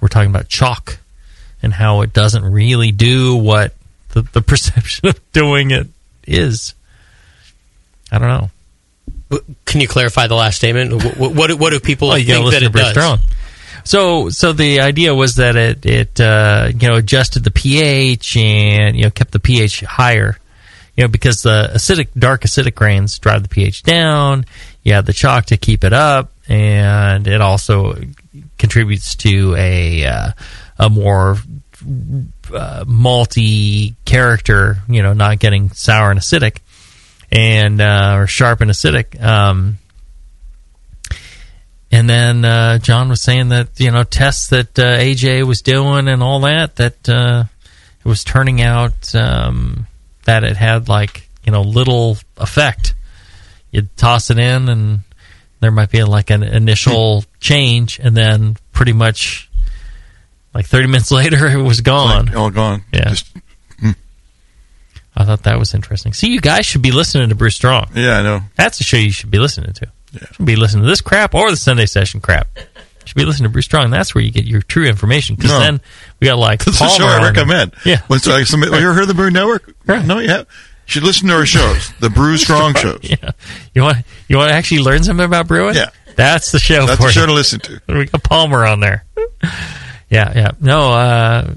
we're 0.00 0.08
talking 0.08 0.30
about 0.30 0.48
chalk 0.48 0.98
and 1.62 1.72
how 1.72 2.00
it 2.00 2.12
doesn't 2.12 2.44
really 2.44 2.90
do 2.90 3.36
what 3.36 3.72
the, 4.10 4.22
the 4.22 4.42
perception 4.50 5.08
of 5.08 5.32
doing 5.32 5.70
it 5.70 5.86
is. 6.26 6.74
I 8.10 8.18
don't 8.18 8.28
know. 8.28 8.50
Can 9.64 9.80
you 9.80 9.86
clarify 9.88 10.26
the 10.26 10.34
last 10.34 10.56
statement? 10.56 10.92
What 11.18 11.34
what, 11.36 11.54
what 11.54 11.70
do 11.70 11.78
people 11.78 12.10
Oh, 12.10 12.16
think 12.16 12.50
that 12.50 12.62
it 12.64 12.72
Bruce 12.72 12.82
does? 12.84 12.92
Strong. 12.92 13.18
So, 13.84 14.28
so 14.30 14.52
the 14.52 14.80
idea 14.80 15.14
was 15.14 15.36
that 15.36 15.56
it 15.56 15.84
it 15.84 16.20
uh, 16.20 16.70
you 16.78 16.88
know 16.88 16.96
adjusted 16.96 17.44
the 17.44 17.50
pH 17.50 18.36
and 18.36 18.96
you 18.96 19.04
know 19.04 19.10
kept 19.10 19.32
the 19.32 19.40
pH 19.40 19.80
higher, 19.80 20.38
you 20.96 21.04
know 21.04 21.08
because 21.08 21.42
the 21.42 21.70
acidic 21.74 22.08
dark 22.16 22.42
acidic 22.42 22.74
grains 22.74 23.18
drive 23.18 23.42
the 23.42 23.48
pH 23.48 23.82
down. 23.82 24.44
You 24.82 24.94
have 24.94 25.06
the 25.06 25.12
chalk 25.12 25.46
to 25.46 25.56
keep 25.56 25.84
it 25.84 25.92
up, 25.92 26.32
and 26.48 27.26
it 27.26 27.40
also 27.40 27.96
contributes 28.58 29.14
to 29.16 29.54
a 29.56 30.06
uh, 30.06 30.32
a 30.78 30.88
more 30.88 31.36
uh, 32.54 32.84
malty 32.84 33.94
character. 34.04 34.78
You 34.88 35.02
know, 35.02 35.12
not 35.12 35.38
getting 35.38 35.70
sour 35.70 36.10
and 36.10 36.20
acidic, 36.20 36.58
and 37.30 37.80
uh, 37.80 38.14
or 38.18 38.26
sharp 38.26 38.60
and 38.60 38.70
acidic. 38.70 39.20
Um, 39.20 39.78
and 41.92 42.08
then 42.08 42.44
uh, 42.44 42.78
John 42.78 43.10
was 43.10 43.20
saying 43.20 43.50
that 43.50 43.78
you 43.78 43.90
know 43.90 44.02
tests 44.02 44.48
that 44.48 44.78
uh, 44.78 44.96
AJ 44.96 45.44
was 45.46 45.60
doing 45.60 46.08
and 46.08 46.22
all 46.22 46.40
that 46.40 46.76
that 46.76 47.08
uh, 47.08 47.44
it 48.02 48.08
was 48.08 48.24
turning 48.24 48.62
out 48.62 49.14
um, 49.14 49.86
that 50.24 50.42
it 50.42 50.56
had 50.56 50.88
like 50.88 51.28
you 51.44 51.52
know 51.52 51.60
little 51.60 52.16
effect. 52.38 52.94
You'd 53.70 53.94
toss 53.96 54.30
it 54.30 54.38
in 54.38 54.68
and 54.70 55.00
there 55.60 55.70
might 55.70 55.90
be 55.90 56.02
like 56.02 56.30
an 56.30 56.42
initial 56.42 57.24
change, 57.40 58.00
and 58.00 58.16
then 58.16 58.56
pretty 58.72 58.94
much 58.94 59.50
like 60.54 60.66
thirty 60.66 60.88
minutes 60.88 61.10
later 61.12 61.46
it 61.46 61.62
was 61.62 61.82
gone. 61.82 62.26
Like, 62.26 62.36
all 62.36 62.50
gone. 62.50 62.84
Yeah. 62.90 63.10
Just, 63.10 63.36
hmm. 63.78 63.90
I 65.14 65.26
thought 65.26 65.42
that 65.42 65.58
was 65.58 65.74
interesting. 65.74 66.14
See, 66.14 66.28
you 66.28 66.40
guys 66.40 66.64
should 66.64 66.82
be 66.82 66.90
listening 66.90 67.28
to 67.28 67.34
Brew 67.34 67.50
Strong. 67.50 67.90
Yeah, 67.94 68.18
I 68.18 68.22
know. 68.22 68.40
That's 68.56 68.78
the 68.78 68.84
show 68.84 68.96
you 68.96 69.12
should 69.12 69.30
be 69.30 69.38
listening 69.38 69.74
to. 69.74 69.92
Yeah. 70.12 70.26
Should 70.32 70.46
be 70.46 70.56
listening 70.56 70.84
to 70.84 70.88
this 70.88 71.00
crap 71.00 71.34
or 71.34 71.50
the 71.50 71.56
Sunday 71.56 71.86
session 71.86 72.20
crap. 72.20 72.48
Should 73.04 73.16
be 73.16 73.24
listening 73.24 73.48
to 73.48 73.52
Brew 73.52 73.62
Strong. 73.62 73.90
That's 73.90 74.14
where 74.14 74.22
you 74.22 74.30
get 74.30 74.44
your 74.44 74.62
true 74.62 74.86
information. 74.86 75.34
Because 75.36 75.50
No. 75.50 75.58
then 75.58 75.80
we 76.20 76.26
got 76.28 76.38
like 76.38 76.58
That's 76.64 76.78
the 76.78 76.88
show 76.88 76.98
Palmer 76.98 77.12
I 77.12 77.16
on 77.16 77.22
there. 77.22 77.32
recommend. 77.32 77.72
Yeah. 77.84 78.00
When 78.06 78.18
it's 78.18 78.26
like 78.26 78.46
somebody, 78.46 78.72
oh, 78.72 78.78
you 78.78 78.84
ever 78.84 78.94
heard 78.94 79.02
of 79.02 79.08
the 79.08 79.14
Brew 79.14 79.30
Network? 79.30 79.74
No, 79.86 80.18
you 80.18 80.28
have. 80.28 80.46
You 80.86 80.92
should 80.94 81.02
listen 81.02 81.28
to 81.28 81.34
our 81.34 81.46
shows, 81.46 81.92
the 82.00 82.10
Brew 82.10 82.36
Strong 82.38 82.74
shows. 82.74 83.00
Yeah. 83.02 83.30
You 83.74 83.82
want 83.82 83.98
you 84.28 84.36
want 84.36 84.50
to 84.50 84.54
actually 84.54 84.82
learn 84.82 85.02
something 85.02 85.24
about 85.24 85.48
brewing? 85.48 85.74
Yeah. 85.74 85.90
That's 86.14 86.52
the 86.52 86.58
show 86.58 86.86
That's 86.86 87.00
for 87.00 87.06
the 87.06 87.12
show 87.12 87.20
you. 87.22 87.26
to 87.28 87.32
listen 87.32 87.60
to. 87.60 87.80
We 87.88 88.04
got 88.04 88.22
Palmer 88.22 88.66
on 88.66 88.80
there. 88.80 89.04
yeah, 90.10 90.32
yeah. 90.36 90.50
No, 90.60 90.92
uh, 90.92 91.54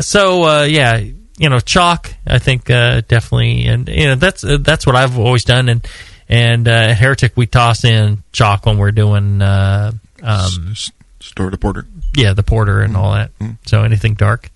so 0.00 0.42
uh, 0.44 0.62
yeah, 0.64 0.96
you 0.96 1.48
know, 1.48 1.60
chalk. 1.60 2.12
I 2.26 2.38
think 2.38 2.68
uh, 2.70 3.02
definitely, 3.06 3.66
and 3.66 3.88
you 3.88 4.06
know, 4.06 4.14
that's 4.16 4.44
uh, 4.44 4.58
that's 4.60 4.86
what 4.86 4.96
I've 4.96 5.18
always 5.18 5.44
done. 5.44 5.68
And 5.68 5.86
and 6.28 6.66
uh, 6.66 6.70
at 6.70 6.96
Heretic, 6.96 7.32
we 7.36 7.46
toss 7.46 7.84
in 7.84 8.22
chalk 8.32 8.66
when 8.66 8.78
we're 8.78 8.92
doing 8.92 9.40
uh, 9.42 9.92
um, 10.22 10.74
Store 11.20 11.50
the 11.50 11.58
porter. 11.58 11.86
yeah, 12.16 12.32
the 12.32 12.42
porter 12.42 12.80
and 12.80 12.96
all 12.96 13.12
that. 13.14 13.30
So 13.66 13.82
anything 13.82 14.14
dark. 14.14 14.50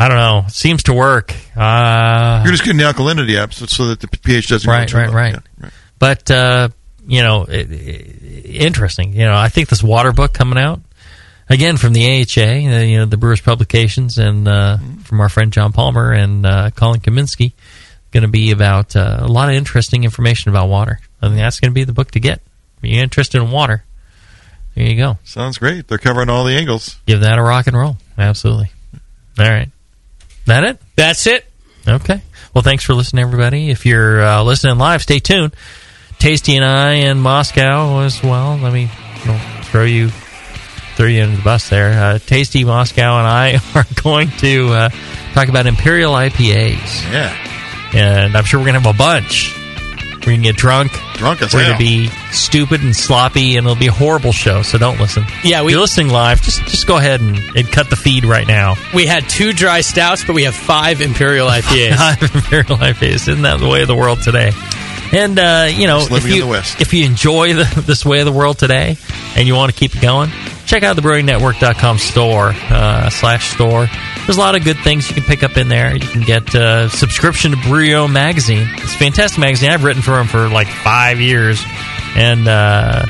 I 0.00 0.06
don't 0.08 0.16
know. 0.16 0.44
Seems 0.48 0.84
to 0.84 0.92
work. 0.94 1.34
Uh, 1.56 2.42
You're 2.44 2.52
just 2.52 2.62
getting 2.64 2.76
the 2.78 2.84
alkalinity 2.84 3.36
up 3.36 3.52
so, 3.52 3.66
so 3.66 3.86
that 3.88 3.98
the 4.00 4.06
pH 4.08 4.46
doesn't 4.48 4.70
right, 4.70 4.92
right, 4.94 5.10
right. 5.10 5.36
Yeah. 5.60 5.70
But 5.98 6.30
uh, 6.30 6.68
you 7.06 7.22
know, 7.22 7.44
it, 7.44 7.70
it- 7.72 8.14
interesting. 8.46 9.12
You 9.12 9.24
know, 9.24 9.34
I 9.34 9.48
think 9.48 9.68
this 9.68 9.82
water 9.82 10.12
book 10.12 10.32
coming 10.32 10.58
out 10.58 10.80
again 11.48 11.76
from 11.76 11.92
the 11.94 12.04
AHA, 12.22 12.52
you 12.82 12.98
know, 12.98 13.04
the 13.06 13.16
Brewers 13.16 13.40
Publications, 13.40 14.18
and 14.18 14.46
uh, 14.46 14.78
from 15.04 15.20
our 15.20 15.28
friend 15.28 15.52
John 15.52 15.72
Palmer 15.72 16.12
and 16.12 16.46
uh, 16.46 16.70
Colin 16.70 17.00
Kaminski, 17.00 17.52
going 18.12 18.22
to 18.22 18.28
be 18.28 18.50
about 18.50 18.96
uh, 18.96 19.18
a 19.20 19.28
lot 19.28 19.48
of 19.48 19.54
interesting 19.54 20.04
information 20.04 20.50
about 20.50 20.68
water. 20.68 21.00
I 21.20 21.26
think 21.26 21.38
that's 21.38 21.60
going 21.60 21.70
to 21.70 21.74
be 21.74 21.84
the 21.84 21.92
book 21.92 22.10
to 22.12 22.20
get. 22.20 22.40
If 22.78 22.90
you're 22.90 23.02
interested 23.02 23.42
in 23.42 23.50
water, 23.50 23.84
there 24.74 24.86
you 24.86 24.96
go. 24.96 25.18
Sounds 25.24 25.58
great. 25.58 25.88
They're 25.88 25.98
covering 25.98 26.30
all 26.30 26.44
the 26.44 26.54
angles. 26.54 26.96
Give 27.06 27.20
that 27.20 27.38
a 27.38 27.42
rock 27.42 27.66
and 27.66 27.76
roll. 27.76 27.96
Absolutely. 28.16 28.70
All 29.38 29.48
right. 29.48 29.68
That 30.46 30.64
it? 30.64 30.80
That's 30.96 31.26
it. 31.26 31.44
Okay. 31.86 32.22
Well, 32.54 32.62
thanks 32.62 32.84
for 32.84 32.94
listening, 32.94 33.22
everybody. 33.22 33.70
If 33.70 33.86
you're 33.86 34.22
uh, 34.22 34.42
listening 34.42 34.78
live, 34.78 35.02
stay 35.02 35.18
tuned. 35.18 35.54
Tasty 36.18 36.56
and 36.56 36.64
I 36.64 36.92
in 36.94 37.18
Moscow 37.18 38.00
as 38.00 38.22
well. 38.22 38.56
Let 38.56 38.72
me 38.72 38.90
you 39.20 39.26
know, 39.26 39.38
throw 39.64 39.84
you 39.84 40.10
throw 40.96 41.06
you 41.06 41.22
under 41.22 41.36
the 41.36 41.42
bus 41.42 41.68
there. 41.68 41.92
Uh, 41.92 42.18
Tasty 42.18 42.64
Moscow 42.64 43.18
and 43.18 43.26
I 43.26 43.60
are 43.74 43.84
going 44.02 44.30
to 44.38 44.68
uh, 44.68 44.88
talk 45.32 45.48
about 45.48 45.66
Imperial 45.66 46.12
IPAs. 46.12 47.12
Yeah. 47.12 47.57
And 47.94 48.36
I'm 48.36 48.44
sure 48.44 48.60
we're 48.60 48.66
going 48.66 48.80
to 48.80 48.80
have 48.88 48.94
a 48.94 48.98
bunch. 48.98 49.54
We're 50.18 50.32
going 50.34 50.42
to 50.42 50.48
get 50.48 50.56
drunk. 50.56 50.92
Drunk 51.14 51.42
as 51.42 51.52
We're 51.52 51.64
gonna 51.64 51.78
be 51.78 52.08
stupid 52.30 52.80
and 52.82 52.94
sloppy, 52.94 53.56
and 53.56 53.66
it'll 53.66 53.78
be 53.78 53.88
a 53.88 53.92
horrible 53.92 54.30
show. 54.30 54.62
So 54.62 54.78
don't 54.78 55.00
listen. 55.00 55.24
Yeah, 55.42 55.62
we- 55.62 55.68
if 55.68 55.72
you're 55.72 55.80
listening 55.80 56.10
live. 56.10 56.40
Just 56.42 56.62
just 56.66 56.86
go 56.86 56.96
ahead 56.96 57.20
and, 57.20 57.36
and 57.56 57.68
cut 57.68 57.90
the 57.90 57.96
feed 57.96 58.24
right 58.24 58.46
now. 58.46 58.76
We 58.94 59.04
had 59.06 59.28
two 59.28 59.52
dry 59.52 59.80
stouts, 59.80 60.24
but 60.24 60.34
we 60.34 60.44
have 60.44 60.54
five 60.54 61.00
Imperial 61.00 61.48
IPAs. 61.48 61.96
Five 61.96 62.22
Imperial 62.36 62.76
IPAs. 62.76 63.26
Isn't 63.28 63.42
that 63.42 63.58
the 63.58 63.66
way 63.68 63.82
of 63.82 63.88
the 63.88 63.96
world 63.96 64.22
today? 64.22 64.52
And 65.12 65.38
uh, 65.40 65.68
you 65.74 65.88
know, 65.88 66.00
Just 66.00 66.10
if 66.10 66.12
living 66.12 66.30
in 66.30 66.36
you 66.36 66.42
the 66.42 66.48
West. 66.50 66.80
if 66.80 66.92
you 66.94 67.04
enjoy 67.04 67.54
the, 67.54 67.82
this 67.86 68.04
way 68.06 68.20
of 68.20 68.26
the 68.26 68.32
world 68.32 68.58
today, 68.58 68.96
and 69.34 69.48
you 69.48 69.56
want 69.56 69.72
to 69.72 69.78
keep 69.78 69.96
it 69.96 70.00
going, 70.02 70.30
check 70.66 70.84
out 70.84 70.94
the 70.94 71.02
BrewingNetwork.com 71.02 71.98
store 71.98 72.52
uh, 72.70 73.10
slash 73.10 73.52
store. 73.54 73.88
There's 74.28 74.36
a 74.36 74.40
lot 74.40 74.56
of 74.56 74.62
good 74.62 74.76
things 74.80 75.08
you 75.08 75.14
can 75.14 75.24
pick 75.24 75.42
up 75.42 75.56
in 75.56 75.68
there. 75.68 75.96
You 75.96 76.06
can 76.06 76.20
get 76.20 76.54
uh, 76.54 76.90
subscription 76.90 77.52
to 77.52 77.56
BYO 77.56 78.06
magazine. 78.06 78.68
It's 78.74 78.94
a 78.94 78.98
fantastic 78.98 79.40
magazine. 79.40 79.70
I've 79.70 79.82
written 79.82 80.02
for 80.02 80.16
them 80.16 80.26
for 80.26 80.50
like 80.50 80.68
five 80.68 81.18
years. 81.18 81.64
and 82.14 82.48
uh, 82.48 83.06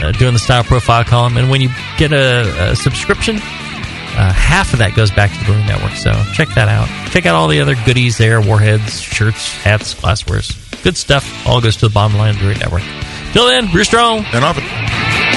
uh, 0.00 0.12
doing 0.12 0.32
the 0.32 0.38
style 0.38 0.64
profile 0.64 1.04
column. 1.04 1.36
And 1.36 1.50
when 1.50 1.60
you 1.60 1.68
get 1.96 2.12
a, 2.12 2.70
a 2.70 2.76
subscription, 2.76 3.36
uh, 3.36 4.32
half 4.32 4.72
of 4.72 4.78
that 4.78 4.94
goes 4.94 5.10
back 5.10 5.30
to 5.32 5.38
the 5.38 5.44
Brewing 5.44 5.66
Network. 5.66 5.92
So 5.92 6.12
check 6.32 6.48
that 6.54 6.68
out. 6.68 6.88
Check 7.10 7.26
out 7.26 7.34
all 7.34 7.48
the 7.48 7.60
other 7.60 7.74
goodies 7.84 8.18
there: 8.18 8.40
warheads, 8.40 9.00
shirts, 9.00 9.52
hats, 9.62 9.94
glasswares. 9.94 10.82
Good 10.82 10.96
stuff. 10.96 11.46
All 11.46 11.60
goes 11.60 11.76
to 11.76 11.88
the 11.88 11.94
bottom 11.94 12.16
line 12.16 12.30
of 12.30 12.36
the 12.36 12.42
Brewing 12.42 12.58
Network. 12.58 12.82
Till 13.32 13.46
then, 13.46 13.70
brew 13.70 13.84
strong 13.84 14.24
and 14.32 14.44
often. 14.44 15.27